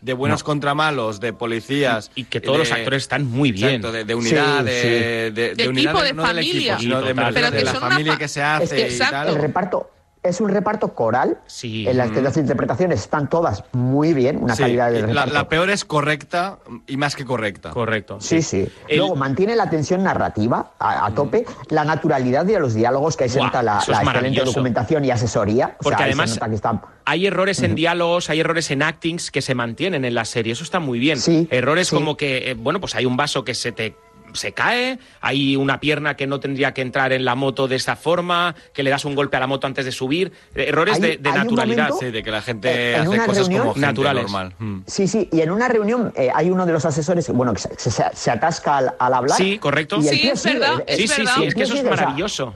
de 0.00 0.12
buenos 0.12 0.42
contra 0.44 0.74
malos, 0.74 1.18
de 1.20 1.32
policías. 1.32 2.10
Y 2.14 2.24
que 2.24 2.40
todos 2.40 2.58
de- 2.58 2.64
los 2.64 2.72
actores 2.72 3.02
están 3.02 3.26
muy 3.26 3.52
bien. 3.52 3.76
Exacto, 3.76 3.92
de, 3.92 4.04
de 4.04 4.14
unidad, 4.14 4.58
Sí, 4.60 4.64
de, 4.64 4.80
sí. 4.82 4.88
de, 4.88 5.30
de 5.32 5.54
De 5.54 5.68
unidad, 5.68 5.92
equipo, 5.92 6.04
de 6.04 6.12
no 6.12 6.22
del 6.22 6.30
familia. 6.30 6.50
equipo, 6.74 6.78
sino 6.80 7.00
Sí, 7.00 7.06
de, 7.06 7.14
total. 7.14 7.34
de 7.34 7.40
Pero 7.40 7.52
que 7.56 7.64
la 7.64 7.74
familia 7.74 8.12
fa- 8.12 8.18
que 8.18 8.28
se 8.28 8.42
hace 8.42 8.64
Es 8.64 8.70
que 8.72 8.80
y 8.80 8.82
exacto. 8.84 9.12
tal. 9.16 9.28
El 9.28 9.42
reparto 9.42 9.90
es 10.28 10.40
un 10.40 10.48
reparto 10.50 10.94
coral. 10.94 11.38
Sí. 11.46 11.86
En 11.88 11.96
las 11.96 12.10
que 12.10 12.20
las 12.22 12.36
interpretaciones 12.36 13.00
están 13.00 13.28
todas 13.28 13.64
muy 13.72 14.14
bien, 14.14 14.38
una 14.42 14.54
Sí, 14.54 14.62
calidad 14.62 14.90
de 14.90 15.00
la, 15.02 15.06
reparto. 15.08 15.32
la 15.34 15.48
peor 15.48 15.70
es 15.70 15.84
correcta 15.84 16.58
y 16.86 16.96
más 16.96 17.16
que 17.16 17.24
correcta. 17.24 17.70
Correcto. 17.70 18.18
Sí, 18.20 18.42
sí. 18.42 18.68
El- 18.88 18.98
Luego 18.98 19.16
mantiene 19.16 19.56
la 19.56 19.68
tensión 19.70 20.02
narrativa 20.02 20.72
a, 20.78 21.06
a 21.06 21.14
tope, 21.14 21.44
la 21.70 21.84
naturalidad 21.84 22.44
de 22.44 22.58
los 22.58 22.74
diálogos 22.74 23.16
que 23.16 23.24
ahí 23.24 23.30
se 23.30 23.38
Buah, 23.38 23.46
nota 23.46 23.62
la, 23.62 23.82
la 23.86 24.02
excelente 24.02 24.44
documentación 24.44 25.04
y 25.04 25.10
asesoría. 25.10 25.76
O 25.80 25.82
Porque 25.84 25.96
sea, 25.98 26.06
además 26.06 26.30
nota 26.30 26.48
que 26.48 26.54
está- 26.54 26.82
hay 27.04 27.26
errores 27.26 27.62
en 27.62 27.74
diálogos, 27.76 28.30
hay 28.30 28.40
errores 28.40 28.70
en 28.72 28.82
actings 28.82 29.30
que 29.30 29.40
se 29.40 29.54
mantienen 29.54 30.04
en 30.04 30.14
la 30.14 30.24
serie. 30.24 30.52
Eso 30.54 30.64
está 30.64 30.80
muy 30.80 30.98
bien. 30.98 31.18
Sí, 31.20 31.46
errores 31.52 31.88
sí. 31.88 31.94
como 31.94 32.16
que, 32.16 32.50
eh, 32.50 32.54
bueno, 32.54 32.80
pues 32.80 32.94
hay 32.96 33.06
un 33.06 33.16
vaso 33.16 33.44
que 33.44 33.54
se 33.54 33.70
te 33.70 33.94
se 34.36 34.52
cae, 34.52 34.98
hay 35.20 35.56
una 35.56 35.80
pierna 35.80 36.16
que 36.16 36.26
no 36.26 36.38
tendría 36.40 36.72
que 36.72 36.82
entrar 36.82 37.12
en 37.12 37.24
la 37.24 37.34
moto 37.34 37.66
de 37.68 37.76
esa 37.76 37.96
forma, 37.96 38.54
que 38.72 38.82
le 38.82 38.90
das 38.90 39.04
un 39.04 39.14
golpe 39.14 39.36
a 39.36 39.40
la 39.40 39.46
moto 39.46 39.66
antes 39.66 39.84
de 39.84 39.92
subir. 39.92 40.32
Eh, 40.54 40.66
Errores 40.68 40.96
Hay- 40.96 41.00
de, 41.00 41.16
de 41.16 41.28
hay 41.30 41.34
un 41.38 41.42
naturalidad. 41.44 41.88
momento- 41.88 42.06
Sí, 42.06 42.12
de 42.12 42.22
que 42.22 42.30
la 42.30 42.42
gente 42.42 42.92
Eh, 42.92 42.96
hace 42.96 43.16
cosas 43.18 43.36
reunión- 43.38 43.60
como 43.62 43.74
gente 43.74 43.86
Naturales. 43.86 44.22
normal. 44.24 44.54
Mm. 44.58 44.80
Sí, 44.86 45.08
sí, 45.08 45.28
y 45.32 45.40
en 45.40 45.50
una 45.50 45.68
reunión 45.68 46.12
eh, 46.16 46.30
hay 46.34 46.50
uno 46.50 46.66
de 46.66 46.72
los 46.72 46.84
asesores, 46.84 47.28
bueno, 47.30 47.52
que 47.54 47.60
se, 47.60 47.74
se- 47.90 48.04
se 48.14 48.30
atasca 48.30 48.76
al, 48.78 48.94
al 48.98 49.14
hablar. 49.14 49.36
Sí, 49.38 49.58
correcto. 49.58 49.96
y 50.00 50.08
el 50.08 50.14
Sí, 50.14 50.20
tío 50.22 50.32
es 50.34 50.40
sigue, 50.42 50.58
verdad, 50.58 50.80
eh, 50.80 50.84
es 50.88 50.96
sí, 50.98 51.08
sí, 51.08 51.20
verdad. 51.22 51.34
sí, 51.36 51.44
es 51.46 51.54
que 51.54 51.62
eso 51.62 51.74
es 51.74 51.84
maravilloso. 51.84 52.54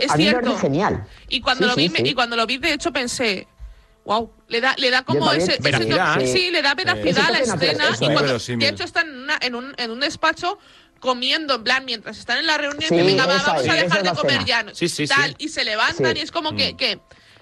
Es 0.00 0.10
a 0.10 0.16
mí 0.16 0.24
me 0.24 0.30
cierto. 0.30 0.56
genial. 0.58 1.04
Y 1.28 1.40
cuando 1.40 1.64
Sí, 1.64 1.70
lo 1.70 1.76
vi, 1.76 1.86
sí, 1.88 1.92
me- 1.92 1.98
sí. 2.00 2.08
y 2.08 2.14
cuando 2.14 2.36
lo 2.36 2.46
vi, 2.46 2.58
de 2.58 2.72
hecho 2.72 2.92
pensé, 2.92 3.46
wow, 4.04 4.30
le 4.48 4.60
da, 4.60 4.74
le 4.78 4.90
da 4.90 5.02
como 5.02 5.30
ese, 5.32 5.52
Sí. 5.52 6.26
sí, 6.26 6.50
le 6.50 6.60
da 6.62 6.74
veracidad 6.74 7.26
a 7.26 7.30
la 7.30 7.38
escena. 7.38 7.84
Y 7.88 7.92
es. 7.92 7.98
cuando, 8.10 8.38
de 8.38 8.68
hecho 8.68 8.84
están 8.84 9.08
en, 9.08 9.16
una- 9.22 9.38
en 9.40 9.54
un, 9.54 9.74
en 9.76 9.90
un 9.90 10.00
despacho 10.00 10.58
comiendo, 11.02 11.56
en 11.56 11.64
plan, 11.64 11.84
mientras 11.84 12.16
están 12.16 12.38
en 12.38 12.46
la 12.46 12.56
reunión, 12.56 12.88
Sí, 12.88 12.96
que 12.96 13.02
venga, 13.02 13.26
va, 13.26 13.34
vamos 13.36 13.68
a 13.68 13.74
dejar 13.74 14.02
de 14.02 14.12
comer 14.12 14.44
ya. 14.46 14.64
Sí, 14.72 14.88
sí, 14.88 15.06
tal, 15.06 15.30
sí. 15.30 15.36
Y 15.40 15.48
se 15.48 15.64
levantan 15.64 16.12
Sí. 16.14 16.18
y 16.20 16.22
es 16.22 16.30
como 16.32 16.54
que... 16.56 16.76
que 16.76 17.00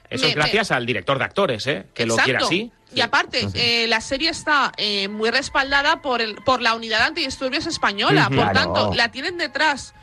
Eso 0.08 0.26
es 0.26 0.34
gracias 0.34 0.70
al 0.72 0.86
director 0.86 1.18
de 1.18 1.24
actores, 1.24 1.66
¿eh? 1.68 1.86
que 1.94 2.06
lo 2.06 2.16
quiere 2.16 2.32
Exacto. 2.40 2.46
así. 2.46 2.72
Y 2.92 3.02
aparte, 3.02 3.46
eh, 3.54 3.86
la 3.86 4.00
serie 4.00 4.30
está 4.30 4.72
eh, 4.76 5.06
muy 5.06 5.30
respaldada 5.30 6.02
por, 6.02 6.20
el, 6.20 6.34
por 6.36 6.60
la 6.60 6.74
unidad 6.74 7.02
antidisturbios 7.02 7.66
española. 7.66 8.24
Por 8.28 8.38
Claro. 8.38 8.52
tanto, 8.52 8.94
la 8.94 9.12
tienen 9.12 9.38
detrás 9.38 9.94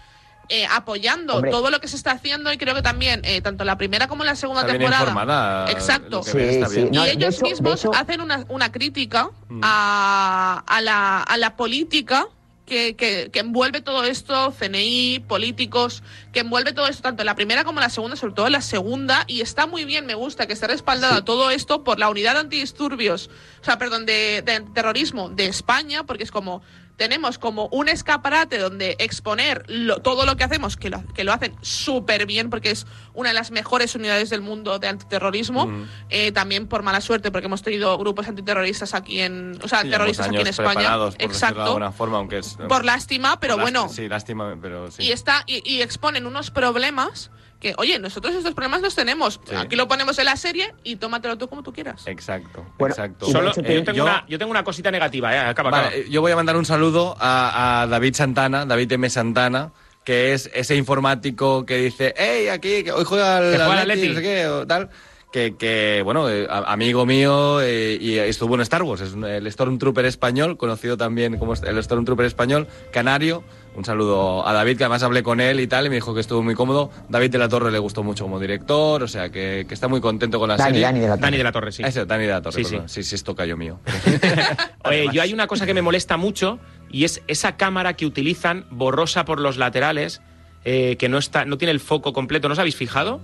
eh, 0.50 0.66
apoyando 0.72 1.36
Hombre. 1.36 1.52
todo 1.52 1.70
lo 1.70 1.82
que 1.82 1.90
se 1.90 1.98
está 1.98 2.12
haciendo 2.12 2.54
y 2.54 2.58
creo 2.58 2.74
que 2.74 2.82
también, 2.82 3.20
eh, 3.26 3.42
tanto 3.42 3.66
la 3.66 3.78
primera 3.78 4.08
como 4.08 4.24
la 4.24 4.36
segunda 4.38 4.62
Está 4.62 4.72
bien 4.78 4.84
temporada. 4.84 5.04
informada, 5.12 5.72
Exacto. 5.72 6.22
lo 6.34 6.40
está 6.40 6.70
bien. 6.70 6.70
sí. 6.70 6.90
No, 6.94 7.06
y 7.06 7.10
ellos 7.10 7.36
hecho- 7.36 7.44
mismos 7.46 7.80
hecho- 7.82 7.92
hacen 7.94 8.22
una, 8.22 8.46
una 8.48 8.72
crítica 8.72 9.30
Mm. 9.50 9.60
a, 9.64 10.64
a 10.66 10.80
la, 10.82 11.24
a 11.24 11.36
la 11.38 11.58
política 11.58 12.28
que, 12.68 12.96
que- 12.96 13.30
que 13.32 13.40
envuelve 13.40 13.82
todo 13.82 14.04
esto, 14.04 14.52
CNI, 14.52 15.20
políticos, 15.28 16.04
que 16.34 16.42
envuelve 16.42 16.74
todo 16.74 16.88
esto, 16.88 17.02
tanto 17.02 17.24
en 17.24 17.26
la 17.26 17.36
primera 17.36 17.64
como 17.64 17.80
en 17.80 17.84
la 17.84 17.90
segunda, 17.90 18.16
sobre 18.16 18.34
todo 18.36 18.46
en 18.46 18.52
la 18.52 18.62
segunda, 18.62 19.24
y 19.26 19.42
está 19.42 19.66
muy 19.66 19.86
bien, 19.86 20.06
me 20.06 20.14
gusta 20.14 20.46
que 20.46 20.54
esté 20.54 20.68
respaldada 20.68 21.24
todo 21.26 21.50
esto 21.50 21.84
por 21.84 21.98
la 21.98 22.10
unidad 22.10 22.38
antidisturbios, 22.38 23.30
o 23.62 23.64
sea, 23.64 23.78
perdón, 23.80 24.06
de, 24.06 24.44
de 24.46 24.60
terrorismo 24.74 25.30
de 25.30 25.46
España, 25.48 26.04
porque 26.04 26.24
es 26.24 26.32
como, 26.32 26.62
tenemos 26.98 27.38
como 27.38 27.68
un 27.72 27.88
escaparate 27.90 28.58
donde 28.58 28.96
exponer 29.00 29.64
lo- 29.68 30.02
todo 30.02 30.26
lo 30.26 30.36
que 30.36 30.44
hacemos, 30.44 30.76
que 30.78 30.90
lo, 30.90 31.06
que 31.14 31.24
lo 31.24 31.32
hacen 31.32 31.56
súper 31.62 32.26
bien, 32.26 32.50
porque 32.50 32.72
es 32.72 32.86
una 33.14 33.30
de 33.30 33.36
las 33.36 33.52
mejores 33.52 33.94
unidades 33.96 34.30
del 34.32 34.42
mundo 34.42 34.80
de 34.80 34.88
antiterrorismo, 34.88 35.72
eh, 36.10 36.32
también 36.32 36.68
por 36.68 36.82
mala 36.84 37.00
suerte, 37.00 37.32
porque 37.32 37.46
hemos 37.46 37.62
tenido 37.62 37.98
grupos 37.98 38.28
antiterroristas 38.28 38.94
aquí 38.96 39.22
en, 39.22 39.60
o 39.64 39.68
sea, 39.68 39.84
Sí, 39.84 39.90
terroristas 39.92 40.28
aquí 40.28 40.38
en 40.38 40.48
España. 40.48 40.98
por 40.98 41.14
de 41.16 41.24
Exacto. 41.24 41.62
alguna 41.64 41.92
forma, 41.92 42.18
aunque 42.18 42.40
es... 42.40 42.58
Por 42.68 42.84
lástima, 42.84 43.40
pero 43.40 43.54
por 43.54 43.62
bueno. 43.64 43.90
Sí, 43.90 44.08
lástima, 44.10 44.58
pero 44.62 44.90
sí. 44.92 45.04
Y 45.04 45.12
está 45.12 45.44
y, 45.46 45.62
y 45.72 45.82
exponen 45.84 46.26
unos 46.26 46.50
problemas 46.52 47.30
que, 47.60 47.74
oye, 47.78 47.98
nosotros 48.00 48.36
estos 48.36 48.54
problemas 48.54 48.82
los 48.82 48.94
tenemos. 48.96 49.40
Sí. 49.50 49.56
Aquí 49.56 49.76
lo 49.76 49.88
ponemos 49.88 50.18
en 50.20 50.26
la 50.26 50.36
serie 50.36 50.74
y 50.84 50.98
tómatelo 50.98 51.38
tú 51.38 51.48
como 51.48 51.64
tú 51.64 51.74
quieras. 51.74 52.06
Exacto, 52.06 52.66
Bueno, 52.78 52.94
exacto. 52.94 53.26
Solo- 53.26 53.50
hecho 53.52 53.62
yo, 53.62 53.68
te- 53.68 53.82
tengo 53.82 53.98
yo- 53.98 54.04
una, 54.04 54.26
yo 54.28 54.38
tengo 54.38 54.52
una 54.52 54.64
cosita 54.64 54.92
negativa, 54.92 55.36
¿eh? 55.36 55.40
Acaba, 55.40 55.72
Vale, 55.72 55.88
acaba. 55.88 56.02
eh, 56.02 56.08
yo 56.10 56.22
voy 56.22 56.32
a 56.32 56.36
mandar 56.36 56.56
un 56.56 56.66
saludo 56.66 57.16
a, 57.20 57.82
a 57.82 57.88
David 57.88 58.14
Santana, 58.14 58.66
David 58.66 58.92
M. 58.92 59.10
Santana, 59.10 59.72
que 60.04 60.34
es 60.34 60.50
ese 60.54 60.76
informático 60.76 61.66
que 61.66 61.78
dice, 61.78 62.14
hey, 62.16 62.48
aquí, 62.50 62.84
que 62.84 62.92
hoy 62.92 63.04
juega 63.04 63.40
el 63.40 63.52
Que 63.52 63.58
juega 63.58 63.74
el 63.74 63.92
Atleti", 63.92 64.02
Atleti. 64.02 64.08
no 64.10 64.16
sé 64.16 64.22
qué, 64.22 64.48
o 64.48 64.68
tal. 64.68 64.90
Que, 65.32 65.58
que, 65.58 66.02
bueno, 66.06 66.30
eh, 66.30 66.48
a- 66.50 66.72
amigo 66.72 67.06
mío 67.06 67.60
eh, 67.62 67.98
y 68.00 68.18
estuvo 68.18 68.56
en 68.56 68.62
Star 68.62 68.82
Wars, 68.84 69.02
es 69.02 69.12
un- 69.14 69.26
el 69.26 69.52
Stormtrooper 69.52 70.06
español, 70.06 70.56
conocido 70.58 70.96
también 70.96 71.38
como 71.38 71.54
el 71.54 71.84
Stormtrooper 71.84 72.26
español, 72.26 72.66
canario. 72.94 73.44
Un 73.76 73.84
saludo 73.86 74.48
a 74.48 74.54
David, 74.54 74.78
que 74.78 74.86
además 74.86 75.04
hablé 75.04 75.22
con 75.24 75.40
él 75.42 75.60
y 75.60 75.68
tal, 75.68 75.86
y 75.86 75.90
me 75.90 75.96
dijo 75.96 76.14
que 76.16 76.22
estuvo 76.22 76.42
muy 76.42 76.56
cómodo. 76.56 76.90
David 77.10 77.30
de 77.30 77.38
la 77.40 77.50
Torre 77.50 77.72
le 77.72 77.78
gustó 77.78 78.04
mucho 78.04 78.24
como 78.24 78.40
director, 78.40 79.04
o 79.04 79.08
sea, 79.08 79.30
que, 79.30 79.66
que 79.68 79.74
está 79.74 79.88
muy 79.90 80.00
contento 80.02 80.40
con 80.40 80.48
la 80.48 80.56
Dani, 80.56 80.70
serie. 80.70 80.82
Dani 80.84 81.00
de 81.02 81.08
la 81.08 81.14
Torre. 81.16 81.22
Dani 81.22 81.38
de 81.38 81.44
la 81.44 81.52
Torre, 81.52 81.72
sí. 81.74 81.84
Ese, 81.86 82.06
Dani 82.06 82.24
de 82.26 82.32
la 82.32 82.42
Torre, 82.42 82.64
Sí, 82.64 82.64
sí. 82.64 82.80
sí, 82.88 83.04
sí, 83.04 83.16
es 83.16 83.24
tocayo 83.24 83.58
mío. 83.58 83.80
Oye, 84.86 85.10
yo 85.12 85.22
hay 85.22 85.34
una 85.34 85.46
cosa 85.48 85.66
que 85.66 85.74
me 85.74 85.82
molesta 85.82 86.16
mucho 86.18 86.58
y 86.90 87.04
es 87.04 87.22
esa 87.28 87.58
cámara 87.58 87.94
que 87.96 88.06
utilizan 88.06 88.66
borrosa 88.72 89.26
por 89.26 89.40
los 89.42 89.58
laterales, 89.58 90.22
eh, 90.64 90.96
que 90.98 91.10
no 91.10 91.18
está, 91.18 91.46
no 91.46 91.58
tiene 91.58 91.72
el 91.74 91.80
foco 91.82 92.14
completo. 92.14 92.48
¿No 92.48 92.54
os 92.54 92.60
habéis 92.60 92.76
fijado? 92.78 93.20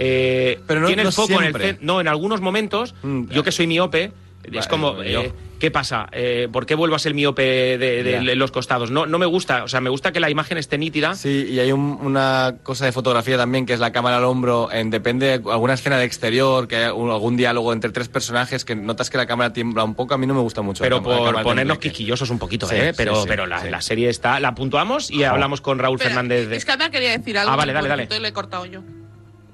Eh, 0.00 0.60
Pero 0.66 0.80
no- 0.80 0.86
tiene 0.86 1.02
no 1.02 1.08
el 1.08 1.14
foco 1.14 1.26
siempre. 1.38 1.68
en 1.70 1.76
el 1.80 1.86
No, 1.86 2.00
en 2.00 2.06
algunos 2.08 2.40
momentos. 2.40 2.94
Mm, 3.02 3.30
yo 3.30 3.42
que 3.42 3.50
soy 3.52 3.66
miope. 3.66 4.12
Es 4.52 4.66
como, 4.68 5.02
eh, 5.02 5.32
¿qué 5.58 5.70
pasa? 5.70 6.08
Eh, 6.10 6.48
¿Por 6.50 6.64
qué 6.64 6.74
vuelvo 6.74 6.94
a 6.96 6.98
ser 6.98 7.12
miope 7.12 7.42
de, 7.76 8.02
de- 8.02 8.12
Ya. 8.12 8.20
de 8.22 8.34
los 8.36 8.50
costados? 8.50 8.90
No, 8.90 9.04
no 9.04 9.18
me 9.18 9.26
gusta, 9.26 9.64
o 9.64 9.68
sea, 9.68 9.82
me 9.82 9.90
gusta 9.90 10.10
que 10.10 10.20
la 10.20 10.30
imagen 10.30 10.56
esté 10.56 10.78
nítida. 10.78 11.14
Sí, 11.16 11.48
y 11.50 11.58
hay 11.58 11.70
un- 11.72 11.98
una 12.00 12.54
cosa 12.62 12.86
de 12.86 12.92
fotografía 12.92 13.36
también 13.36 13.66
que 13.66 13.74
es 13.74 13.80
la 13.80 13.92
cámara 13.92 14.16
al 14.18 14.24
hombro. 14.24 14.70
En, 14.72 14.88
depende 14.88 15.26
de 15.26 15.50
alguna 15.52 15.74
escena 15.74 15.98
de 15.98 16.04
exterior, 16.06 16.66
que 16.66 16.76
haya 16.76 16.94
un- 16.94 17.10
algún 17.10 17.36
diálogo 17.36 17.74
entre 17.74 17.90
tres 17.90 18.08
personajes 18.08 18.64
que 18.64 18.74
notas 18.74 19.10
que 19.10 19.18
la 19.18 19.26
cámara 19.26 19.52
tiembla 19.52 19.84
un 19.84 19.94
poco. 19.94 20.14
A 20.14 20.18
mí 20.18 20.26
no 20.26 20.32
me 20.32 20.40
gusta 20.40 20.62
mucho. 20.62 20.82
Pero 20.82 21.02
por 21.02 21.42
ponernos 21.42 21.76
quisquillosos 21.78 22.30
un 22.30 22.38
poquito, 22.38 22.66
Sí, 22.68 22.76
¿eh? 22.76 22.92
Pero, 22.96 23.16
sí, 23.22 23.26
pero 23.28 23.46
la, 23.46 23.60
sí. 23.60 23.68
la 23.68 23.82
serie 23.82 24.08
está. 24.08 24.40
La 24.40 24.54
puntuamos 24.54 25.10
y 25.10 25.24
hablamos 25.24 25.60
con 25.60 25.78
Raúl 25.78 25.96
Espera, 25.96 26.10
Fernández 26.10 26.48
de. 26.48 26.56
Es 26.56 26.64
que 26.64 26.72
Alba 26.72 26.88
quería 26.90 27.10
decir 27.10 27.36
algo. 27.36 27.52
Ah, 27.52 27.56
vale, 27.56 27.72
dale, 27.74 27.88
dale. 27.88 28.08
le 28.20 28.28
he 28.28 28.32
cortado 28.32 28.64
yo. 28.64 28.80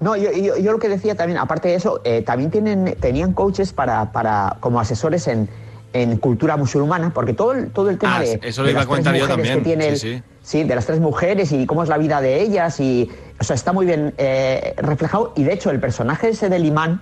No, 0.05 0.17
yo, 0.17 0.31
yo, 0.33 0.59
yo 0.59 0.71
lo 0.73 0.79
que 0.79 0.91
decía 0.91 1.15
también, 1.15 1.39
aparte 1.39 1.69
de 1.69 1.77
eso, 1.77 2.03
eh, 2.05 2.21
también 2.21 2.51
tienen, 2.51 2.95
tenían 3.01 3.33
coaches 3.33 3.73
para, 3.73 4.13
para 4.13 4.59
como 4.61 4.79
asesores 4.79 5.27
en, 5.29 5.49
en 5.95 6.19
cultura 6.19 6.59
musulmana, 6.59 7.11
porque 7.15 7.33
todo 7.33 7.53
el, 7.53 7.71
todo 7.71 7.89
el 7.89 7.97
tema 7.99 8.19
Ah, 8.19 8.21
de, 8.21 8.39
eso 8.43 8.63
de 8.65 8.73
iba 8.73 8.83
a 8.83 8.85
las 8.85 8.89
yo 9.19 9.27
también, 9.29 9.59
que 9.61 9.65
tiene 9.65 9.89
el- 9.89 10.23
sí, 10.43 10.63
de 10.63 10.75
las 10.75 10.85
tres 10.85 11.01
mujeres 11.01 11.53
y 11.53 11.65
cómo 11.65 11.83
es 11.83 11.89
la 11.89 11.97
vida 11.97 12.21
de 12.21 12.43
ellas 12.43 12.79
y, 12.81 13.11
o 13.41 13.45
sea, 13.45 13.57
está 13.57 13.73
muy 13.73 13.87
bien 13.87 14.13
eh, 14.19 14.75
reflejado 14.77 15.33
y 15.37 15.45
de 15.45 15.55
hecho 15.55 15.71
el 15.71 15.81
personaje 15.81 16.29
ese 16.29 16.51
del 16.51 16.67
imán 16.67 17.01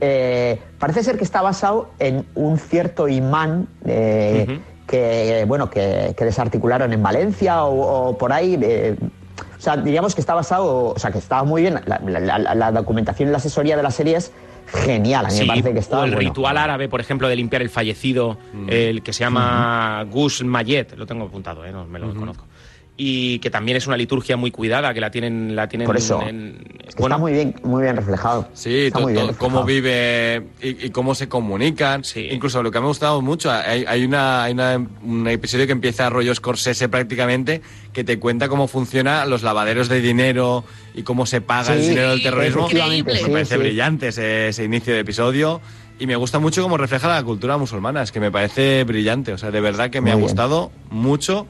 eh, 0.00 0.58
parece 0.78 1.02
ser 1.02 1.18
que 1.18 1.24
está 1.24 1.42
basado 1.42 1.90
en 1.98 2.24
un 2.34 2.58
cierto 2.58 3.08
imán 3.08 3.68
eh, 3.84 4.58
que, 4.86 5.44
bueno, 5.46 5.68
que, 5.68 6.14
que 6.16 6.24
desarticularon 6.24 6.94
en 6.94 7.02
Valencia 7.02 7.64
o, 7.64 8.08
o 8.08 8.16
por 8.16 8.32
ahí. 8.32 8.56
O 9.58 9.60
sea, 9.60 9.76
diríamos 9.76 10.14
que 10.14 10.20
está 10.20 10.34
basado, 10.34 10.94
o 10.94 10.98
sea, 10.98 11.10
que 11.10 11.18
estaba 11.18 11.42
muy 11.44 11.62
bien. 11.62 11.80
La, 11.86 12.00
la- 12.04 12.38
la- 12.38 12.54
la 12.54 12.72
documentación 12.72 13.28
y 13.28 13.32
la 13.32 13.38
asesoría 13.38 13.76
de 13.76 13.82
la 13.82 13.90
serie 13.90 14.16
es 14.16 14.30
genial. 14.72 15.26
A 15.26 15.28
mí 15.28 15.34
Sí, 15.34 15.40
me 15.42 15.46
parece 15.48 15.72
que 15.72 15.78
está 15.80 16.00
o 16.00 16.04
el 16.04 16.10
bueno. 16.14 16.28
ritual 16.28 16.56
árabe, 16.58 16.88
por 16.88 17.00
ejemplo, 17.00 17.26
de 17.28 17.36
limpiar 17.36 17.62
el 17.62 17.70
fallecido, 17.70 18.36
el 18.68 19.02
que 19.02 19.12
se 19.12 19.20
llama 19.24 20.04
Gus 20.10 20.44
Mayet, 20.44 20.96
lo 20.96 21.06
tengo 21.06 21.24
apuntado, 21.24 21.64
¿eh? 21.64 21.72
no 21.72 21.86
me 21.86 21.98
lo 21.98 22.14
conozco. 22.14 22.44
Y 23.00 23.38
que 23.38 23.48
también 23.48 23.76
es 23.76 23.86
una 23.86 23.96
liturgia 23.96 24.36
muy 24.36 24.50
cuidada, 24.50 24.92
que 24.92 25.00
la 25.00 25.12
tienen, 25.12 25.54
la 25.54 25.68
tienen 25.68 25.86
Por 25.86 25.96
eso. 25.96 26.20
en- 26.20 26.58
Es 26.84 26.96
que 26.96 27.02
está 27.04 27.16
muy 27.16 27.30
bien, 27.30 27.54
muy 27.62 27.84
bien 27.84 27.94
reflejado. 27.94 28.48
Sí, 28.54 28.86
Está 28.86 28.98
muy 28.98 29.12
bien 29.12 29.28
to- 29.28 29.36
cómo 29.38 29.64
reflejado. 29.64 29.66
vive 29.66 30.42
y, 30.60 30.86
y 30.86 30.90
cómo 30.90 31.14
se 31.14 31.28
comunican. 31.28 32.02
Incluso 32.16 32.60
lo 32.60 32.72
que 32.72 32.80
me 32.80 32.86
ha 32.86 32.88
gustado 32.88 33.22
mucho, 33.22 33.52
hay, 33.52 33.84
hay 33.86 34.04
una, 34.04 34.42
hay 34.42 34.52
una- 34.52 34.84
un 35.04 35.28
episodio 35.28 35.64
que 35.66 35.72
empieza 35.72 36.08
a 36.08 36.10
rollo 36.10 36.34
Scorsese 36.34 36.88
prácticamente, 36.88 37.62
que 37.92 38.02
te 38.02 38.18
cuenta 38.18 38.48
cómo 38.48 38.66
funcionan 38.66 39.30
los 39.30 39.44
lavaderos 39.44 39.88
de 39.88 40.00
dinero 40.00 40.64
y 40.92 41.02
cómo 41.04 41.24
se 41.24 41.40
paga 41.40 41.74
el 41.74 41.82
Sí, 41.82 41.90
dinero 41.90 42.10
del 42.10 42.22
terrorismo. 42.24 42.68
me 42.68 43.14
sí, 43.16 43.30
parece 43.30 43.54
sí. 43.54 43.60
brillante 43.60 44.08
ese, 44.08 44.48
ese 44.48 44.64
inicio 44.64 44.92
de 44.92 44.98
episodio. 45.00 45.60
Y 46.00 46.08
me 46.08 46.16
gusta 46.16 46.40
mucho 46.40 46.62
cómo 46.64 46.76
refleja 46.76 47.06
la 47.06 47.22
cultura 47.22 47.56
musulmana, 47.58 48.02
es 48.02 48.10
que 48.10 48.18
me 48.18 48.32
parece 48.32 48.82
brillante. 48.82 49.32
O 49.32 49.38
sea, 49.38 49.52
de 49.52 49.60
verdad 49.60 49.88
que 49.90 50.00
me 50.00 50.06
Muy 50.06 50.10
ha 50.10 50.14
bien. 50.16 50.26
gustado 50.26 50.72
mucho. 50.90 51.46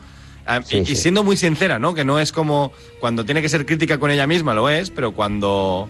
Ah, 0.49 0.63
Sí, 0.65 0.79
y, 0.79 0.81
y 0.81 0.87
sí. 0.87 0.97
siendo 0.97 1.23
muy 1.23 1.37
sincera, 1.37 1.79
¿no? 1.79 1.93
Que 1.95 2.05
no 2.05 2.19
es 2.19 2.33
como 2.33 2.73
cuando 3.01 3.25
tiene 3.25 3.43
que 3.43 3.49
ser 3.51 3.67
crítica 3.67 3.99
con 3.99 4.11
ella 4.11 4.27
misma, 4.27 4.55
lo 4.55 4.69
es, 4.71 4.91
pero 4.91 5.13
cuando 5.13 5.89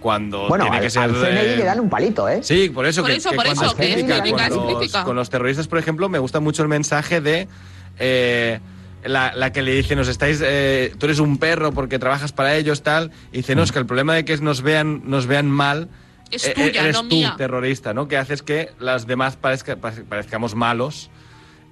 cuando 0.00 0.46
Bueno, 0.48 0.64
tiene 0.64 0.76
al, 0.76 0.82
que 0.84 0.90
ser 0.90 1.02
al 1.02 1.10
CNI 1.14 1.26
eh, 1.26 1.56
le 1.56 1.64
dan 1.64 1.80
un 1.80 1.90
palito, 1.90 2.28
¿eh? 2.28 2.38
Sí, 2.42 2.68
por 2.68 2.86
eso 2.86 3.02
Por 3.02 3.10
que, 3.10 3.16
eso, 3.16 3.30
que 3.30 3.36
por 3.36 3.44
cuando 3.46 3.62
eso, 3.64 3.70
es 3.72 3.76
que 3.76 3.88
es 3.88 3.94
crítica 3.94 4.20
crítica, 4.22 4.36
con, 4.36 4.46
es 4.46 4.56
los, 4.70 4.76
crítica. 4.78 5.04
con 5.04 5.16
los 5.16 5.30
terroristas, 5.30 5.66
por 5.66 5.78
ejemplo, 5.78 6.08
me 6.08 6.18
gusta 6.20 6.38
mucho 6.38 6.62
el 6.62 6.68
mensaje 6.68 7.20
de 7.20 7.48
eh, 7.98 8.60
la, 9.04 9.32
la 9.34 9.52
que 9.52 9.62
le 9.62 9.72
dice, 9.74 9.96
nos 9.96 10.06
estáis, 10.06 10.40
eh, 10.44 10.92
tú 10.98 11.06
eres 11.06 11.18
un 11.18 11.38
perro 11.38 11.72
porque 11.72 11.98
trabajas 11.98 12.30
para 12.32 12.54
ellos, 12.54 12.82
tal, 12.84 13.10
y 13.32 13.38
dice, 13.38 13.56
no, 13.56 13.62
es 13.64 13.72
que 13.72 13.80
el 13.80 13.86
problema 13.86 14.14
de 14.14 14.24
que 14.24 14.36
nos 14.36 14.62
vean, 14.62 15.02
nos 15.06 15.26
vean 15.26 15.50
mal 15.50 15.88
Es 16.30 16.46
eh, 16.46 16.52
tuya, 16.54 16.82
eres 16.82 16.94
no 16.96 17.02
tú, 17.08 17.16
mía. 17.16 17.34
terrorista, 17.36 17.92
¿no? 17.94 18.06
Que 18.06 18.16
haces 18.16 18.42
que 18.42 18.70
las 18.78 19.06
demás 19.08 19.36
parezca- 19.40 19.76
pare- 19.76 20.04
parezcamos 20.04 20.54
malos 20.54 21.10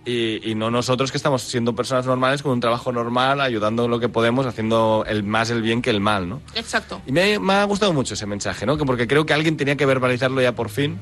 y, 0.05 0.51
y 0.51 0.55
no 0.55 0.71
nosotros 0.71 1.11
que 1.11 1.17
estamos 1.17 1.43
siendo 1.43 1.75
personas 1.75 2.07
normales 2.07 2.43
con 2.43 2.53
un 2.53 2.61
trabajo 2.61 2.93
normal, 2.93 3.41
ayudando 3.41 3.89
lo 3.89 3.99
que 4.01 4.09
podemos, 4.09 4.47
haciendo 4.47 5.05
el 5.09 5.23
más 5.23 5.51
el 5.51 5.63
bien 5.63 5.81
que 5.83 5.91
el 5.91 6.01
mal, 6.01 6.29
¿no? 6.29 6.41
Exacto. 6.55 7.01
Y 7.07 7.13
me, 7.13 7.39
me 7.39 7.55
ha 7.55 7.65
gustado 7.65 7.93
mucho 7.93 8.15
ese 8.15 8.27
mensaje, 8.27 8.67
¿no? 8.67 8.77
Que 8.77 8.85
porque 8.85 9.07
creo 9.07 9.25
que 9.27 9.33
alguien 9.33 9.57
tenía 9.57 9.77
que 9.77 9.87
verbalizarlo 9.87 10.41
ya 10.43 10.53
por 10.53 10.69
fin. 10.69 10.99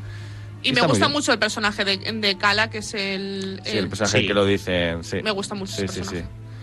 Y 0.62 0.68
Está 0.68 0.82
me 0.82 0.86
gusta 0.88 1.08
mucho 1.08 1.32
el 1.32 1.40
personaje 1.40 1.84
de, 1.84 1.96
de 1.96 2.38
Kala, 2.38 2.70
que 2.70 2.78
es 2.78 2.94
el... 2.94 3.60
Sí, 3.64 3.78
el 3.78 3.88
personaje 3.88 4.20
Sí. 4.20 4.26
que 4.28 4.34
lo 4.34 4.44
dice. 4.44 4.96
Sí. 5.02 5.16
Me 5.24 5.32
gusta 5.32 5.56
mucho 5.56 5.72
Sí, 5.72 5.86
ese 5.86 6.04
sí, 6.04 6.16
sí. 6.18 6.22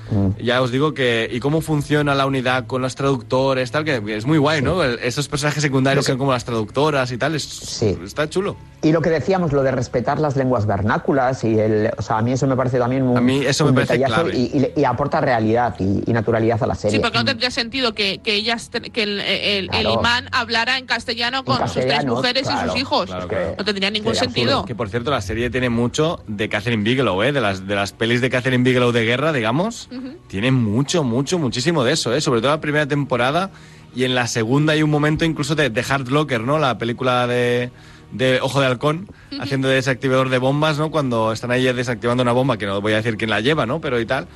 Personaje. 0.09 0.43
Ya 0.43 0.61
os 0.61 0.71
digo 0.71 0.93
que. 0.93 1.29
¿Y 1.31 1.39
cómo 1.39 1.61
funciona 1.61 2.15
la 2.15 2.25
unidad 2.25 2.65
con 2.67 2.81
los 2.81 2.95
traductores? 2.95 3.71
Tal, 3.71 3.85
que 3.85 4.01
es 4.15 4.25
muy 4.25 4.37
guay, 4.37 4.61
¿no? 4.61 4.83
El- 4.83 4.99
Esos 4.99 5.27
personajes 5.27 5.61
secundarios 5.63 6.05
son 6.05 6.17
como 6.17 6.31
las 6.31 6.45
traductoras 6.45 7.11
y 7.11 7.17
tal. 7.17 7.35
es- 7.35 7.81
Está 7.81 8.29
chulo. 8.29 8.55
Y 8.81 8.91
lo 8.93 9.01
que 9.01 9.09
decíamos, 9.09 9.51
lo 9.51 9.61
de 9.63 9.71
respetar 9.71 10.19
las 10.19 10.37
lenguas 10.37 10.65
vernáculas 10.65 11.43
y 11.43 11.59
el, 11.59 11.91
o 11.97 12.01
sea, 12.01 12.17
a 12.19 12.21
mí 12.21 12.31
eso 12.31 12.47
me 12.47 12.55
parece 12.55 12.79
también 12.79 13.03
un, 13.03 13.17
A 13.17 13.21
mí 13.21 13.45
eso 13.45 13.65
un 13.65 13.71
me 13.75 13.85
parece 13.85 14.03
clave. 14.05 14.35
y, 14.37 14.69
y 14.75 14.79
y 14.81 14.83
aporta 14.85 15.19
realidad 15.19 15.75
y, 15.79 16.01
y 16.09 16.13
naturalidad 16.13 16.63
a 16.63 16.67
la 16.67 16.75
serie. 16.75 16.95
Sí, 16.97 17.01
porque 17.01 17.17
no 17.17 17.25
tendría 17.25 17.51
sentido 17.51 17.93
que, 17.93 18.19
que 18.19 18.35
ellas, 18.35 18.69
que 18.93 19.03
el, 19.03 19.19
el- 19.19 19.65
el 19.65 19.69
Claro. 19.69 19.93
imán 19.99 20.29
hablara 20.31 20.77
en 20.77 20.85
castellano 20.85 21.43
con 21.43 21.57
sus 21.59 21.73
tres 21.73 21.85
castellano, 21.87 22.15
mujeres 22.15 22.43
y 22.43 22.45
claro, 22.51 22.71
sus 22.71 22.79
hijos. 22.81 23.05
claro, 23.07 23.27
claro. 23.27 23.55
No 23.57 23.65
tendría 23.65 23.89
ningún 23.91 24.15
sentido. 24.15 24.63
Que 24.65 24.75
por 24.75 24.87
cierto, 24.89 25.11
la 25.11 25.21
serie 25.21 25.49
tiene 25.49 25.69
mucho 25.69 26.23
de 26.27 26.47
Catherine 26.47 26.83
Bigelow, 26.83 27.21
¿eh? 27.23 27.31
De 27.33 27.41
las, 27.41 27.67
de 27.67 27.75
las 27.75 27.91
pelis 27.91 28.21
de 28.21 28.29
Catherine 28.29 28.63
Bigelow 28.63 28.91
de 28.93 29.03
guerra, 29.03 29.33
digamos. 29.33 29.89
Tiene 30.27 30.51
mucho, 30.51 31.03
mucho, 31.03 31.39
muchísimo 31.39 31.83
de 31.83 31.93
eso, 31.93 32.13
¿eh? 32.13 32.21
Sobre 32.21 32.41
todo 32.41 32.51
la 32.51 32.61
primera 32.61 32.87
temporada 32.87 33.51
y 33.95 34.03
en 34.03 34.15
la 34.15 34.27
segunda 34.27 34.73
hay 34.73 34.83
un 34.83 34.89
momento 34.89 35.25
incluso 35.25 35.55
de, 35.55 35.69
de 35.69 35.85
Hard 35.87 36.09
Locker, 36.09 36.41
¿no? 36.41 36.59
La 36.59 36.77
película 36.77 37.27
de, 37.27 37.71
de 38.11 38.39
Ojo 38.41 38.61
de 38.61 38.67
Halcón, 38.67 39.07
haciendo 39.39 39.67
de 39.67 39.75
desactivador 39.75 40.29
de 40.29 40.37
bombas, 40.37 40.77
¿no? 40.77 40.91
Cuando 40.91 41.31
están 41.31 41.51
ahí 41.51 41.63
desactivando 41.73 42.23
una 42.23 42.31
bomba, 42.31 42.57
que 42.57 42.65
no 42.65 42.81
voy 42.81 42.93
a 42.93 42.97
decir 42.97 43.17
quién 43.17 43.29
la 43.29 43.41
lleva, 43.41 43.65
¿no? 43.65 43.81
Pero 43.81 43.99
y 43.99 44.05
tal. 44.05 44.27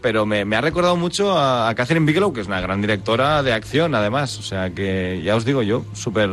Pero 0.00 0.26
me, 0.26 0.44
me 0.44 0.56
ha 0.56 0.60
recordado 0.60 0.96
mucho 0.96 1.32
a, 1.36 1.68
a 1.68 1.74
Catherine 1.74 2.06
Bigelow, 2.06 2.32
que 2.32 2.42
es 2.42 2.46
una 2.46 2.60
gran 2.60 2.80
directora 2.80 3.42
de 3.42 3.52
acción, 3.52 3.94
además. 3.94 4.38
O 4.38 4.42
sea 4.42 4.70
que 4.70 5.22
ya 5.24 5.34
os 5.34 5.44
digo 5.44 5.62
yo, 5.62 5.84
súper 5.94 6.28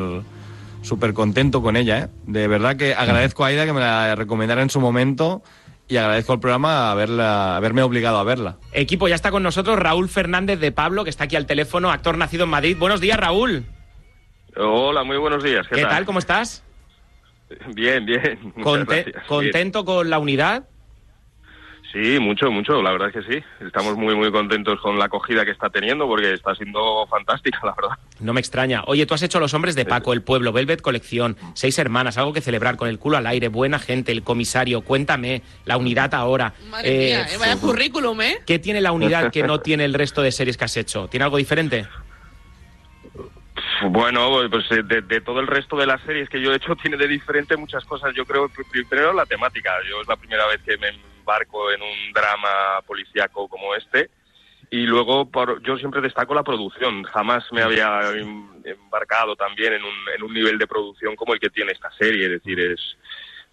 súper 0.81 1.13
contento 1.13 1.61
con 1.61 1.77
ella, 1.77 1.99
¿eh? 1.99 2.07
De 2.25 2.47
verdad 2.47 2.75
que 2.75 2.93
agradezco 2.93 3.43
a 3.43 3.47
Aida 3.47 3.65
que 3.65 3.73
me 3.73 3.79
la 3.79 4.15
recomendara 4.15 4.61
en 4.61 4.69
su 4.69 4.79
momento 4.79 5.43
y 5.91 5.97
agradezco 5.97 6.31
al 6.31 6.39
programa 6.39 6.89
haberla, 6.89 7.57
haberme 7.57 7.83
obligado 7.83 8.17
a 8.17 8.23
verla. 8.23 8.57
Equipo, 8.71 9.09
ya 9.09 9.15
está 9.15 9.29
con 9.29 9.43
nosotros 9.43 9.77
Raúl 9.77 10.07
Fernández 10.07 10.57
de 10.61 10.71
Pablo, 10.71 11.03
que 11.03 11.09
está 11.09 11.25
aquí 11.25 11.35
al 11.35 11.45
teléfono, 11.45 11.91
actor 11.91 12.17
nacido 12.17 12.45
en 12.45 12.49
Madrid. 12.49 12.77
Buenos 12.79 13.01
días, 13.01 13.19
Raúl. 13.19 13.65
Hola, 14.55 15.03
muy 15.03 15.17
buenos 15.17 15.43
días. 15.43 15.67
¿Qué, 15.67 15.75
¿Qué 15.75 15.81
tal? 15.83 16.05
¿Cómo 16.05 16.19
estás? 16.19 16.63
Bien, 17.75 18.05
bien. 18.05 18.39
muchas 18.55 18.63
Conte- 18.63 19.03
gracias. 19.03 19.25
¿Contento 19.27 19.83
con 19.83 20.09
la 20.09 20.17
unidad? 20.19 20.63
Sí, 21.91 22.19
mucho, 22.19 22.49
mucho. 22.49 22.81
La 22.81 22.91
verdad 22.91 23.09
es 23.13 23.25
que 23.25 23.33
sí. 23.33 23.43
Estamos 23.65 23.97
muy, 23.97 24.15
muy 24.15 24.31
contentos 24.31 24.79
con 24.79 24.97
la 24.97 25.05
acogida 25.05 25.43
que 25.43 25.51
está 25.51 25.69
teniendo 25.69 26.07
porque 26.07 26.33
está 26.33 26.55
siendo 26.55 27.05
fantástica, 27.07 27.59
la 27.63 27.73
verdad. 27.75 27.97
No 28.21 28.31
me 28.33 28.39
extraña. 28.39 28.83
Oye, 28.87 29.05
tú 29.05 29.13
has 29.13 29.23
hecho 29.23 29.39
Los 29.41 29.53
Hombres 29.53 29.75
de 29.75 29.83
Paco, 29.83 30.13
El 30.13 30.21
Pueblo, 30.21 30.53
Velvet 30.53 30.81
Colección, 30.81 31.35
Seis 31.53 31.77
Hermanas, 31.79 32.17
algo 32.17 32.31
que 32.31 32.39
celebrar, 32.39 32.77
con 32.77 32.87
el 32.87 32.97
culo 32.97 33.17
al 33.17 33.27
aire, 33.27 33.49
buena 33.49 33.77
gente, 33.77 34.13
el 34.13 34.23
comisario, 34.23 34.81
cuéntame, 34.81 35.41
la 35.65 35.75
unidad 35.75 36.13
ahora. 36.13 36.53
Madre 36.69 36.89
Eh, 36.89 37.05
mía, 37.07 37.27
eh, 37.33 37.37
vaya 37.37 37.57
currículum, 37.57 38.21
¿eh? 38.21 38.37
¿Qué 38.45 38.57
tiene 38.59 38.79
la 38.79 38.93
unidad 38.93 39.29
que 39.31 39.43
no 39.43 39.59
tiene 39.61 39.83
el 39.83 39.93
resto 39.93 40.21
de 40.21 40.31
series 40.31 40.55
que 40.55 40.63
has 40.65 40.77
hecho? 40.77 41.07
¿Tiene 41.09 41.25
algo 41.25 41.35
diferente? 41.37 41.87
Bueno, 43.89 44.29
pues 44.49 44.65
eh, 44.71 44.83
de, 44.83 45.01
de 45.01 45.21
todo 45.21 45.39
el 45.39 45.47
resto 45.47 45.75
de 45.75 45.85
las 45.87 46.01
series 46.03 46.29
que 46.29 46.39
yo 46.41 46.53
he 46.53 46.55
hecho 46.55 46.75
tiene 46.81 46.97
de 46.97 47.07
diferente 47.07 47.57
muchas 47.57 47.83
cosas. 47.85 48.13
Yo 48.15 48.25
creo, 48.25 48.47
pr- 48.49 48.65
primero 48.87 49.11
la 49.13 49.25
temática. 49.25 49.71
Yo 49.89 50.01
es 50.01 50.07
la 50.07 50.15
primera 50.15 50.45
vez 50.47 50.61
que 50.65 50.77
me 50.77 50.87
embarco 51.21 51.71
en 51.71 51.81
un 51.81 52.11
drama 52.13 52.81
policíaco 52.85 53.47
como 53.47 53.73
este. 53.75 54.09
Y 54.69 54.85
luego 54.85 55.29
por- 55.29 55.61
yo 55.63 55.77
siempre 55.77 56.01
destaco 56.01 56.33
la 56.33 56.43
producción. 56.43 57.03
Jamás 57.03 57.43
me 57.51 57.61
había 57.61 57.99
em- 58.17 58.47
embarcado 58.63 59.35
también 59.35 59.73
en 59.73 59.83
un, 59.83 59.93
en 60.15 60.23
un 60.23 60.33
nivel 60.33 60.57
de 60.57 60.67
producción 60.67 61.15
como 61.15 61.33
el 61.33 61.39
que 61.39 61.49
tiene 61.49 61.71
esta 61.73 61.91
serie. 61.91 62.25
Es 62.25 62.31
decir, 62.31 62.57
es, 62.59 62.79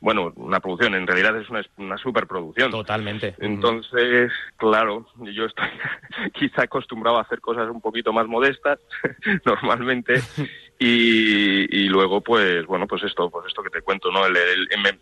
bueno, 0.00 0.32
una 0.36 0.60
producción, 0.60 0.94
en 0.94 1.08
realidad 1.08 1.36
es 1.40 1.48
una, 1.50 1.60
una 1.78 1.98
superproducción. 1.98 2.70
Totalmente. 2.70 3.34
Entonces, 3.40 4.30
claro, 4.56 5.08
yo 5.22 5.46
estoy 5.46 5.66
quizá 6.34 6.62
acostumbrado 6.62 7.18
a 7.18 7.22
hacer 7.22 7.40
cosas 7.40 7.68
un 7.68 7.80
poquito 7.80 8.12
más 8.12 8.28
modestas 8.28 8.78
normalmente 9.44 10.22
y, 10.78 11.76
y 11.84 11.88
luego 11.88 12.20
pues 12.20 12.64
bueno 12.66 12.86
pues 12.86 13.02
esto 13.02 13.28
pues 13.28 13.46
esto 13.48 13.62
que 13.64 13.70
te 13.70 13.82
cuento 13.82 14.12
no 14.12 14.24
el, 14.26 14.36
el- 14.36 14.68
el- 14.70 14.80
me- 14.80 14.98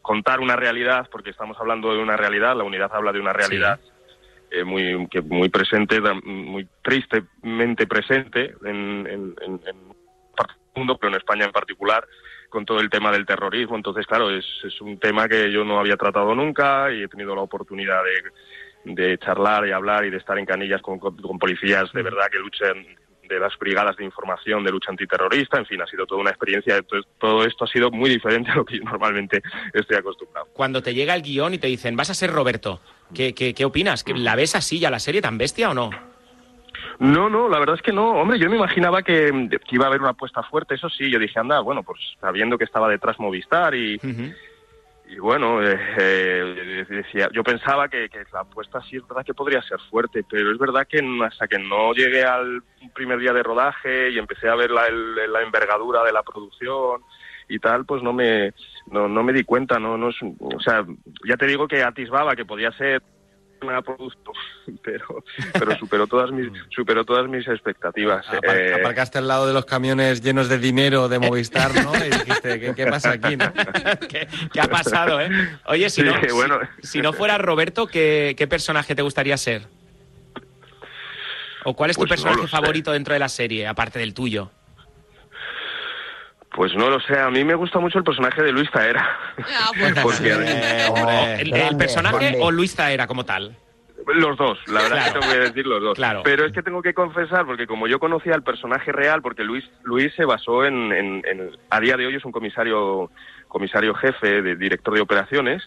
contar 0.00 0.40
una 0.40 0.56
realidad 0.56 1.08
porque 1.10 1.30
estamos 1.30 1.56
hablando 1.60 1.92
de 1.94 2.00
una 2.02 2.16
realidad 2.16 2.56
la 2.56 2.64
unidad 2.64 2.90
habla 2.92 3.12
de 3.12 3.20
una 3.20 3.32
realidad 3.32 3.80
eh, 4.50 4.64
muy 4.64 5.06
que 5.08 5.20
muy 5.22 5.48
presente 5.48 6.00
muy 6.24 6.66
tristemente 6.82 7.86
presente 7.86 8.54
en, 8.64 9.06
en, 9.06 9.34
en- 9.40 9.60
en 9.66 9.76
parte 10.36 10.54
del 10.54 10.72
mundo 10.76 10.98
pero 10.98 11.10
en 11.12 11.18
España 11.18 11.44
en 11.46 11.52
particular 11.52 12.06
con 12.48 12.66
todo 12.66 12.80
el 12.80 12.90
tema 12.90 13.10
del 13.10 13.24
terrorismo. 13.24 13.76
Entonces, 13.76 14.06
claro, 14.06 14.28
es, 14.28 14.44
es 14.62 14.78
un 14.82 14.98
tema 14.98 15.26
que 15.26 15.50
yo 15.50 15.64
no 15.64 15.80
había 15.80 15.96
tratado 15.96 16.34
nunca 16.34 16.92
y 16.92 17.02
he 17.02 17.08
tenido 17.08 17.34
la 17.34 17.40
oportunidad 17.40 18.02
de, 18.84 18.92
de 18.92 19.16
charlar 19.16 19.66
y 19.66 19.72
hablar 19.72 20.04
y 20.04 20.10
de 20.10 20.18
estar 20.18 20.38
en 20.38 20.44
canillas 20.44 20.82
con, 20.82 20.98
con- 20.98 21.16
con 21.16 21.38
policías 21.38 21.90
de 21.94 22.02
verdad 22.02 22.26
que 22.30 22.38
luchan 22.38 22.84
de 23.32 23.40
las 23.40 23.56
brigadas 23.58 23.96
de 23.96 24.04
información 24.04 24.64
de 24.64 24.70
lucha 24.70 24.90
antiterrorista. 24.90 25.58
En 25.58 25.66
fin, 25.66 25.80
ha 25.82 25.86
sido 25.86 26.06
toda 26.06 26.20
una 26.20 26.30
experiencia. 26.30 26.76
Entonces, 26.76 27.10
todo 27.18 27.44
esto 27.44 27.64
ha 27.64 27.68
sido 27.68 27.90
muy 27.90 28.10
diferente 28.10 28.50
a 28.50 28.56
lo 28.56 28.64
que 28.64 28.78
yo 28.78 28.84
normalmente 28.84 29.42
estoy 29.72 29.96
acostumbrado. 29.96 30.48
Cuando 30.52 30.82
te 30.82 30.94
llega 30.94 31.14
el 31.14 31.22
guion 31.22 31.54
y 31.54 31.58
te 31.58 31.66
dicen, 31.66 31.96
vas 31.96 32.10
a 32.10 32.14
ser 32.14 32.30
Roberto, 32.30 32.80
¿qué, 33.14 33.34
qué, 33.34 33.54
qué 33.54 33.64
opinas? 33.64 34.04
¿Que 34.04 34.14
¿La 34.14 34.36
ves 34.36 34.54
así 34.54 34.78
ya 34.78 34.90
la 34.90 34.98
serie 34.98 35.22
tan 35.22 35.38
bestia 35.38 35.70
o 35.70 35.74
no? 35.74 35.90
No, 36.98 37.28
no, 37.28 37.48
la 37.48 37.58
verdad 37.58 37.76
es 37.76 37.82
que 37.82 37.92
no. 37.92 38.12
Hombre, 38.12 38.38
yo 38.38 38.48
me 38.48 38.56
imaginaba 38.56 39.02
que, 39.02 39.48
que 39.50 39.74
iba 39.74 39.86
a 39.86 39.88
haber 39.88 40.00
una 40.00 40.10
apuesta 40.10 40.42
fuerte, 40.42 40.74
eso 40.74 40.88
sí. 40.88 41.10
Yo 41.10 41.18
dije, 41.18 41.38
anda, 41.38 41.60
bueno, 41.60 41.82
pues 41.82 42.00
sabiendo 42.20 42.58
que 42.58 42.64
estaba 42.64 42.88
detrás 42.88 43.18
Movistar 43.18 43.74
y, 43.74 43.98
y 45.12 45.18
bueno, 45.18 45.62
eh, 45.62 45.78
eh, 45.98 46.86
decía, 46.88 47.28
yo 47.32 47.44
pensaba 47.44 47.86
que, 47.88 48.08
que 48.08 48.24
la 48.32 48.40
apuesta 48.40 48.80
sí 48.82 48.96
es 48.96 49.06
verdad 49.06 49.26
que 49.26 49.34
podría 49.34 49.60
ser 49.60 49.78
fuerte, 49.90 50.24
pero 50.28 50.50
es 50.50 50.58
verdad 50.58 50.86
que 50.88 51.00
hasta 51.22 51.46
que 51.46 51.58
no 51.58 51.92
llegué 51.92 52.24
al 52.24 52.62
primer 52.94 53.18
día 53.18 53.34
de 53.34 53.42
rodaje 53.42 54.10
y 54.10 54.18
empecé 54.18 54.48
a 54.48 54.54
ver 54.54 54.70
la, 54.70 54.88
la 54.90 55.42
envergadura 55.42 56.02
de 56.02 56.12
la 56.12 56.22
producción 56.22 57.02
y 57.46 57.58
tal, 57.58 57.84
pues 57.84 58.02
no 58.02 58.14
me 58.14 58.54
no, 58.86 59.06
no 59.06 59.22
me 59.22 59.34
di 59.34 59.44
cuenta, 59.44 59.78
no 59.78 59.98
no 59.98 60.08
o 60.08 60.60
sea, 60.60 60.86
ya 61.28 61.36
te 61.36 61.46
digo 61.46 61.68
que 61.68 61.82
atisbaba 61.82 62.34
que 62.34 62.46
podía 62.46 62.72
ser 62.72 63.02
una 63.62 63.82
producto, 63.82 64.32
pero 64.82 65.24
pero 65.58 65.76
superó 65.78 66.06
todas 66.06 66.30
mis 66.30 66.48
superó 66.74 67.04
todas 67.04 67.28
mis 67.28 67.46
expectativas. 67.48 68.26
Apar- 68.28 68.56
Eh, 68.56 68.74
Aparcaste 68.74 69.18
al 69.18 69.28
lado 69.28 69.46
de 69.46 69.52
los 69.52 69.64
camiones 69.64 70.22
llenos 70.22 70.48
de 70.48 70.58
dinero 70.58 71.08
de 71.08 71.18
Movistar, 71.18 71.72
¿no? 71.84 71.92
Y 72.04 72.10
dijiste, 72.10 72.60
¿qué, 72.60 72.74
qué 72.74 72.86
pasa 72.86 73.12
aquí, 73.12 73.36
no? 73.36 73.52
¿Qué, 74.08 74.28
qué 74.52 74.60
ha 74.60 74.68
pasado, 74.68 75.20
eh? 75.20 75.28
Oye, 75.66 75.88
si, 75.90 76.02
Sí, 76.02 76.06
no, 76.06 76.20
si- 76.20 76.32
bueno. 76.34 76.58
si, 76.82 77.00
no 77.00 77.12
fuera 77.12 77.38
Roberto, 77.38 77.86
¿qué, 77.86 78.34
qué 78.36 78.46
personaje 78.46 78.94
te 78.94 79.02
gustaría 79.02 79.36
ser? 79.36 79.62
¿O 81.64 81.74
cuál 81.74 81.90
es 81.90 81.96
tu 81.96 82.00
Pues 82.06 82.20
personaje 82.20 82.48
favorito 82.48 82.90
dentro 82.92 83.14
de 83.14 83.20
la 83.20 83.28
serie, 83.28 83.66
aparte 83.68 83.98
del 83.98 84.14
tuyo? 84.14 84.50
Pues 86.54 86.74
no 86.74 86.90
lo 86.90 87.00
sé, 87.00 87.18
a 87.18 87.30
mí 87.30 87.44
me 87.44 87.54
gusta 87.54 87.78
mucho 87.78 87.98
el 87.98 88.04
personaje 88.04 88.42
de 88.42 88.52
Luis 88.52 88.70
Taera. 88.70 89.08
Porque 90.02 90.30
¿El, 91.40 91.54
el 91.54 91.76
personaje 91.76 92.36
o 92.40 92.50
Luis 92.50 92.74
Zaera 92.74 93.06
como 93.06 93.24
tal? 93.24 93.56
los 94.14 94.36
dos, 94.36 94.58
la 94.66 94.82
verdad 94.82 94.96
Claro. 94.96 95.12
que 95.14 95.20
tengo 95.20 95.32
que 95.32 95.38
decir 95.38 95.66
los 95.66 95.80
dos. 95.80 95.94
Claro. 95.94 96.22
Pero 96.24 96.44
es 96.44 96.52
que 96.52 96.62
tengo 96.62 96.82
que 96.82 96.92
confesar, 96.92 97.46
porque 97.46 97.68
como 97.68 97.86
yo 97.86 98.00
conocía 98.00 98.34
al 98.34 98.42
personaje 98.42 98.90
real, 98.90 99.22
porque 99.22 99.44
Luis 99.44 99.64
Luis 99.84 100.12
se 100.16 100.24
basó 100.24 100.64
en, 100.64 100.92
en- 100.92 101.22
en- 101.24 101.50
a 101.70 101.78
día 101.80 101.96
de 101.96 102.06
hoy 102.06 102.16
es 102.16 102.24
un 102.24 102.32
comisario 102.32 103.10
comisario 103.46 103.94
jefe, 103.94 104.42
de 104.42 104.56
director 104.56 104.92
de 104.94 105.00
operaciones, 105.02 105.62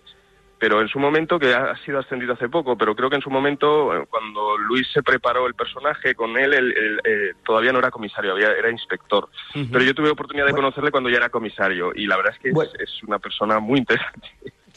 pero 0.57 0.81
en 0.81 0.87
su 0.87 0.99
momento, 0.99 1.37
que 1.37 1.53
ha 1.53 1.75
sido 1.83 1.99
ascendido 1.99 2.33
hace 2.33 2.47
poco, 2.49 2.77
pero 2.77 2.95
creo 2.95 3.09
que 3.09 3.17
en 3.17 3.21
su 3.21 3.29
momento, 3.29 3.95
eh, 3.95 4.05
cuando 4.09 4.57
Luis 4.57 4.87
se 4.93 5.03
preparó 5.03 5.47
el 5.47 5.53
personaje, 5.53 6.15
con 6.15 6.37
él, 6.37 6.53
él- 6.53 6.73
él, 6.77 7.01
eh, 7.03 7.33
todavía 7.45 7.71
no 7.73 7.79
era 7.79 7.91
comisario, 7.91 8.31
había, 8.31 8.51
era 8.51 8.69
inspector. 8.69 9.27
Pero 9.53 9.83
yo 9.83 9.93
tuve 9.93 10.09
oportunidad 10.09 10.45
de 10.45 10.53
conocerle 10.53 10.91
cuando 10.91 11.09
ya 11.09 11.17
era 11.17 11.29
comisario, 11.29 11.91
y 11.93 12.07
la 12.07 12.17
verdad 12.17 12.33
es 12.33 12.39
que 12.39 12.51
Bueno. 12.51 12.71
es, 12.79 13.03
una 13.03 13.19
persona 13.19 13.59
muy 13.59 13.79
interesante. 13.79 14.27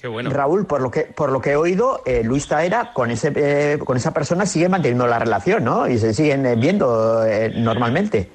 Qué 0.01 0.07
bueno. 0.07 0.31
Raúl, 0.31 0.65
por 0.67 0.81
lo 0.81 0.91
que 0.93 1.03
por 1.17 1.33
lo 1.33 1.41
que 1.41 1.51
he 1.51 1.57
oído, 1.57 2.03
eh, 2.07 2.23
Luis 2.23 2.47
Taera 2.47 2.93
con 2.93 3.11
ese 3.11 3.33
eh, 3.35 3.79
con 3.85 3.97
esa 3.97 4.15
persona 4.15 4.47
sigue 4.47 4.69
manteniendo 4.69 5.09
la 5.09 5.19
relación, 5.19 5.65
¿no? 5.65 5.89
Y 5.89 5.99
se 5.99 6.15
siguen 6.15 6.47
eh, 6.47 6.55
viendo 6.57 7.25
eh, 7.27 7.51
normalmente. 7.57 8.31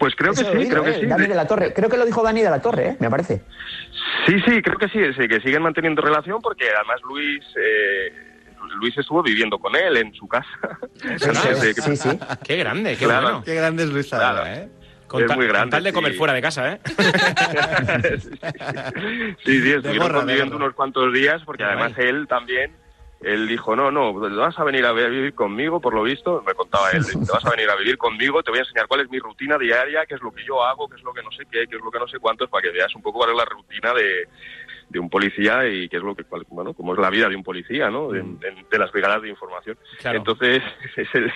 Pues 0.00 0.14
creo 0.16 0.32
que 0.32 0.38
sí, 0.44 0.68
creo 0.68 0.82
que 0.82 0.94
sí. 0.94 1.06
Dani 1.06 1.26
de 1.26 1.34
la 1.34 1.46
Torre, 1.46 1.72
creo 1.74 1.88
que 1.90 1.96
lo 1.98 2.06
dijo 2.06 2.22
Dani 2.22 2.40
de 2.42 2.48
la 2.50 2.60
Torre, 2.62 2.88
¿eh? 2.88 2.96
me 2.98 3.10
parece. 3.10 3.42
Sí, 4.26 4.34
sí, 4.46 4.62
creo 4.62 4.78
que 4.78 4.88
sí, 4.88 4.98
sí, 5.16 5.28
que 5.28 5.40
siguen 5.40 5.62
manteniendo 5.62 6.00
relación 6.02 6.40
porque 6.40 6.64
además 6.74 7.00
Luis 7.06 7.44
eh, 7.56 8.12
Luis 8.80 8.96
estuvo 8.96 9.22
viviendo 9.22 9.58
con 9.58 9.76
él 9.76 9.98
en 9.98 10.12
su 10.14 10.26
casa. 10.26 10.48
Sí, 11.18 11.96
sí. 11.96 12.18
Qué 12.44 12.56
grande, 12.56 12.96
qué 12.96 13.04
Claro. 13.04 13.22
bueno. 13.22 13.42
Qué 13.44 13.54
grande 13.54 13.82
es 13.84 13.90
Luis 13.90 14.08
Claro. 14.08 14.38
Zaera, 14.38 14.54
¿eh? 14.62 14.68
Con, 15.06 15.22
Es 15.22 15.26
ta- 15.28 15.34
muy 15.34 15.44
con 15.46 15.52
grande, 15.54 15.70
tal 15.72 15.84
de 15.84 15.92
comer 15.92 16.12
sí. 16.12 16.18
fuera 16.18 16.32
de 16.34 16.40
casa, 16.42 16.72
¿eh? 16.72 16.80
Sí, 19.44 19.60
sí, 19.62 19.72
estuvieron 19.72 20.12
conviviendo 20.12 20.56
unos 20.56 20.72
cuantos 20.74 21.12
días 21.12 21.42
porque 21.44 21.64
además 21.64 21.92
él 21.98 22.26
también, 22.28 22.72
él 23.22 23.46
dijo, 23.48 23.76
no, 23.76 23.90
no, 23.90 24.14
vas 24.14 24.58
a 24.58 24.64
venir 24.64 24.84
a 24.86 24.92
vivir 24.92 25.34
conmigo, 25.34 25.80
por 25.80 25.94
lo 25.94 26.02
visto, 26.02 26.42
me 26.46 26.54
contaba 26.54 26.90
él, 26.92 27.04
te 27.04 27.32
vas 27.32 27.44
a 27.44 27.50
venir 27.50 27.68
a 27.70 27.76
vivir 27.76 27.98
conmigo, 27.98 28.42
te 28.42 28.50
voy 28.50 28.58
a 28.60 28.62
enseñar 28.62 28.86
cuál 28.86 29.00
es 29.00 29.10
mi 29.10 29.18
rutina 29.18 29.58
diaria, 29.58 30.06
qué 30.06 30.14
es 30.14 30.22
lo 30.22 30.32
que 30.32 30.44
yo 30.44 30.64
hago, 30.64 30.88
qué 30.88 30.96
es 30.96 31.02
lo 31.02 31.12
que 31.12 31.22
no 31.22 31.30
sé 31.32 31.44
qué, 31.50 31.66
qué 31.68 31.76
es 31.76 31.82
lo 31.82 31.90
que 31.90 31.98
no 31.98 32.08
sé 32.08 32.18
cuántos, 32.18 32.48
para 32.48 32.62
que 32.62 32.70
veas 32.70 32.94
un 32.94 33.02
poco 33.02 33.18
cuál 33.18 33.30
es 33.30 33.36
la 33.36 33.44
rutina 33.44 33.92
de, 33.92 34.26
de 34.88 34.98
un 34.98 35.10
policía 35.10 35.66
y 35.68 35.88
qué 35.88 35.98
es 35.98 36.02
lo 36.02 36.14
que, 36.16 36.24
cuál- 36.24 36.46
bueno, 36.48 36.72
cómo 36.74 36.94
es 36.94 36.98
la 36.98 37.10
vida 37.10 37.28
de 37.28 37.36
un 37.36 37.44
policía, 37.44 37.90
¿no? 37.90 38.10
De, 38.10 38.22
de- 38.22 38.64
de 38.70 38.78
las 38.78 38.90
brigadas 38.90 39.20
de 39.22 39.28
información. 39.28 39.76
Claro. 39.98 40.18
Entonces, 40.18 40.62
es 40.96 41.14
el- 41.14 41.32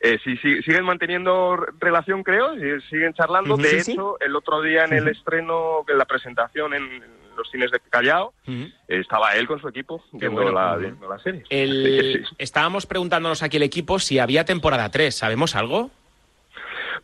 eh, 0.00 0.18
sí, 0.24 0.36
siguen 0.36 0.84
manteniendo 0.84 1.56
re- 1.56 1.72
relación, 1.80 2.22
creo, 2.22 2.54
siguen 2.88 3.12
charlando. 3.14 3.56
De 3.56 3.68
Sí, 3.68 3.80
sí. 3.80 3.92
hecho, 3.92 4.18
el 4.20 4.34
otro 4.36 4.62
día 4.62 4.84
en 4.84 4.92
el 4.94 5.08
estreno, 5.08 5.84
en 5.88 5.98
la 5.98 6.04
presentación 6.04 6.74
en 6.74 7.02
los 7.38 7.50
cines 7.50 7.70
de 7.70 7.80
Callao, 7.88 8.34
eh, 8.46 8.70
estaba 8.88 9.32
él 9.34 9.46
con 9.46 9.60
su 9.60 9.68
equipo 9.68 10.02
viendo, 10.12 10.42
bueno. 10.42 10.52
la, 10.52 10.72
Ujú. 10.72 10.80
viendo 10.80 11.08
la 11.08 11.18
serie. 11.20 11.44
El- 11.48 12.24
sí. 12.28 12.34
Estábamos 12.38 12.84
preguntándonos 12.86 13.42
aquí 13.42 13.56
el 13.56 13.62
equipo 13.62 13.98
si 13.98 14.18
había 14.18 14.44
temporada 14.44 14.90
3. 14.90 15.14
¿Sabemos 15.16 15.54
algo? 15.56 15.90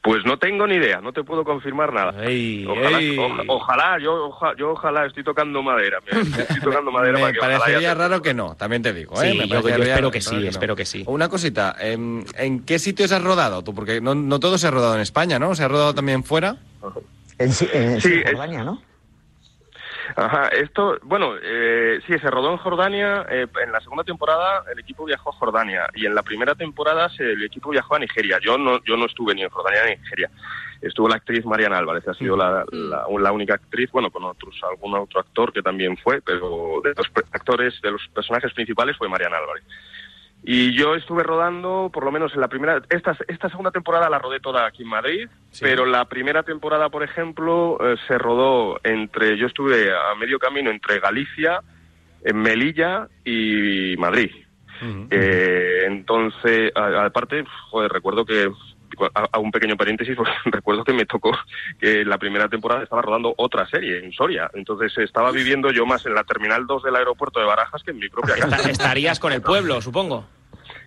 Pues 0.03 0.22
no 0.26 0.39
tengo 0.39 0.66
ni 0.66 0.74
idea, 0.74 1.01
no 1.01 1.14
te 1.14 1.24
puedo 1.24 1.45
confirmar 1.45 1.91
nada. 1.93 2.26
Ey, 2.26 2.66
ojalá, 2.66 2.99
ey. 3.01 3.16
oja- 3.16 3.43
ojalá, 3.49 3.99
yo, 3.99 4.26
oja- 4.26 4.55
yo 4.59 4.72
ojalá 4.72 5.07
estoy 5.07 5.24
tocando 5.24 5.62
madera. 5.62 5.99
mira, 6.05 6.20
estoy 6.43 6.61
tocando 6.62 6.91
madera 6.91 7.14
para 7.14 7.26
Me 7.28 7.32
que 7.32 7.39
parecería 7.41 7.95
raro 7.95 8.20
que 8.20 8.35
no, 8.35 8.55
también 8.55 8.82
te 8.82 8.93
digo. 8.93 9.16
Sí, 9.16 9.28
¿eh? 9.28 9.35
Me 9.35 9.49
yo- 9.49 9.55
yo 9.57 9.62
parecería 9.62 9.95
espero 9.95 10.11
que 10.11 10.20
sí, 10.20 10.35
no. 10.37 10.49
espero 10.51 10.76
que 10.76 10.85
sí. 10.85 11.05
Una 11.07 11.30
cosita, 11.30 11.74
¿en, 11.80 12.26
en 12.37 12.64
qué 12.66 12.78
sitios 12.78 13.12
has 13.12 13.22
rodado 13.22 13.62
tú? 13.64 13.74
Porque 13.74 14.03
no, 14.03 14.14
no 14.14 14.41
todo 14.41 14.59
se 14.59 14.66
ha 14.66 14.70
rodado 14.70 14.95
en 14.97 15.01
España, 15.01 15.39
¿no? 15.39 15.55
¿Se 15.55 15.64
ha 15.64 15.68
rodado 15.68 15.95
también 15.95 16.22
fuera? 16.22 16.57
En, 17.39 17.53
sí- 17.53 17.68
en 17.72 17.99
Sí, 18.01 18.20
Jordania, 18.26 18.62
¿no? 18.62 18.82
Ajá, 20.16 20.48
esto, 20.48 20.98
bueno, 21.02 21.34
eh, 21.42 22.00
sí, 22.07 22.18
se 22.18 22.30
rodó 22.30 22.50
en 22.52 22.59
Jordania. 22.59 23.26
eh, 23.30 23.46
en 23.62 23.72
la 23.72 23.80
segunda 23.80 24.05
temporada 24.05 24.64
el 24.72 24.78
equipo 24.78 25.05
viajó 25.05 25.30
a 25.30 25.32
Jordania 25.34 25.86
y 25.94 26.07
en 26.07 26.14
la 26.14 26.22
primera 26.22 26.55
temporada 26.55 27.09
se- 27.09 27.32
el 27.32 27.42
equipo 27.44 27.70
viajó 27.70 27.94
a 27.94 27.98
Nigeria. 27.98 28.38
Yo 28.42 28.59
no, 28.59 28.82
yo 28.84 28.96
no 28.96 29.07
estuve 29.07 29.34
ni 29.34 29.42
en 29.42 29.50
Jordania 29.50 29.84
ni 29.86 29.92
en 29.92 30.00
Nigeria. 30.02 30.30
Estuvo 30.82 31.09
la 31.09 31.16
actriz 31.16 31.44
Mariana 31.46 31.78
Álvarez, 31.78 32.07
ha 32.07 32.14
sido 32.14 32.36
la, 32.36 32.64
la, 32.70 33.07
la 33.18 33.32
única 33.32 33.55
actriz, 33.55 33.90
bueno, 33.90 34.11
con 34.11 34.24
otros, 34.24 34.55
algún 34.68 34.94
otro 34.94 35.20
actor 35.20 35.52
que 35.52 35.62
también 35.62 35.96
fue, 35.96 36.20
pero 36.20 36.80
de 36.84 36.92
los 36.94 37.11
actores, 37.32 37.80
de 37.80 37.90
los 37.92 38.07
personajes 38.09 38.52
principales 38.52 38.96
fue 38.98 39.09
Mariana 39.09 39.38
Álvarez. 39.38 39.64
Y 40.47 40.76
yo 40.76 40.95
estuve 40.95 41.22
rodando, 41.22 41.90
por 41.90 42.05
lo 42.05 42.12
menos 42.12 42.34
en 42.34 42.42
la 42.42 42.49
primera, 42.49 42.82
esta, 42.90 43.16
esta 43.28 43.49
segunda 43.49 43.70
temporada 43.70 44.11
la 44.11 44.18
rodé 44.18 44.40
toda 44.40 44.66
aquí 44.66 44.82
en 44.82 44.90
Madrid, 44.90 45.28
pero 45.59 45.86
la 45.86 46.05
primera 46.05 46.42
temporada, 46.42 46.90
por 46.90 47.03
ejemplo, 47.03 47.78
eh, 47.80 47.97
se 48.07 48.18
rodó 48.18 48.78
entre, 48.84 49.38
yo 49.38 49.47
estuve 49.47 49.90
a 49.90 50.14
medio 50.16 50.38
camino 50.38 50.70
entre 50.70 51.01
Galicia, 51.01 51.61
en 52.22 52.36
Melilla 52.36 53.09
y 53.24 53.97
Madrid. 53.97 54.30
Eh, 55.11 55.84
entonces, 55.86 56.72
aparte, 56.74 57.45
joder, 57.70 57.90
recuerdo 57.90 58.26
que, 58.26 58.51
a, 59.14 59.38
un 59.38 59.51
pequeño 59.51 59.76
paréntesis, 59.76 60.14
porque 60.16 60.32
recuerdo 60.47 60.84
que 60.84 60.92
me 60.92 61.07
tocó 61.07 61.36
que 61.80 62.05
la 62.05 62.18
primera 62.18 62.49
temporada 62.49 62.82
estaba 62.82 63.03
rodando 63.03 63.34
otra 63.36 63.66
serie 63.68 64.05
en 64.05 64.12
Soria. 64.12 64.51
Entonces 64.55 64.97
estaba 64.99 65.30
viviendo 65.30 65.70
yo 65.70 65.86
más 65.86 66.05
en 66.07 66.14
la 66.14 66.24
Terminal 66.24 66.66
2 66.66 66.82
del 66.84 66.97
aeropuerto 66.97 67.40
de 67.40 67.47
Barajas 67.47 67.82
que 67.82 67.90
en 67.92 67.99
mi 67.99 68.09
propia 68.09 68.34
casa. 68.36 68.57
Esta- 68.57 68.70
Estarías 68.70 69.18
con 69.18 69.32
el 69.32 69.42
pueblo, 69.42 69.80
supongo. 69.80 70.26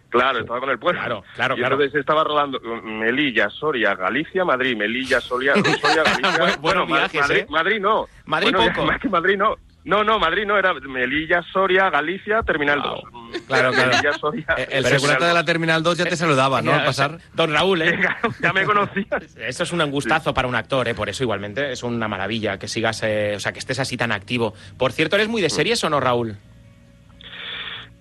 Claro, 0.10 0.40
estaba 0.40 0.62
con 0.62 0.70
el 0.70 0.80
pueblo. 0.80 1.02
Claro, 1.02 1.24
claro, 1.36 1.56
y 1.56 1.58
claro. 1.58 1.76
entonces 1.76 2.00
estaba 2.00 2.24
rodando 2.24 2.62
Melilla, 2.62 3.50
Soria, 3.50 3.94
Galicia, 3.94 4.46
Madrid, 4.46 4.78
Melilla, 4.78 5.20
Soria, 5.20 5.54
Soria, 5.56 6.04
Galicia. 6.06 6.58
Bueno, 6.62 6.86
viajes, 6.86 7.20
Madrid, 7.22 7.38
¿eh? 7.40 7.48
Madrid 7.50 7.80
no. 7.82 8.08
Madrid 8.26 8.52
Bueno, 8.56 8.74
poco. 8.74 8.86
más 8.88 9.02
que 9.02 9.10
Madrid 9.10 9.36
no. 9.38 9.56
No, 9.88 10.04
no, 10.04 10.20
Madrid 10.20 10.44
no, 10.46 10.58
era 10.58 10.74
Melilla, 10.74 11.42
Soria, 11.54 11.90
Galicia, 11.90 12.44
Terminal 12.44 12.82
2. 12.82 13.00
Claro, 13.48 13.72
claro. 13.72 13.90
Melilla, 13.90 14.12
Soria, 14.20 14.46
El 14.58 14.66
Terminal 14.66 14.92
segurata 14.92 15.24
de 15.24 15.30
2. 15.30 15.34
la 15.34 15.46
Terminal 15.46 15.82
2 15.84 15.98
ya 15.98 16.06
te 16.06 16.18
saludaba, 16.18 16.62
¿no? 16.62 16.72
Ya, 16.72 16.80
Al 16.80 16.86
pasar. 16.86 17.18
Don 17.34 17.54
Raúl, 17.54 17.82
¿eh? 17.82 17.98
Ya 18.42 18.52
me 18.52 18.66
conocías. 18.66 19.24
Esto 19.38 19.64
es 19.64 19.72
un 19.72 19.80
angustazo 19.80 20.34
para 20.34 20.50
un 20.50 20.56
actor, 20.56 20.90
¿eh? 20.90 20.94
Por 20.94 21.08
eso 21.08 21.24
igualmente 21.24 21.72
es 21.72 21.84
una 21.84 22.10
maravilla 22.10 22.60
que 22.60 22.68
sigas, 22.68 23.02
eh, 23.04 23.36
o 23.38 23.40
sea, 23.40 23.54
que 23.54 23.60
estés 23.60 23.80
así 23.80 23.96
tan 23.96 24.12
activo. 24.12 24.54
Por 24.78 24.92
cierto, 24.92 25.16
¿eres 25.16 25.30
muy 25.30 25.42
de 25.42 25.50
series 25.50 25.82
o 25.86 25.90
no, 25.90 26.02
Raúl? 26.02 26.36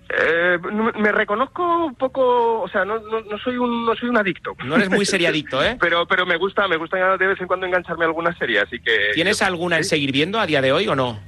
Eh, 0.09 0.57
me 0.99 1.11
reconozco 1.13 1.85
un 1.85 1.95
poco, 1.95 2.63
o 2.63 2.67
sea, 2.67 2.83
no, 2.83 2.99
no, 2.99 3.21
no 3.21 3.37
soy 3.37 3.55
un 3.57 3.85
no 3.85 3.95
soy 3.95 4.09
un 4.09 4.17
adicto. 4.17 4.55
No 4.65 4.75
eres 4.75 4.89
muy 4.89 5.05
seriadicto, 5.05 5.63
¿eh? 5.63 5.77
pero 5.81 6.05
pero 6.05 6.25
me 6.25 6.35
gusta, 6.35 6.67
me 6.67 6.75
gusta 6.75 7.17
de 7.17 7.27
vez 7.27 7.39
en 7.39 7.47
cuando 7.47 7.65
engancharme 7.65 8.03
a 8.03 8.07
alguna 8.07 8.37
serie, 8.37 8.59
así 8.59 8.79
que 8.79 9.11
¿Tienes 9.13 9.41
alguna 9.41 9.77
en 9.77 9.85
seguir 9.85 10.11
viendo 10.11 10.39
a 10.39 10.45
día 10.45 10.61
de 10.61 10.73
hoy 10.73 10.87
o 10.87 10.95
no? 10.95 11.19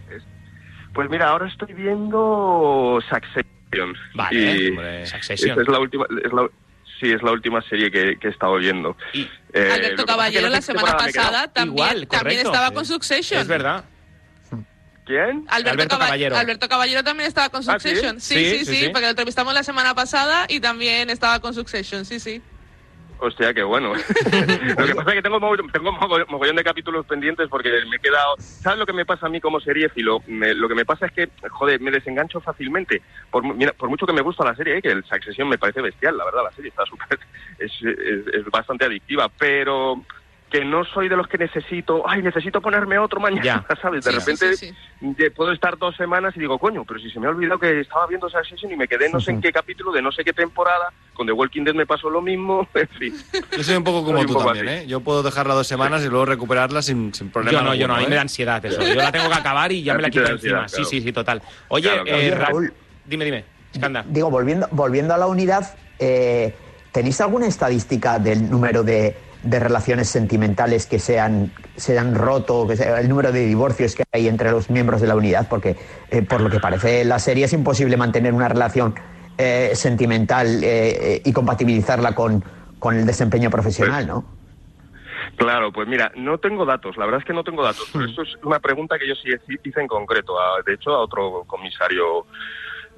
Pues 1.00 1.10
mira, 1.10 1.30
ahora 1.30 1.48
estoy 1.48 1.72
viendo 1.74 3.00
Succession. 3.10 3.96
Vale, 4.16 4.38
Y 4.66 4.68
hombre, 4.72 5.06
Succession. 5.06 5.52
esa 5.52 5.62
es 5.62 5.68
la 5.70 5.80
última, 5.80 6.06
es 6.26 6.34
la- 6.34 6.50
sí, 7.00 7.10
es 7.14 7.24
la 7.24 7.32
última 7.32 7.62
serie 7.62 7.90
que, 7.90 8.18
que 8.20 8.28
he 8.28 8.32
estado 8.32 8.58
viendo. 8.58 8.98
Eh, 9.14 9.24
lo 9.54 9.54
que 9.54 9.72
Alberto 9.72 10.04
que 10.04 10.06
Caballero 10.12 10.50
la 10.50 10.62
semana 10.62 10.98
pasada 10.98 11.48
también, 11.54 11.88
Igual, 11.88 12.08
también 12.10 12.40
estaba 12.46 12.68
Sí. 12.68 12.74
con 12.74 12.86
Succession. 12.86 13.40
Es 13.40 13.48
verdad. 13.48 13.86
¿Quién? 15.06 15.46
Alberto, 15.48 15.70
Alberto 15.72 15.88
Caba- 15.96 16.06
Caballero. 16.08 16.36
Alberto 16.36 16.68
Caballero 16.68 17.04
también 17.06 17.30
estaba 17.30 17.48
con 17.48 17.62
¿Ah, 17.62 17.80
sí? 17.80 17.88
Succession. 17.92 18.20
sí? 18.20 18.36
Sí, 18.36 18.44
Sí, 18.44 18.60
sí, 18.60 18.66
sí, 18.66 18.76
sí. 18.84 18.90
porque 18.90 19.04
lo 19.06 19.10
entrevistamos 19.12 19.54
la 19.54 19.64
semana 19.64 19.96
pasada 19.96 20.48
y 20.50 20.60
también 20.60 21.10
estaba 21.10 21.40
con 21.40 21.54
Succession, 21.54 22.04
sí, 22.04 22.20
sí. 22.20 22.42
Hostia, 23.22 23.54
qué 23.54 23.64
bueno. 23.64 23.94
lo 24.78 24.86
que 24.86 24.96
pasa 24.96 25.10
es 25.10 25.16
que 25.16 25.22
tengo, 25.22 25.40
tengo 25.74 25.92
mogo- 25.92 26.26
mogollón 26.30 26.56
de 26.56 26.64
capítulos 26.64 27.06
pendientes 27.06 27.50
porque 27.50 27.70
me 27.90 27.98
he 27.98 28.00
quedado... 28.00 28.38
¿Sabes 28.64 28.80
lo 28.80 28.86
que 28.86 28.94
me 28.94 29.06
pasa 29.06 29.26
a 29.26 29.30
mí 29.30 29.42
como 29.42 29.60
seriéfilo? 29.60 30.24
Me- 30.28 30.54
lo 30.54 30.70
que 30.70 30.76
me 30.76 30.86
pasa 30.86 31.06
es 31.08 31.12
que, 31.12 31.30
joder, 31.50 31.82
me 31.82 31.92
desengancho 31.92 32.40
fácilmente. 32.40 33.02
Por, 33.30 33.44
mira, 33.56 33.74
por 33.74 33.90
mucho 33.90 34.06
que 34.06 34.14
me 34.14 34.22
gusta 34.22 34.46
la 34.46 34.56
serie, 34.56 34.78
¿eh? 34.78 34.82
que 34.82 34.90
el 34.92 35.04
Succession 35.04 35.50
me 35.50 35.58
parece 35.58 35.82
bestial, 35.82 36.16
la 36.18 36.24
verdad, 36.26 36.44
la 36.46 36.52
serie 36.54 36.70
está 36.70 36.86
súper... 36.86 37.20
Es- 37.60 37.82
es 37.82 38.46
bastante 38.46 38.86
adictiva, 38.86 39.28
pero... 39.38 40.06
que 40.50 40.66
no 40.66 40.84
soy 40.84 41.08
de 41.10 41.16
los 41.16 41.28
que 41.28 41.38
necesito, 41.38 42.04
ay, 42.10 42.22
necesito 42.24 42.60
ponerme 42.62 42.98
otro 42.98 43.20
mañana, 43.20 43.66
¿sabes? 43.82 44.04
De 44.04 44.12
Sí, 44.12 44.18
repente 44.18 44.56
sí, 44.56 44.68
sí. 44.70 44.76
de- 45.00 45.30
puedo 45.32 45.52
estar 45.52 45.78
dos 45.78 45.96
semanas 45.96 46.36
y 46.36 46.40
digo, 46.40 46.58
coño, 46.58 46.84
pero 46.86 47.00
si 47.00 47.10
se 47.12 47.20
me 47.20 47.28
ha 47.28 47.30
olvidado 47.30 47.60
que 47.60 47.82
estaba 47.82 48.08
viendo 48.08 48.28
esa 48.28 48.44
sesión 48.44 48.72
y 48.72 48.76
me 48.76 48.88
quedé 48.88 49.10
no 49.10 49.20
sé 49.20 49.32
en 49.32 49.42
qué 49.42 49.52
capítulo 49.52 49.92
de 49.92 50.02
no 50.02 50.12
sé 50.12 50.24
qué 50.24 50.34
temporada, 50.34 50.92
con 51.14 51.28
The 51.28 51.34
Walking 51.34 51.64
Dead 51.64 51.76
me 51.76 51.86
pasó 51.86 52.10
lo 52.10 52.22
mismo, 52.22 52.68
en 52.74 52.88
fin. 52.90 53.14
Yo 53.56 53.64
soy 53.64 53.76
un 53.76 53.84
poco 53.84 54.04
como 54.04 54.18
Soy 54.18 54.28
tú 54.28 54.34
poco 54.34 54.46
también, 54.46 54.68
así. 54.70 54.78
¿eh? 54.86 54.88
Yo 54.88 55.02
puedo 55.02 55.22
dejarla 55.22 55.54
dos 55.54 55.68
semanas 55.68 56.04
y 56.04 56.10
luego 56.10 56.26
recuperarla 56.26 56.82
sin, 56.82 57.14
sin 57.14 57.30
problema. 57.30 57.60
Yo 57.60 57.64
no, 57.66 57.76
yo 57.76 57.88
no, 57.88 57.96
a 57.96 58.00
mí 58.00 58.08
me 58.08 58.16
da 58.16 58.22
ansiedad 58.22 58.64
eso. 58.66 58.82
Yo 58.82 58.96
la 58.96 59.12
tengo 59.12 59.30
que 59.30 59.36
acabar 59.36 59.72
y 59.72 59.84
ya 59.84 59.94
me 59.94 60.02
la 60.02 60.10
quito 60.10 60.26
encima. 60.32 60.68
Sí, 60.68 60.84
sí, 60.86 61.02
sí, 61.02 61.12
total. 61.14 61.42
Oye, 61.68 61.90
Claro, 61.90 62.04
claro. 62.06 62.20
eh, 62.22 62.32
Ra- 62.32 62.52
dime, 63.06 63.26
dime. 63.26 63.46
Digo, 64.08 64.32
volviendo, 64.32 64.68
volviendo 64.72 65.14
a 65.14 65.18
la 65.18 65.28
unidad, 65.28 65.78
eh, 66.00 66.56
¿tenéis 66.92 67.22
alguna 67.22 67.46
estadística 67.46 68.18
del 68.18 68.50
número 68.50 68.82
de, 68.84 69.16
de 69.44 69.60
relaciones 69.60 70.10
sentimentales 70.10 70.86
que 70.86 71.00
se 71.00 71.20
han, 71.20 71.54
se 71.76 71.98
han 71.98 72.16
roto, 72.16 72.68
que 72.68 72.76
se- 72.76 72.90
el 73.00 73.08
número 73.10 73.32
de 73.32 73.46
divorcios 73.46 73.96
que 73.96 74.04
hay 74.12 74.28
entre 74.28 74.52
los 74.52 74.70
miembros 74.70 75.02
de 75.02 75.08
la 75.08 75.16
unidad? 75.16 75.48
Porque, 75.50 75.78
eh, 76.10 76.22
por 76.24 76.42
lo 76.42 76.50
que 76.50 76.60
parece 76.60 77.06
la 77.06 77.20
serie, 77.20 77.46
es 77.46 77.54
imposible 77.54 77.96
mantener 77.98 78.34
una 78.34 78.50
relación 78.50 78.96
eh, 79.38 79.72
sentimental 79.76 80.64
eh, 80.64 81.16
eh, 81.16 81.22
y 81.24 81.32
compatibilizarla 81.32 82.14
con, 82.14 82.44
con 82.78 82.96
el 82.98 83.06
desempeño 83.06 83.50
profesional, 83.50 84.06
¿no? 84.06 84.26
Claro, 85.38 85.72
pues 85.72 85.88
mira, 85.88 86.12
no 86.16 86.38
tengo 86.40 86.66
datos, 86.66 86.98
la 86.98 87.06
verdad 87.06 87.20
es 87.22 87.26
que 87.26 87.34
no 87.34 87.44
tengo 87.46 87.64
datos, 87.64 87.88
pero 87.94 88.06
eso 88.06 88.22
es 88.24 88.30
una 88.44 88.60
pregunta 88.60 88.98
que 89.00 89.08
yo 89.08 89.16
sí 89.16 89.30
hice 89.64 89.80
en 89.80 89.88
concreto, 89.88 90.38
a- 90.40 90.62
de 90.66 90.74
hecho 90.74 90.92
a 90.92 91.00
otro 91.00 91.46
comisario, 91.48 92.26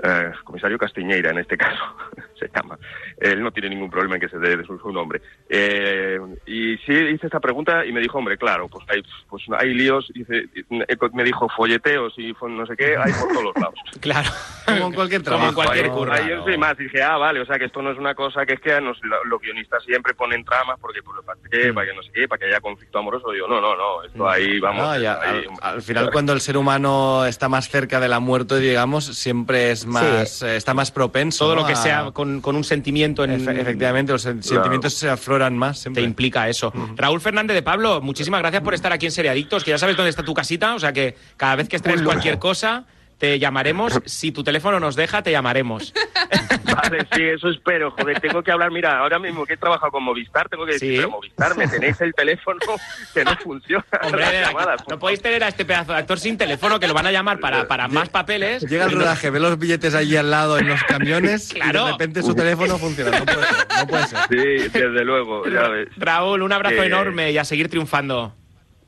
eh, 0.04 0.32
comisario 0.44 0.78
Castiñeira 0.78 1.32
en 1.32 1.40
este 1.40 1.58
caso, 1.58 1.82
se 2.40 2.50
llama. 2.56 2.78
Él 3.18 3.42
no 3.44 3.52
tiene 3.52 3.70
ningún 3.70 3.90
problema 3.90 4.16
en 4.16 4.22
que 4.22 4.30
se 4.30 4.40
dé 4.40 4.58
de 4.58 4.66
su, 4.66 4.78
su 4.80 4.92
nombre. 4.92 5.22
Eh, 5.50 6.20
y 6.46 6.78
sí 6.78 6.94
hice 6.94 7.28
esta 7.28 7.40
pregunta 7.40 7.86
y 7.86 7.92
me 7.92 8.00
dijo, 8.00 8.18
hombre, 8.18 8.38
claro, 8.38 8.68
pues 8.68 8.86
hay, 8.90 9.04
pues 9.30 9.44
hay 9.58 9.74
líos, 9.74 10.10
dice, 10.14 10.46
eh, 10.56 10.98
me 11.14 11.24
dijo 11.24 11.48
folleteos 11.50 12.14
y 12.18 12.34
no 12.48 12.66
sé 12.66 12.76
qué, 12.76 12.96
hay 12.98 13.12
por 13.14 13.30
todos 13.30 13.44
los 13.44 13.56
lados. 13.56 13.80
Claro. 14.02 14.30
Como 14.66 14.88
en 14.88 14.94
cualquier 14.94 15.22
Como 15.24 15.38
trabajo. 15.38 15.50
en 15.50 15.54
cualquier 15.56 15.90
curro. 15.92 16.14
Ahí 16.14 16.30
yo 16.30 16.44
soy 16.44 16.58
más, 16.58 16.78
dije, 16.78 17.04
ah, 17.04 17.18
vale, 17.18 17.42
o 17.42 17.46
sea 17.46 17.60
que 17.60 17.66
esto 17.66 17.82
no 17.82 17.92
es 17.92 17.98
una 17.98 18.16
cosa 18.16 18.46
que 18.46 18.54
es 18.54 18.60
que 18.62 18.80
nos- 18.82 19.02
lo- 19.04 19.24
los 19.26 19.42
guionistas 19.42 19.84
siempre 19.84 20.14
ponen 20.14 20.44
tramas 20.46 20.80
porque 20.80 21.04
pues, 21.04 21.18
para 21.26 21.38
qué, 21.52 21.74
para 21.74 21.88
que 21.88 21.96
no 21.96 22.02
sé 22.04 22.10
qué, 22.14 22.28
para 22.28 22.40
que 22.40 22.46
haya 22.46 22.60
conflicto 22.62 22.98
amoroso. 23.00 23.32
Digo, 23.32 23.48
no, 23.48 23.60
no, 23.62 23.76
no, 23.76 24.04
esto 24.04 24.28
ahí 24.30 24.60
vamos. 24.60 24.82
No, 24.84 24.98
ya, 25.00 25.20
ahí- 25.22 25.46
al, 25.62 25.74
al 25.76 25.82
final, 25.82 26.10
cuando 26.12 26.34
el 26.34 26.42
ser 26.42 26.58
humano 26.58 27.26
está 27.26 27.50
más 27.50 27.70
cerca 27.70 28.00
de 28.00 28.08
la 28.08 28.20
muerte, 28.20 28.60
digamos, 28.60 29.06
siempre 29.06 29.72
es 29.72 29.86
más, 29.92 30.42
eh, 30.42 30.56
está 30.56 30.74
más 30.74 30.92
propenso. 30.92 31.46
Todo 31.46 31.56
¿no? 31.56 31.62
lo 31.62 31.68
que 31.68 31.76
sea 31.76 32.12
con, 32.12 32.42
con 32.42 32.56
un 32.56 32.64
sentimiento 32.64 33.24
en... 33.24 33.32
Efe- 33.46 33.60
efectivamente, 33.60 34.12
los 34.14 34.26
sen- 34.26 34.42
sentimientos 34.42 34.94
se 34.94 35.10
afloran 35.10 35.58
más 35.58 35.80
siempre. 35.80 36.02
Te 36.02 36.08
implica 36.08 36.50
eso. 36.50 36.74
Raúl 36.96 37.22
Fernández 37.22 37.54
de 37.56 37.62
Pablo, 37.64 38.02
muchísimas 38.02 38.42
gracias 38.42 38.64
por 38.64 38.74
estar 38.74 38.92
aquí 38.94 39.06
en 39.06 39.12
Seriadictos, 39.12 39.64
que 39.64 39.72
ya 39.72 39.78
sabes 39.78 39.96
dónde 39.98 40.10
está 40.10 40.24
tu 40.24 40.34
casita, 40.34 40.74
o 40.76 40.80
sea 40.80 40.94
que 40.94 41.16
cada 41.38 41.56
vez 41.56 41.70
que 41.70 41.76
estrenes 41.76 42.02
cualquier 42.02 42.40
cosa, 42.40 42.86
te 43.18 43.38
llamaremos. 43.38 44.00
Si 44.06 44.32
tu 44.32 44.44
teléfono 44.44 44.80
nos 44.80 44.96
deja, 44.96 45.22
te 45.22 45.32
llamaremos. 45.32 45.94
Vale, 46.76 47.08
sí, 47.14 47.24
eso 47.24 47.50
espero. 47.50 47.92
Joder, 47.92 48.20
tengo 48.20 48.42
que 48.44 48.52
hablar. 48.52 48.72
Mira, 48.72 49.00
ahora 49.00 49.20
mismo 49.20 49.46
que 49.46 49.54
he 49.54 49.58
trabajado 49.58 49.92
con 49.92 50.04
Movistar, 50.04 50.48
tengo 50.50 50.66
que 50.66 50.74
decir, 50.74 50.92
Sí. 50.92 50.98
pero 50.98 51.10
Movistar, 51.10 51.58
me 51.58 51.68
tenéis 51.68 52.00
el 52.02 52.14
teléfono 52.14 52.60
que 53.14 53.24
no 53.24 53.36
funciona. 53.38 53.86
Hombre, 54.04 54.22
las 54.22 54.48
llamadas. 54.48 54.82
no 54.90 55.00
podéis 55.00 55.22
tener 55.22 55.44
a 55.44 55.48
este 55.50 55.66
pedazo 55.66 55.92
de 55.94 56.00
actor 56.00 56.20
sin 56.20 56.38
teléfono 56.38 56.80
que 56.80 56.88
lo 56.88 56.94
van 56.94 57.06
a 57.08 57.12
llamar 57.12 57.40
para, 57.40 57.68
para 57.68 57.88
más 57.88 58.10
papeles. 58.10 58.64
Llega 58.64 58.86
el 58.86 58.92
Y 58.92 58.96
rodaje, 58.96 59.30
ve 59.30 59.40
los 59.40 59.58
billetes 59.60 59.96
allí 59.96 60.16
al 60.18 60.32
lado 60.32 60.58
en 60.58 60.68
los 60.68 60.82
camiones 60.84 61.52
y 61.52 61.56
Claro. 61.56 61.86
de 61.86 61.92
repente 61.92 62.22
su 62.22 62.34
teléfono 62.36 62.78
funciona. 62.78 63.20
No 63.20 63.26
puede 63.26 63.44
ser, 63.48 63.68
no 63.80 63.88
puede 63.88 64.08
ser. 64.08 64.20
Sí, 64.30 64.70
desde 64.80 65.06
luego, 65.06 65.46
ya 65.48 65.68
ves. 65.70 65.88
Raúl, 65.98 66.42
un 66.42 66.52
abrazo 66.54 66.82
Eh, 66.84 66.88
enorme 66.88 67.32
y 67.32 67.38
a 67.38 67.44
seguir 67.46 67.70
triunfando. 67.70 68.36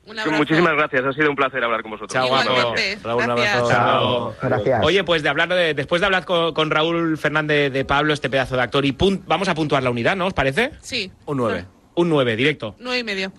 Muchísimas 0.06 0.74
gracias, 0.74 1.06
ha 1.06 1.14
sido 1.14 1.30
un 1.30 1.36
placer 1.36 1.64
hablar 1.64 1.82
con 1.82 1.91
vosotros. 1.91 2.12
Chao, 2.12 2.28
guapo. 2.28 2.49
Igualmente. 2.51 2.99
Raúl, 3.04 3.22
un 3.22 3.28
Gracias. 3.28 3.54
abrazo. 3.56 3.70
Chao. 3.72 4.36
Gracias. 4.41 4.84
Oye, 4.84 5.04
pues 5.06 5.24
de 5.24 5.30
hablar 5.30 5.47
de- 5.49 5.74
después 5.74 6.01
de 6.01 6.06
hablar 6.06 6.26
con, 6.26 6.54
con 6.54 6.70
Raúl 6.72 7.18
Fernández 7.18 7.72
de 7.72 7.86
Pablo, 7.86 8.14
este 8.14 8.30
pedazo 8.30 8.56
de 8.58 8.64
actor, 8.64 8.86
y 8.86 8.91
pun- 8.91 9.22
vamos 9.26 9.47
a 9.47 9.56
puntuar 9.56 9.82
la 9.82 9.89
unidad, 9.91 10.16
¿no 10.18 10.28
os 10.28 10.34
parece? 10.34 10.72
Sí, 10.82 11.12
Un 11.26 11.38
9. 11.38 11.66
Un 11.95 12.10
9, 12.10 12.36
directo. 12.36 12.76
nueve 12.80 12.99
y 12.99 13.04
medio. 13.04 13.32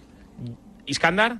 ¿Iskandar? 0.86 1.36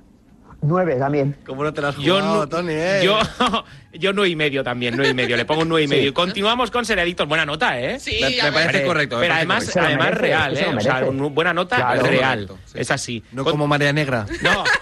Nueve 0.61 0.95
también. 0.95 1.35
¿Cómo 1.45 1.63
no 1.63 1.71
te 1.73 1.81
las 1.81 1.95
has 1.95 2.01
Yo, 2.01 2.15
jugado, 2.15 2.41
nu- 2.43 2.47
Tony, 2.47 2.73
eh? 2.73 3.01
yo, 3.03 3.19
yo 3.93 4.13
nueve 4.13 4.29
y 4.29 4.35
medio 4.35 4.63
también, 4.63 4.95
nueve 4.95 5.11
y 5.11 5.13
medio. 5.13 5.37
Le 5.37 5.45
pongo 5.45 5.61
un 5.61 5.69
nueve 5.69 5.83
y 5.83 5.87
Sí. 5.87 5.93
medio. 5.93 6.09
Y 6.09 6.13
continuamos 6.13 6.71
con 6.71 6.85
Seriadictos. 6.85 7.27
Buena 7.27 7.45
nota, 7.45 7.79
¿eh? 7.79 7.99
Sí, 7.99 8.17
Me- 8.21 8.51
parece 8.51 8.83
correcto, 8.83 9.17
Pero 9.19 9.33
además, 9.35 9.59
correcto. 9.65 9.79
Además 9.81 10.05
merece, 10.07 10.21
real, 10.21 10.57
¿eh? 10.57 10.75
O 10.75 10.79
sea, 10.81 11.01
buena 11.11 11.53
nota 11.53 11.75
Claro. 11.75 12.01
real. 12.07 12.47
Correcto, 12.47 12.57
sí. 12.65 12.79
Es 12.79 12.89
así. 12.91 13.23
No 13.31 13.43
Con- 13.43 13.51
como 13.53 13.67
María 13.67 13.93
Negra. 13.93 14.25
No. 14.41 14.63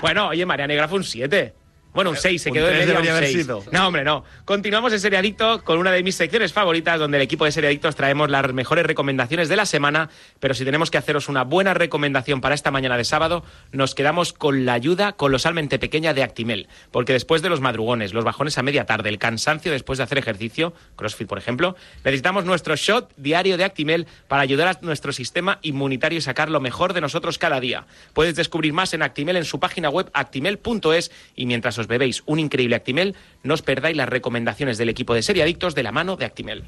bueno, 0.00 0.28
oye, 0.28 0.46
María 0.46 0.66
Negra 0.66 0.88
fue 0.88 0.98
un 0.98 1.04
7. 1.04 1.54
Bueno, 1.92 2.10
un 2.10 2.16
6, 2.16 2.40
se 2.42 2.50
Un 2.50 2.54
quedó 2.54 2.66
de 2.66 2.72
tres 2.72 2.86
media 2.86 2.94
debería 2.94 3.12
un 3.12 3.16
haber 3.18 3.30
6. 3.30 3.42
sido. 3.42 3.64
No, 3.72 3.86
hombre, 3.88 4.04
no. 4.04 4.24
Continuamos 4.44 4.92
en 4.92 5.00
Seriadicto 5.00 5.62
con 5.64 5.78
una 5.78 5.90
de 5.90 6.02
mis 6.02 6.14
secciones 6.14 6.52
favoritas, 6.52 7.00
donde 7.00 7.16
el 7.16 7.22
equipo 7.22 7.44
de 7.44 7.52
Seriadictos 7.52 7.96
traemos 7.96 8.30
las 8.30 8.52
mejores 8.52 8.86
recomendaciones 8.86 9.48
de 9.48 9.56
la 9.56 9.66
semana. 9.66 10.08
Pero 10.38 10.54
si 10.54 10.64
tenemos 10.64 10.90
que 10.90 10.98
haceros 10.98 11.28
una 11.28 11.42
buena 11.42 11.74
recomendación 11.74 12.40
para 12.40 12.54
esta 12.54 12.70
mañana 12.70 12.96
de 12.96 13.04
sábado, 13.04 13.44
nos 13.72 13.94
quedamos 13.94 14.32
con 14.32 14.64
la 14.64 14.74
ayuda 14.74 15.12
colosalmente 15.12 15.78
pequeña 15.78 16.14
de 16.14 16.22
Actimel. 16.22 16.68
Porque 16.92 17.12
después 17.12 17.42
de 17.42 17.48
los 17.48 17.60
madrugones, 17.60 18.14
los 18.14 18.24
bajones 18.24 18.56
a 18.58 18.62
media 18.62 18.86
tarde, 18.86 19.08
el 19.08 19.18
cansancio 19.18 19.72
después 19.72 19.98
de 19.98 20.04
hacer 20.04 20.18
ejercicio, 20.18 20.72
CrossFit 20.96 21.26
por 21.26 21.38
ejemplo, 21.38 21.76
necesitamos 22.04 22.44
nuestro 22.44 22.76
shot 22.76 23.12
diario 23.16 23.56
de 23.56 23.64
Actimel 23.64 24.06
para 24.28 24.42
ayudar 24.42 24.68
a 24.68 24.78
nuestro 24.82 25.12
sistema 25.12 25.58
inmunitario 25.62 26.18
y 26.18 26.22
sacar 26.22 26.50
lo 26.50 26.60
mejor 26.60 26.92
de 26.92 27.00
nosotros 27.00 27.38
cada 27.38 27.58
día. 27.58 27.86
Puedes 28.12 28.36
descubrir 28.36 28.72
más 28.72 28.94
en 28.94 29.02
Actimel 29.02 29.36
en 29.36 29.44
su 29.44 29.58
página 29.58 29.90
web 29.90 30.08
actimel.es 30.12 31.10
y 31.34 31.46
mientras 31.46 31.79
os 31.80 31.88
bebéis 31.88 32.22
un 32.26 32.38
increíble 32.38 32.76
Actimel, 32.76 33.16
no 33.42 33.54
os 33.54 33.62
perdáis 33.62 33.96
las 33.96 34.08
recomendaciones 34.08 34.78
del 34.78 34.88
equipo 34.88 35.14
de 35.14 35.22
Seriadictos 35.22 35.74
de 35.74 35.82
la 35.82 35.92
mano 35.92 36.16
de 36.16 36.26
Actimel. 36.26 36.64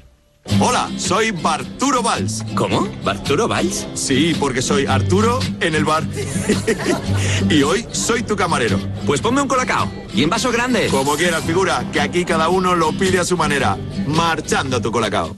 Hola, 0.59 0.89
soy 0.97 1.31
Barturo 1.31 2.03
Valls. 2.03 2.43
¿Cómo? 2.55 2.89
¿Barturo 3.03 3.47
Valls? 3.47 3.87
Sí, 3.93 4.35
porque 4.37 4.61
soy 4.61 4.85
Arturo 4.85 5.39
en 5.61 5.73
el 5.73 5.85
bar. 5.85 6.03
y 7.49 7.63
hoy 7.63 7.85
soy 7.91 8.23
tu 8.23 8.35
camarero. 8.35 8.77
Pues 9.05 9.21
ponme 9.21 9.41
un 9.41 9.47
colacao. 9.47 9.89
Y 10.13 10.23
en 10.23 10.29
vaso 10.29 10.51
grande. 10.51 10.87
Como 10.87 11.15
quieras, 11.15 11.45
figura, 11.45 11.85
que 11.93 12.01
aquí 12.01 12.25
cada 12.25 12.49
uno 12.49 12.75
lo 12.75 12.91
pide 12.91 13.19
a 13.19 13.23
su 13.23 13.37
manera. 13.37 13.77
Marchando 14.05 14.81
tu 14.81 14.91
colacao. 14.91 15.37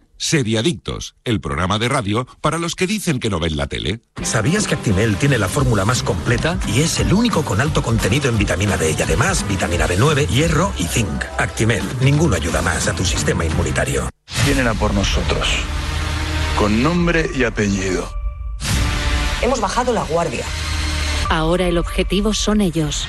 Seriadictos, 0.21 1.15
el 1.23 1.41
programa 1.41 1.79
de 1.79 1.89
radio 1.89 2.27
para 2.41 2.59
los 2.59 2.75
que 2.75 2.85
dicen 2.85 3.19
que 3.19 3.31
no 3.31 3.39
ven 3.39 3.57
la 3.57 3.65
tele. 3.65 4.01
¿Sabías 4.21 4.67
que 4.67 4.75
Actimel 4.75 5.17
tiene 5.17 5.39
la 5.39 5.49
fórmula 5.49 5.83
más 5.83 6.03
completa 6.03 6.59
y 6.67 6.81
es 6.81 6.99
el 6.99 7.11
único 7.11 7.43
con 7.43 7.59
alto 7.59 7.81
contenido 7.81 8.29
en 8.29 8.37
vitamina 8.37 8.77
D 8.77 8.95
y 8.97 9.01
además 9.01 9.43
vitamina 9.47 9.87
B9, 9.87 10.27
hierro 10.27 10.73
y 10.77 10.83
zinc? 10.83 11.23
Actimel, 11.39 11.81
ninguno 12.01 12.35
ayuda 12.35 12.61
más 12.61 12.87
a 12.87 12.93
tu 12.93 13.03
sistema 13.03 13.45
inmunitario. 13.45 14.09
Vienen 14.45 14.67
a 14.67 14.75
por 14.75 14.93
nosotros. 14.93 15.47
Con 16.55 16.83
nombre 16.83 17.27
y 17.33 17.43
apellido. 17.43 18.07
Hemos 19.41 19.59
bajado 19.59 19.91
la 19.91 20.03
guardia. 20.03 20.45
Ahora 21.29 21.67
el 21.67 21.79
objetivo 21.79 22.35
son 22.35 22.61
ellos. 22.61 23.07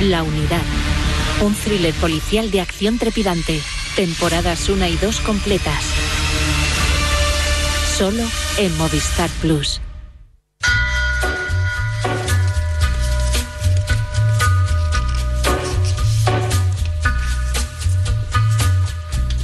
La 0.00 0.22
unidad. 0.22 0.64
Un 1.42 1.54
thriller 1.54 1.92
policial 1.96 2.50
de 2.50 2.62
acción 2.62 2.98
trepidante. 2.98 3.60
Temporadas 3.94 4.70
1 4.70 4.86
y 4.86 4.96
2 4.96 5.20
completas. 5.20 5.84
Solo 8.00 8.24
en 8.56 8.78
Movistar 8.78 9.28
Plus. 9.42 9.78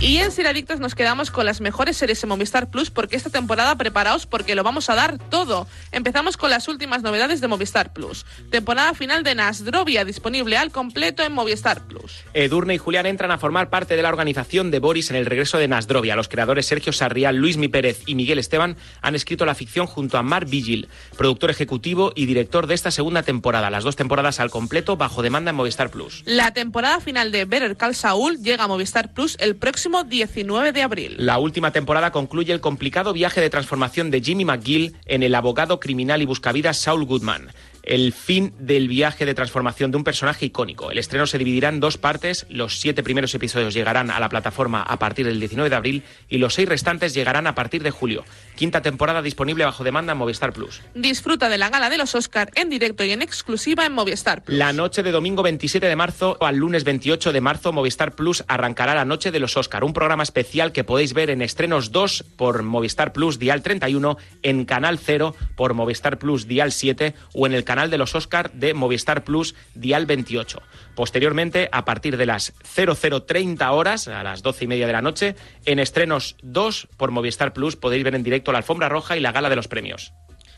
Y 0.07 0.19
en 0.19 0.31
Seriadictos 0.31 0.79
nos 0.79 0.95
quedamos 0.95 1.33
con 1.33 1.47
las 1.47 1.61
mejores 1.61 1.97
series 1.97 2.23
en 2.23 2.29
Movistar 2.29 2.71
Plus 2.71 2.93
porque 2.93 3.17
esta 3.17 3.29
temporada 3.29 3.75
preparaos 3.75 4.25
porque 4.25 4.55
lo 4.55 4.63
vamos 4.63 4.89
a 4.89 4.95
dar 4.95 5.19
todo. 5.19 5.67
Empezamos 5.91 6.37
con 6.37 6.49
las 6.49 6.69
últimas 6.69 7.03
novedades 7.03 7.41
de 7.41 7.49
Movistar 7.49 7.93
Plus. 7.93 8.25
Temporada 8.53 8.95
final 8.95 9.25
de 9.25 9.35
Nasdrovia 9.35 10.05
disponible 10.05 10.59
al 10.59 10.71
completo 10.71 11.25
en 11.25 11.33
Movistar 11.33 11.89
Plus. 11.89 12.23
Edurne 12.35 12.77
y 12.77 12.79
Julián 12.79 13.07
entran 13.07 13.33
a 13.33 13.39
formar 13.39 13.69
parte 13.69 13.97
de 13.97 14.03
la 14.03 14.09
organización 14.09 14.71
de 14.71 14.79
Boris 14.79 15.11
en 15.11 15.17
el 15.17 15.27
regreso 15.27 15.59
de 15.59 15.67
Nasdrovia. 15.67 16.15
Los 16.15 16.29
creadores 16.29 16.67
Sergio 16.67 16.93
Sarrial, 16.93 17.35
Luis 17.35 17.57
Mi 17.57 17.67
Pérez 17.67 18.05
y 18.07 18.15
Miguel 18.15 18.39
Esteban 18.39 18.77
han 19.03 19.17
escrito 19.17 19.45
la 19.45 19.57
ficción 19.57 19.89
junto 19.89 20.19
a 20.19 20.23
Mar 20.23 20.47
Vigil, 20.47 20.89
productor 21.19 21.51
ejecutivo 21.51 22.13
y 22.15 22.27
director 22.27 22.69
de 22.69 22.75
esta 22.75 22.93
segunda 22.93 23.25
temporada. 23.25 23.71
Las 23.71 23.83
dos 23.83 23.97
temporadas 23.97 24.39
al 24.39 24.51
completo 24.51 24.97
bajo 24.97 25.23
demanda 25.23 25.51
en 25.51 25.57
Movistar 25.57 25.91
Plus. 25.91 26.23
La 26.27 26.53
temporada 26.53 27.01
final 27.01 27.33
de 27.33 27.45
Better 27.45 27.77
Call 27.77 27.97
Saul 27.97 28.39
llega 28.41 28.63
a 28.63 28.69
Movistar 28.69 29.13
Plus 29.13 29.37
el 29.41 29.57
próximo 29.57 29.96
próximo 29.97 30.05
19 30.05 30.73
de 30.73 30.83
abril. 30.83 31.17
La 31.19 31.39
última 31.39 31.71
temporada 31.71 32.11
concluye 32.11 32.53
el 32.53 32.61
complicado 32.61 33.13
viaje 33.13 33.41
de 33.41 33.51
transformación 33.51 34.11
de 34.11 34.21
Jimmy 34.21 34.45
McGill 34.45 34.97
en 35.07 35.23
el 35.23 35.35
abogado 35.35 35.81
criminal 35.81 36.23
y 36.23 36.27
buscavidas 36.27 36.79
Saul 36.79 37.05
Goodman 37.05 37.49
el 37.87 38.13
fin 38.13 38.53
del 38.59 38.89
viaje 38.89 39.25
de 39.25 39.35
transformación 39.35 39.91
de 39.91 39.97
un 39.97 40.05
personaje 40.05 40.47
icónico. 40.47 40.91
El 40.91 40.99
estreno 40.99 41.27
se 41.27 41.39
dividirá 41.39 41.69
en 41.69 41.81
dos 41.81 41.97
partes. 41.97 42.47
Los 42.51 42.79
siete 42.79 43.03
primeros 43.03 43.35
episodios 43.35 43.73
llegarán 43.73 44.11
a 44.11 44.21
la 44.21 44.29
plataforma 44.29 44.83
a 44.83 44.99
partir 44.99 45.27
del 45.27 45.39
19 45.41 45.71
de 45.71 45.77
abril 45.77 46.03
y 46.29 46.39
los 46.39 46.55
seis 46.55 46.69
restantes 46.69 47.15
llegarán 47.15 47.47
a 47.47 47.55
partir 47.55 47.83
de 47.83 47.91
julio. 47.91 48.25
Quinta 48.57 48.83
temporada 48.83 49.23
disponible 49.23 49.65
bajo 49.65 49.85
demanda 49.85 50.13
en 50.13 50.19
Movistar 50.19 50.53
Plus. 50.53 50.83
Disfruta 50.95 51.49
de 51.49 51.59
la 51.59 51.71
gala 51.71 51.89
de 51.89 51.99
los 51.99 52.15
Oscar 52.15 52.51
en 52.55 52.71
directo 52.71 53.05
y 53.05 53.13
en 53.13 53.23
exclusiva 53.23 53.87
en 53.87 53.93
Movistar 53.93 54.43
Plus. 54.43 54.59
La 54.59 54.73
noche 54.73 55.03
de 55.03 55.13
domingo 55.13 55.43
27 55.43 55.87
de 55.87 55.97
marzo 55.97 56.37
al 56.41 56.57
lunes 56.57 56.85
28 56.85 57.33
de 57.33 57.41
marzo, 57.41 57.73
Movistar 57.73 58.15
Plus 58.15 58.45
arrancará 58.49 58.95
la 58.95 59.05
noche 59.05 59.31
de 59.31 59.39
los 59.39 59.57
Oscar, 59.57 59.85
un 59.85 59.93
programa 59.93 60.25
especial 60.25 60.73
que 60.73 60.85
podéis 60.85 61.13
ver 61.13 61.31
en 61.31 61.43
estrenos 61.43 61.93
2 61.93 62.25
por 62.37 62.63
Movistar 62.63 63.13
Plus 63.13 63.39
Dial 63.39 63.63
31, 63.63 64.17
en 64.43 64.65
Canal 64.65 64.99
0 64.99 65.37
por 65.55 65.75
Movistar 65.75 66.19
Plus 66.19 66.49
Dial 66.49 66.73
7 66.73 67.15
o 67.35 67.47
en 67.47 67.55
el 67.55 67.65
canal 67.65 67.76
de 67.77 67.99
los 67.99 68.15
Oscar 68.15 68.51
de 68.53 68.75
Movistar 68.75 69.23
Plus 69.23 69.55
Dial 69.75 70.07
28. 70.07 70.63
Posteriormente, 70.95 71.69
a 71.71 71.85
partir 71.85 72.17
de 72.17 72.27
las 72.27 72.55
0030 72.65 73.71
horas, 73.71 74.09
a 74.09 74.23
las 74.23 74.43
12 74.43 74.65
y 74.65 74.69
media 74.69 74.87
de 74.87 74.93
la 74.95 75.03
noche, 75.03 75.37
en 75.67 75.79
estrenos 75.79 76.37
2 76.43 76.89
por 76.97 77.11
Movistar 77.11 77.53
Plus 77.53 77.77
podéis 77.77 78.03
ver 78.03 78.15
en 78.15 78.23
directo 78.23 78.51
la 78.51 78.59
alfombra 78.59 78.89
roja 78.89 79.17
y 79.17 79.21
la 79.21 79.33
gala 79.33 79.51
de 79.51 79.57
los 79.57 79.69
premios 79.69 80.13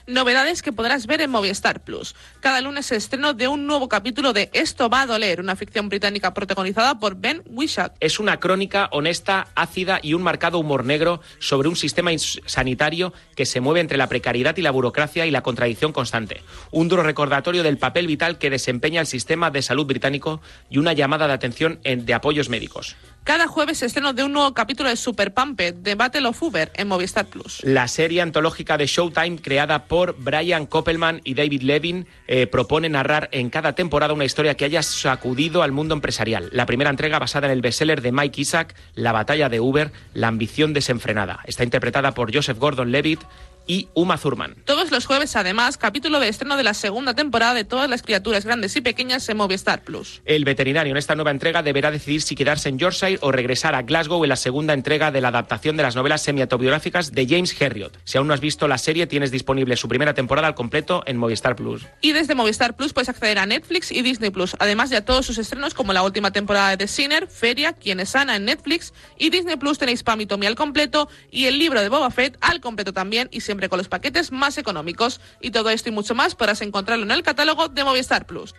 novedades 0.09 0.63
que 0.63 0.73
podrás 0.73 1.07
ver 1.07 1.21
en 1.21 1.31
Movistar 1.31 1.85
Plus. 1.85 2.17
Cada 2.41 2.61
lunes 2.61 2.91
estreno 2.91 3.35
de 3.35 3.47
un 3.47 3.67
nuevo 3.67 3.89
capítulo 3.89 4.33
de 4.33 4.51
Esto 4.53 4.89
va 4.89 5.03
a 5.03 5.07
doler, 5.07 5.41
una 5.41 5.55
ficción 5.55 5.89
británica 5.89 6.35
protagonizada 6.35 6.99
por 6.99 7.17
Ben 7.17 7.43
Whishaw. 7.47 7.91
Es 8.01 8.19
una 8.19 8.41
crónica 8.41 8.89
honesta, 8.93 9.49
ácida 9.55 10.01
y 10.03 10.15
un 10.15 10.23
marcado 10.23 10.59
humor 10.59 10.85
negro 10.85 11.21
sobre 11.39 11.69
un 11.69 11.77
sistema 11.77 12.11
sanitario 12.19 13.13
que 13.37 13.47
se 13.47 13.61
mueve 13.61 13.81
entre 13.81 13.99
la 13.99 14.09
precariedad 14.09 14.57
y 14.57 14.63
la 14.63 14.71
burocracia 14.71 15.27
y 15.27 15.31
la 15.31 15.43
contradicción 15.43 15.93
constante. 15.93 16.43
Un 16.71 16.89
duro 16.89 17.03
recordatorio 17.03 17.63
del 17.63 17.79
papel 17.79 18.07
vital 18.07 18.39
que 18.39 18.51
desempeña 18.51 19.03
el 19.03 19.07
sistema 19.07 19.51
de 19.51 19.63
salud 19.63 19.87
británico 19.87 20.41
y 20.71 20.79
una 20.79 20.95
llamada 20.95 21.27
de 21.27 21.35
atención 21.35 21.81
de 21.85 22.15
apoyos 22.15 22.49
médicos. 22.49 22.97
Cada 23.25 23.47
jueves 23.47 23.83
estreno 23.83 24.15
de 24.15 24.23
un 24.23 24.33
nuevo 24.33 24.55
capítulo 24.55 24.89
de 24.89 24.97
Super 24.97 25.35
Pumped, 25.35 25.83
The 25.83 25.95
Battle 25.97 26.29
of 26.29 26.43
Uber, 26.43 26.73
en 26.75 26.89
Movistar 26.89 27.27
Plus. 27.27 27.63
La 27.63 27.87
serie 27.87 28.23
antológica 28.23 28.79
de 28.79 28.87
Showtime, 28.87 29.39
creada 29.43 29.85
por 29.85 30.17
Brian 30.19 30.65
Koppelman 30.65 31.21
y 31.25 31.35
David 31.35 31.63
Levin, 31.63 32.07
eh, 32.27 32.47
propone 32.47 32.89
narrar 32.89 33.29
en 33.33 33.51
cada 33.51 33.75
temporada 33.75 34.15
una 34.15 34.25
historia 34.25 34.55
que 34.55 34.65
haya 34.65 34.83
sacudido 34.83 35.63
al 35.63 35.73
mundo 35.73 35.95
empresarial. 35.95 36.49
La 36.53 36.65
primera 36.65 36.91
entrega, 36.91 37.19
basada 37.19 37.49
en 37.49 37.53
el 37.53 37.61
bestseller 37.61 38.01
de 38.01 38.13
Mike 38.13 38.41
Isaac, 38.41 38.75
La 38.95 39.13
batalla 39.13 39.51
de 39.51 39.61
Uber, 39.61 39.93
La 40.15 40.29
ambición 40.29 40.73
desenfrenada. 40.73 41.41
Está 41.45 41.65
interpretada 41.65 42.13
por 42.13 42.35
Joseph 42.35 42.59
Gordon-Levitt 42.59 43.21
y 43.69 43.89
Uma 43.95 44.19
Thurman. 44.19 44.57
Todos 44.65 44.91
los 44.91 45.07
jueves, 45.07 45.37
además, 45.37 45.79
capítulo 45.79 46.19
de 46.19 46.29
estreno 46.29 46.57
de 46.57 46.65
la 46.65 46.75
segunda 46.75 47.15
temporada 47.15 47.55
de 47.55 47.65
Todas 47.65 47.89
las 47.89 48.03
criaturas 48.03 48.45
grandes 48.45 48.75
y 48.75 48.81
pequeñas 48.81 49.29
en 49.29 49.37
Movistar 49.37 49.83
Plus. 49.83 50.23
El 50.25 50.45
veterinario 50.45 50.91
en 50.91 50.97
esta 50.97 51.15
nueva 51.15 51.31
entrega 51.31 51.63
deberá 51.63 51.91
decidir 51.93 52.23
si 52.23 52.35
quedarse 52.35 52.69
en 52.71 52.79
Yorkshire 52.79 53.19
o 53.21 53.31
regresar 53.31 53.77
a 53.77 53.83
Glasgow 53.83 54.25
en 54.25 54.31
la 54.31 54.37
segunda 54.37 54.73
entrega 54.73 55.13
de 55.13 55.21
la 55.21 55.29
adaptación 55.29 55.77
de 55.77 55.83
las 55.83 55.95
novelas 55.95 56.23
semi-autobiográficas 56.23 57.13
de 57.13 57.27
James 57.29 57.55
Herriot. 57.61 57.99
Si 58.05 58.17
aún 58.17 58.27
no 58.27 58.35
has 58.35 58.41
visto 58.41 58.67
la 58.67 58.79
serie, 58.79 59.07
tienes 59.07 59.31
disponible 59.31 59.77
su 59.77 59.87
primera 59.87 60.15
temporada 60.15 60.49
al 60.49 60.55
completo 60.55 61.03
en 61.07 61.19
Movistar 61.19 61.55
Plus. 61.55 61.83
Y 62.01 62.13
desde 62.13 62.35
Movistar 62.35 62.75
Plus 62.75 62.95
puedes 62.95 63.11
acceder 63.11 63.39
a 63.39 63.45
Netflix 63.47 63.93
y 63.93 64.01
Disney 64.01 64.31
Plus, 64.31 64.57
además 64.59 64.89
de 64.89 64.97
a 64.97 65.05
todos 65.05 65.27
sus 65.27 65.37
estrenos 65.37 65.75
como 65.75 65.93
la 65.93 66.03
última 66.03 66.33
temporada 66.33 66.71
de 66.71 66.79
The 66.79 66.89
Sinner, 66.89 67.27
Feria, 67.29 67.75
Quien 67.75 68.01
es 68.01 68.17
Ana 68.17 68.37
en 68.37 68.47
Netflix 68.47 68.95
y 69.19 69.29
Disney 69.29 69.57
Plus 69.57 69.79
tenéis 69.79 70.03
Pam 70.03 70.21
y 70.23 70.27
Tommy 70.27 70.47
al 70.47 70.55
completo 70.55 71.09
y 71.31 71.47
el 71.47 71.59
libro 71.59 71.81
de 71.81 71.89
Boba 71.89 72.11
Fett 72.11 72.39
al 72.41 72.61
completo 72.61 72.93
también 72.93 73.29
y 73.31 73.41
siempre 73.41 73.58
con 73.69 73.79
los 73.79 73.89
paquetes 73.89 74.31
más 74.31 74.59
económicos. 74.59 75.21
Y 75.41 75.51
todo 75.51 75.71
esto 75.71 75.89
y 75.89 75.93
mucho 75.93 76.15
más 76.15 76.37
podrás 76.37 76.63
encontrarlo 76.63 77.05
en 77.05 77.11
el 77.11 77.25
catálogo 77.25 77.69
de 77.69 77.83
Movistar 77.83 78.27
Plus. 78.27 78.55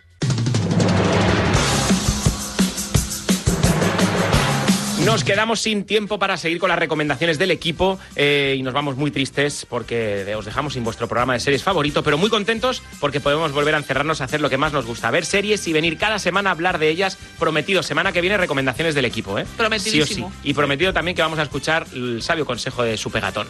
Nos 5.04 5.24
quedamos 5.24 5.60
sin 5.60 5.84
tiempo 5.84 6.18
para 6.18 6.36
seguir 6.36 6.58
con 6.58 6.68
las 6.68 6.78
recomendaciones 6.78 7.38
del 7.38 7.50
equipo 7.50 7.98
eh, 8.16 8.54
y 8.58 8.62
nos 8.62 8.74
vamos 8.74 8.96
muy 8.96 9.10
tristes 9.10 9.66
porque 9.68 10.34
os 10.36 10.44
dejamos 10.44 10.74
sin 10.74 10.84
vuestro 10.84 11.08
programa 11.08 11.32
de 11.32 11.40
series 11.40 11.62
favorito, 11.62 12.02
pero 12.02 12.18
muy 12.18 12.28
contentos 12.28 12.82
porque 13.00 13.18
podemos 13.18 13.52
volver 13.52 13.74
a 13.74 13.78
encerrarnos 13.78 14.20
a 14.20 14.24
hacer 14.24 14.42
lo 14.42 14.50
que 14.50 14.58
más 14.58 14.74
nos 14.74 14.84
gusta, 14.84 15.10
ver 15.10 15.24
series 15.24 15.66
y 15.66 15.72
venir 15.72 15.96
cada 15.96 16.18
semana 16.18 16.50
a 16.50 16.52
hablar 16.52 16.78
de 16.78 16.90
ellas. 16.90 17.16
Prometido, 17.38 17.82
semana 17.82 18.12
que 18.12 18.20
viene 18.20 18.36
recomendaciones 18.36 18.94
del 18.94 19.06
equipo, 19.06 19.38
¿eh? 19.38 19.46
Prometidísimo. 19.56 20.32
Y 20.44 20.52
prometido 20.52 20.92
también 20.92 21.16
que 21.16 21.22
vamos 21.22 21.38
a 21.38 21.44
escuchar 21.44 21.86
el 21.94 22.20
sabio 22.20 22.44
consejo 22.44 22.82
de 22.82 22.98
su 22.98 23.10
pegatón. 23.10 23.48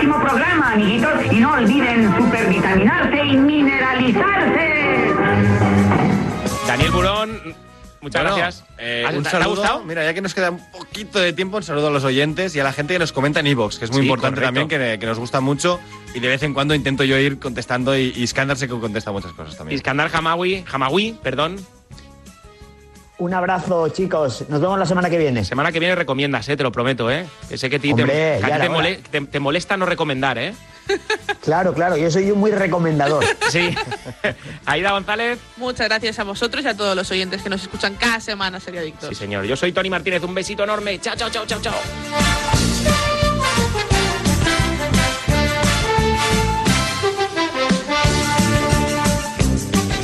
Próximo 0.00 0.24
programa, 0.24 0.72
amiguitos, 0.72 1.10
y 1.30 1.36
no 1.40 1.52
olviden 1.52 2.16
supervitaminarse 2.16 3.22
y 3.22 3.36
mineralizarse. 3.36 5.14
Daniel 6.66 6.90
Burón 6.90 7.54
Muchas 8.00 8.22
gracias. 8.22 8.64
Eh, 8.78 9.04
un 9.14 9.26
saludo. 9.26 9.84
Mira, 9.84 10.02
ya 10.02 10.14
que 10.14 10.22
nos 10.22 10.32
queda 10.32 10.52
un 10.52 10.70
poquito 10.70 11.18
de 11.18 11.34
tiempo, 11.34 11.58
un 11.58 11.62
saludo 11.62 11.88
a 11.88 11.90
los 11.90 12.04
oyentes 12.04 12.56
y 12.56 12.60
a 12.60 12.64
la 12.64 12.72
gente 12.72 12.94
que 12.94 12.98
nos 12.98 13.12
comenta 13.12 13.40
en 13.40 13.48
Evox, 13.48 13.78
que 13.78 13.84
es 13.84 13.92
muy 13.92 14.00
importante 14.00 14.40
también, 14.40 14.68
que, 14.68 14.98
nos 15.02 15.18
gusta 15.18 15.42
mucho. 15.42 15.78
Y 16.14 16.20
de 16.20 16.28
vez 16.28 16.42
en 16.44 16.54
cuando 16.54 16.74
intento 16.74 17.04
yo 17.04 17.18
ir 17.18 17.38
contestando 17.38 17.94
y, 17.94 18.14
y 18.16 18.22
Iskandar 18.22 18.56
sé 18.56 18.68
que 18.68 18.80
contesta 18.80 19.12
muchas 19.12 19.34
cosas 19.34 19.54
también. 19.58 19.76
Iskandar 19.76 20.08
Hamawi, 20.10 20.64
Hamawi, 20.72 21.18
perdón. 21.22 21.58
Un 23.20 23.34
abrazo, 23.34 23.88
chicos. 23.90 24.46
Nos 24.48 24.62
vemos 24.62 24.78
la 24.78 24.86
semana 24.86 25.10
que 25.10 25.18
viene. 25.18 25.44
Semana 25.44 25.70
que 25.70 25.78
viene 25.78 25.94
recomiendas, 25.94 26.48
¿eh? 26.48 26.56
te 26.56 26.62
lo 26.62 26.72
prometo, 26.72 27.10
¿eh? 27.10 27.26
Que 27.50 27.58
sé 27.58 27.68
que, 27.68 27.78
te, 27.78 27.92
te, 27.92 29.40
molesta 29.40 29.76
no 29.76 29.84
recomendar, 29.84 30.38
¿eh? 30.38 30.54
Claro, 31.42 31.74
claro, 31.74 31.96
yo 31.96 32.10
soy 32.10 32.32
muy 32.32 32.50
recomendador. 32.50 33.24
Sí. 33.50 33.74
Aida 34.64 34.92
González. 34.92 35.38
Muchas 35.56 35.88
gracias 35.88 36.18
a 36.18 36.24
vosotros 36.24 36.64
y 36.64 36.68
a 36.68 36.74
todos 36.74 36.96
los 36.96 37.10
oyentes 37.10 37.42
que 37.42 37.50
nos 37.50 37.62
escuchan 37.62 37.94
cada 37.96 38.20
semana, 38.20 38.58
Seriadictos. 38.58 39.08
Sí, 39.10 39.14
señor. 39.14 39.44
Yo 39.44 39.56
soy 39.56 39.72
Tony 39.72 39.90
Martínez. 39.90 40.22
Un 40.22 40.34
besito 40.34 40.64
enorme. 40.64 40.98
Chao, 41.00 41.14
chao, 41.16 41.28
chao, 41.30 41.44
chao, 41.46 41.60
chao. 41.60 43.09